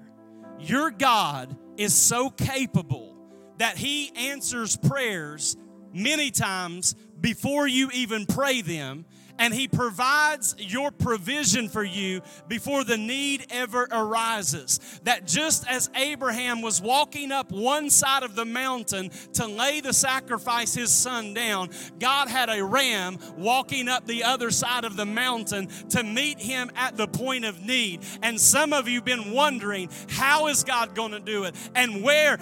Your 0.60 0.90
God 0.90 1.56
is 1.78 1.94
so 1.94 2.28
capable 2.28 3.16
that 3.56 3.78
He 3.78 4.12
answers 4.14 4.76
prayers 4.76 5.56
many 5.94 6.30
times 6.30 6.94
before 7.18 7.66
you 7.66 7.88
even 7.94 8.26
pray 8.26 8.60
them 8.60 9.06
and 9.38 9.52
He 9.52 9.68
provides 9.68 10.54
your 10.58 10.90
provision 10.90 11.68
for 11.68 11.84
you 11.84 12.22
before 12.48 12.84
the 12.84 12.96
need 12.96 13.46
ever 13.50 13.86
arises. 13.90 14.80
That 15.04 15.26
just 15.26 15.68
as 15.68 15.90
Abraham 15.94 16.62
was 16.62 16.80
walking 16.80 17.32
up 17.32 17.50
one 17.50 17.90
side 17.90 18.22
of 18.22 18.34
the 18.34 18.44
mountain 18.44 19.10
to 19.34 19.46
lay 19.46 19.80
the 19.80 19.92
sacrifice 19.92 20.74
his 20.74 20.92
son 20.92 21.34
down, 21.34 21.70
God 21.98 22.28
had 22.28 22.48
a 22.48 22.64
ram 22.64 23.18
walking 23.36 23.88
up 23.88 24.06
the 24.06 24.24
other 24.24 24.50
side 24.50 24.84
of 24.84 24.96
the 24.96 25.06
mountain 25.06 25.68
to 25.90 26.02
meet 26.02 26.38
him 26.38 26.70
at 26.76 26.96
the 26.96 27.06
point 27.06 27.44
of 27.44 27.64
need. 27.64 28.00
And 28.22 28.40
some 28.40 28.72
of 28.72 28.88
you 28.88 28.96
have 28.96 29.04
been 29.04 29.32
wondering, 29.32 29.90
how 30.08 30.48
is 30.48 30.64
God 30.64 30.94
going 30.94 31.12
to 31.12 31.20
do 31.20 31.44
it? 31.44 31.54
And 31.74 32.02
where 32.02 32.38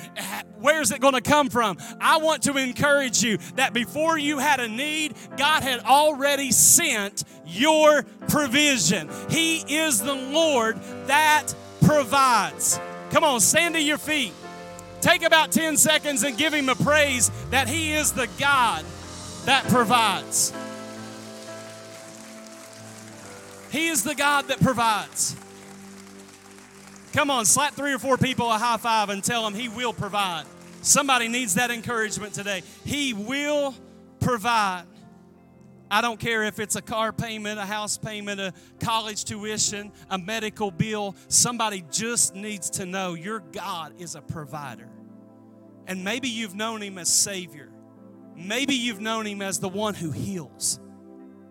where's 0.59 0.90
it 0.90 1.01
going 1.01 1.14
to 1.14 1.20
come 1.20 1.51
from? 1.51 1.76
I 2.01 2.18
want 2.18 2.42
to 2.45 2.57
encourage 2.57 3.22
you 3.22 3.38
that 3.57 3.72
before 3.72 4.18
you 4.18 4.38
had 4.38 4.61
a 4.61 4.68
need, 4.68 5.14
God 5.36 5.62
had 5.62 5.80
already 5.80 6.53
seen 6.53 6.84
sent 6.85 7.24
your 7.47 8.03
provision. 8.28 9.09
He 9.30 9.59
is 9.76 10.03
the 10.03 10.14
Lord 10.14 10.76
that 11.07 11.55
provides. 11.82 12.80
Come 13.11 13.24
on, 13.24 13.41
stand 13.41 13.74
to 13.74 13.82
your 13.82 13.99
feet. 13.99 14.32
Take 15.01 15.22
about 15.22 15.53
10 15.53 15.76
seconds 15.76 16.22
and 16.22 16.37
give 16.37 16.55
him 16.55 16.68
a 16.68 16.74
praise 16.74 17.30
that 17.51 17.68
he 17.68 17.93
is 17.93 18.12
the 18.12 18.28
God 18.39 18.85
that 19.45 19.64
provides. 19.68 20.53
He 23.70 23.89
is 23.89 24.05
the 24.05 24.14
God 24.14 24.49
that 24.49 24.61
provides. 24.61 25.37
Come 27.12 27.30
on, 27.30 27.45
slap 27.45 27.74
three 27.74 27.93
or 27.93 27.99
four 27.99 28.16
people 28.16 28.51
a 28.51 28.59
high 28.59 28.76
five 28.76 29.09
and 29.09 29.22
tell 29.22 29.45
them 29.45 29.55
He 29.55 29.68
will 29.68 29.93
provide. 29.93 30.45
Somebody 30.82 31.28
needs 31.28 31.55
that 31.55 31.70
encouragement 31.70 32.35
today. 32.35 32.62
He 32.85 33.14
will 33.14 33.74
provide. 34.20 34.85
I 35.91 36.01
don't 36.01 36.18
care 36.18 36.45
if 36.45 36.59
it's 36.59 36.76
a 36.76 36.82
car 36.82 37.12
payment, 37.12 37.59
a 37.59 37.66
house 37.66 37.99
payment, 37.99 38.41
a 38.41 38.53
college 38.80 39.24
tuition, 39.24 39.93
a 40.11 40.18
medical 40.18 40.70
bill. 40.70 41.14
Somebody 41.28 41.85
just 41.91 42.35
needs 42.35 42.70
to 42.70 42.87
know 42.87 43.14
your 43.14 43.41
God 43.41 43.95
is 43.99 44.14
a 44.14 44.22
provider. 44.22 44.89
And 45.87 46.03
maybe 46.03 46.28
you've 46.28 46.55
known 46.55 46.82
Him 46.82 46.99
as 46.99 47.12
Savior. 47.12 47.70
Maybe 48.35 48.74
you've 48.74 49.01
known 49.01 49.26
Him 49.26 49.43
as 49.43 49.61
the 49.61 49.68
one 49.68 49.95
who 49.95 50.11
heals. 50.11 50.80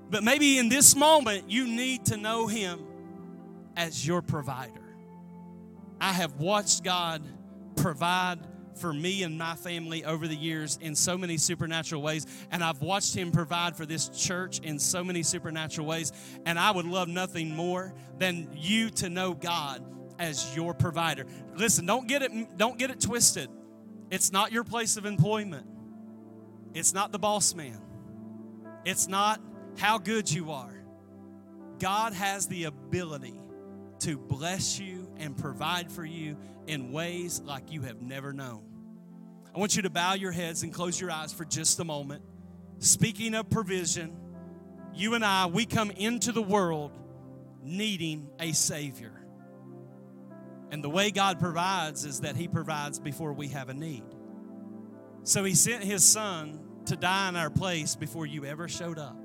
But 0.09 0.23
maybe 0.23 0.57
in 0.57 0.69
this 0.69 0.95
moment, 0.95 1.49
you 1.49 1.67
need 1.67 2.05
to 2.05 2.17
know 2.17 2.47
Him 2.47 2.79
as 3.75 4.05
your 4.05 4.21
provider. 4.21 4.81
I 6.01 6.11
have 6.11 6.39
watched 6.39 6.83
God 6.83 7.23
provide 7.75 8.39
for 8.77 8.93
me 8.93 9.23
and 9.23 9.37
my 9.37 9.55
family 9.55 10.05
over 10.05 10.27
the 10.27 10.35
years 10.35 10.77
in 10.81 10.95
so 10.95 11.17
many 11.17 11.37
supernatural 11.37 12.01
ways. 12.01 12.25
And 12.51 12.63
I've 12.63 12.81
watched 12.81 13.15
Him 13.15 13.31
provide 13.31 13.75
for 13.75 13.85
this 13.85 14.09
church 14.09 14.59
in 14.59 14.79
so 14.79 15.03
many 15.03 15.23
supernatural 15.23 15.87
ways. 15.87 16.11
And 16.45 16.57
I 16.59 16.71
would 16.71 16.85
love 16.85 17.07
nothing 17.07 17.55
more 17.55 17.93
than 18.17 18.49
you 18.55 18.89
to 18.91 19.09
know 19.09 19.33
God 19.33 19.83
as 20.19 20.55
your 20.55 20.73
provider. 20.73 21.25
Listen, 21.55 21.85
don't 21.85 22.07
get 22.07 22.21
it, 22.21 22.57
don't 22.57 22.77
get 22.77 22.91
it 22.91 22.99
twisted. 22.99 23.49
It's 24.11 24.31
not 24.31 24.51
your 24.51 24.63
place 24.63 24.97
of 24.97 25.05
employment. 25.05 25.65
It's 26.73 26.93
not 26.93 27.11
the 27.11 27.19
boss 27.19 27.53
man. 27.53 27.79
It's 28.85 29.07
not 29.07 29.41
how 29.77 29.97
good 29.97 30.31
you 30.31 30.51
are. 30.51 30.73
God 31.79 32.13
has 32.13 32.47
the 32.47 32.65
ability 32.65 33.39
to 33.99 34.17
bless 34.17 34.79
you 34.79 35.07
and 35.17 35.37
provide 35.37 35.91
for 35.91 36.05
you 36.05 36.37
in 36.67 36.91
ways 36.91 37.41
like 37.41 37.71
you 37.71 37.81
have 37.81 38.01
never 38.01 38.33
known. 38.33 38.63
I 39.55 39.59
want 39.59 39.75
you 39.75 39.83
to 39.83 39.89
bow 39.89 40.13
your 40.13 40.31
heads 40.31 40.63
and 40.63 40.73
close 40.73 40.99
your 40.99 41.11
eyes 41.11 41.31
for 41.31 41.45
just 41.45 41.79
a 41.79 41.83
moment. 41.83 42.23
Speaking 42.79 43.35
of 43.35 43.49
provision, 43.49 44.15
you 44.93 45.13
and 45.13 45.23
I, 45.23 45.45
we 45.45 45.65
come 45.65 45.91
into 45.91 46.31
the 46.31 46.41
world 46.41 46.91
needing 47.61 48.29
a 48.39 48.51
Savior. 48.51 49.13
And 50.71 50.83
the 50.83 50.89
way 50.89 51.11
God 51.11 51.39
provides 51.39 52.03
is 52.03 52.21
that 52.21 52.35
He 52.35 52.47
provides 52.47 52.99
before 52.99 53.33
we 53.33 53.49
have 53.49 53.69
a 53.69 53.73
need. 53.73 54.03
So 55.23 55.43
He 55.43 55.53
sent 55.53 55.83
His 55.83 56.03
Son 56.03 56.59
to 56.85 56.95
die 56.95 57.29
in 57.29 57.35
our 57.35 57.49
place 57.49 57.95
before 57.95 58.25
you 58.25 58.45
ever 58.45 58.67
showed 58.67 58.97
up. 58.97 59.17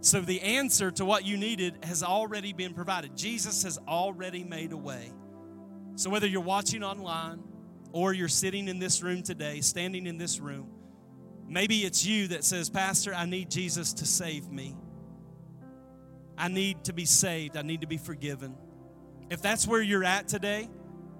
So 0.00 0.22
the 0.22 0.40
answer 0.40 0.90
to 0.92 1.04
what 1.04 1.26
you 1.26 1.36
needed 1.36 1.84
has 1.84 2.02
already 2.02 2.54
been 2.54 2.72
provided. 2.72 3.16
Jesus 3.16 3.62
has 3.64 3.78
already 3.86 4.44
made 4.44 4.72
a 4.72 4.76
way. 4.76 5.12
So, 6.00 6.08
whether 6.08 6.26
you're 6.26 6.40
watching 6.40 6.82
online 6.82 7.42
or 7.92 8.14
you're 8.14 8.26
sitting 8.26 8.68
in 8.68 8.78
this 8.78 9.02
room 9.02 9.22
today, 9.22 9.60
standing 9.60 10.06
in 10.06 10.16
this 10.16 10.40
room, 10.40 10.70
maybe 11.46 11.80
it's 11.80 12.06
you 12.06 12.28
that 12.28 12.42
says, 12.42 12.70
Pastor, 12.70 13.12
I 13.12 13.26
need 13.26 13.50
Jesus 13.50 13.92
to 13.92 14.06
save 14.06 14.50
me. 14.50 14.78
I 16.38 16.48
need 16.48 16.84
to 16.84 16.94
be 16.94 17.04
saved. 17.04 17.54
I 17.54 17.60
need 17.60 17.82
to 17.82 17.86
be 17.86 17.98
forgiven. 17.98 18.56
If 19.28 19.42
that's 19.42 19.66
where 19.66 19.82
you're 19.82 20.02
at 20.02 20.26
today, 20.26 20.70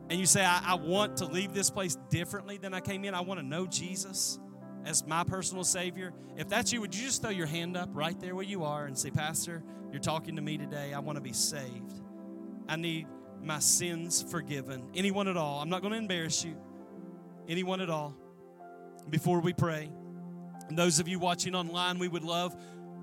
and 0.08 0.18
you 0.18 0.24
say, 0.24 0.42
I, 0.42 0.62
I 0.64 0.74
want 0.76 1.18
to 1.18 1.26
leave 1.26 1.52
this 1.52 1.68
place 1.68 1.98
differently 2.08 2.56
than 2.56 2.72
I 2.72 2.80
came 2.80 3.04
in, 3.04 3.14
I 3.14 3.20
want 3.20 3.38
to 3.38 3.44
know 3.44 3.66
Jesus 3.66 4.38
as 4.86 5.06
my 5.06 5.24
personal 5.24 5.62
Savior. 5.62 6.14
If 6.38 6.48
that's 6.48 6.72
you, 6.72 6.80
would 6.80 6.94
you 6.94 7.04
just 7.04 7.20
throw 7.20 7.30
your 7.30 7.46
hand 7.46 7.76
up 7.76 7.90
right 7.92 8.18
there 8.18 8.34
where 8.34 8.46
you 8.46 8.64
are 8.64 8.86
and 8.86 8.96
say, 8.96 9.10
Pastor, 9.10 9.62
you're 9.92 10.00
talking 10.00 10.36
to 10.36 10.42
me 10.42 10.56
today. 10.56 10.94
I 10.94 11.00
want 11.00 11.16
to 11.16 11.22
be 11.22 11.34
saved. 11.34 11.92
I 12.66 12.76
need 12.76 13.06
my 13.42 13.58
sins 13.58 14.22
forgiven. 14.22 14.88
Anyone 14.94 15.28
at 15.28 15.36
all. 15.36 15.60
I'm 15.60 15.68
not 15.68 15.80
going 15.82 15.92
to 15.92 15.98
embarrass 15.98 16.44
you. 16.44 16.56
Anyone 17.48 17.80
at 17.80 17.90
all. 17.90 18.14
Before 19.08 19.40
we 19.40 19.52
pray, 19.52 19.90
and 20.68 20.78
those 20.78 21.00
of 21.00 21.08
you 21.08 21.18
watching 21.18 21.54
online, 21.54 21.98
we 21.98 22.06
would 22.06 22.22
love 22.22 22.54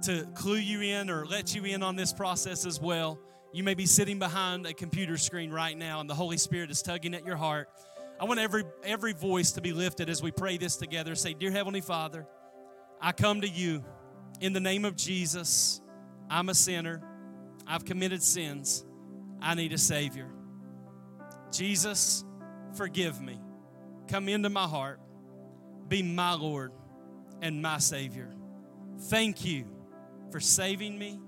to 0.03 0.25
clue 0.35 0.57
you 0.57 0.81
in 0.81 1.09
or 1.09 1.25
let 1.25 1.55
you 1.55 1.65
in 1.65 1.83
on 1.83 1.95
this 1.95 2.13
process 2.13 2.65
as 2.65 2.79
well. 2.79 3.19
You 3.51 3.63
may 3.63 3.73
be 3.73 3.85
sitting 3.85 4.19
behind 4.19 4.65
a 4.65 4.73
computer 4.73 5.17
screen 5.17 5.51
right 5.51 5.77
now, 5.77 5.99
and 5.99 6.09
the 6.09 6.15
Holy 6.15 6.37
Spirit 6.37 6.69
is 6.69 6.81
tugging 6.81 7.13
at 7.13 7.25
your 7.25 7.35
heart. 7.35 7.69
I 8.19 8.25
want 8.25 8.39
every, 8.39 8.63
every 8.83 9.13
voice 9.13 9.51
to 9.53 9.61
be 9.61 9.73
lifted 9.73 10.09
as 10.09 10.23
we 10.23 10.31
pray 10.31 10.57
this 10.57 10.75
together. 10.75 11.13
Say, 11.15 11.33
Dear 11.33 11.51
Heavenly 11.51 11.81
Father, 11.81 12.25
I 13.01 13.11
come 13.11 13.41
to 13.41 13.49
you 13.49 13.83
in 14.39 14.53
the 14.53 14.59
name 14.59 14.85
of 14.85 14.95
Jesus. 14.95 15.81
I'm 16.29 16.49
a 16.49 16.53
sinner. 16.53 17.01
I've 17.65 17.85
committed 17.85 18.23
sins. 18.23 18.85
I 19.41 19.55
need 19.55 19.73
a 19.73 19.77
Savior. 19.77 20.27
Jesus, 21.51 22.23
forgive 22.75 23.21
me. 23.21 23.39
Come 24.07 24.29
into 24.29 24.49
my 24.49 24.65
heart. 24.65 24.99
Be 25.87 26.03
my 26.03 26.33
Lord 26.33 26.71
and 27.41 27.61
my 27.61 27.77
Savior. 27.77 28.33
Thank 28.99 29.45
you 29.45 29.65
for 30.31 30.39
saving 30.39 30.97
me 30.97 31.19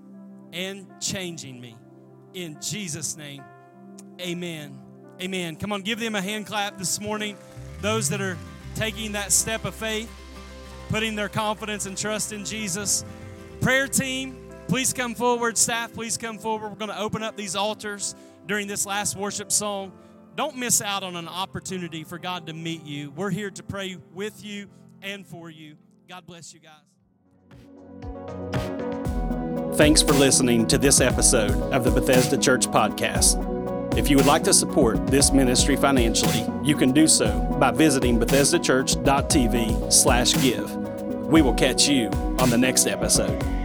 and 0.52 0.86
changing 1.00 1.60
me. 1.60 1.76
In 2.34 2.58
Jesus' 2.60 3.16
name, 3.16 3.42
amen. 4.20 4.78
Amen. 5.20 5.56
Come 5.56 5.72
on, 5.72 5.82
give 5.82 6.00
them 6.00 6.14
a 6.14 6.20
hand 6.20 6.46
clap 6.46 6.78
this 6.78 7.00
morning. 7.00 7.36
Those 7.80 8.08
that 8.10 8.20
are 8.20 8.36
taking 8.74 9.12
that 9.12 9.32
step 9.32 9.64
of 9.64 9.74
faith, 9.74 10.10
putting 10.88 11.14
their 11.14 11.28
confidence 11.28 11.86
and 11.86 11.96
trust 11.96 12.32
in 12.32 12.44
Jesus. 12.44 13.04
Prayer 13.60 13.86
team, 13.86 14.39
please 14.70 14.92
come 14.92 15.16
forward. 15.16 15.58
Staff, 15.58 15.92
please 15.92 16.16
come 16.16 16.38
forward. 16.38 16.68
We're 16.68 16.76
going 16.76 16.92
to 16.92 17.00
open 17.00 17.24
up 17.24 17.36
these 17.36 17.56
altars 17.56 18.14
during 18.46 18.68
this 18.68 18.86
last 18.86 19.16
worship 19.16 19.50
song. 19.50 19.90
Don't 20.36 20.56
miss 20.56 20.80
out 20.80 21.02
on 21.02 21.16
an 21.16 21.26
opportunity 21.26 22.04
for 22.04 22.18
God 22.18 22.46
to 22.46 22.52
meet 22.52 22.86
you. 22.86 23.10
We're 23.10 23.30
here 23.30 23.50
to 23.50 23.62
pray 23.64 23.98
with 24.14 24.44
you 24.44 24.68
and 25.02 25.26
for 25.26 25.50
you. 25.50 25.74
God 26.08 26.24
bless 26.24 26.54
you 26.54 26.60
guys. 26.60 26.70
Thanks 29.76 30.02
for 30.02 30.12
listening 30.12 30.68
to 30.68 30.78
this 30.78 31.00
episode 31.00 31.50
of 31.72 31.82
the 31.82 31.90
Bethesda 31.90 32.38
Church 32.38 32.68
Podcast. 32.68 33.98
If 33.98 34.08
you 34.08 34.16
would 34.16 34.26
like 34.26 34.44
to 34.44 34.54
support 34.54 35.04
this 35.08 35.32
ministry 35.32 35.74
financially, 35.74 36.46
you 36.62 36.76
can 36.76 36.92
do 36.92 37.08
so 37.08 37.40
by 37.58 37.72
visiting 37.72 38.20
bethesdachurch.tv 38.20 39.92
slash 39.92 40.40
give. 40.40 40.76
We 41.26 41.42
will 41.42 41.54
catch 41.54 41.88
you 41.88 42.06
on 42.38 42.50
the 42.50 42.58
next 42.58 42.86
episode. 42.86 43.59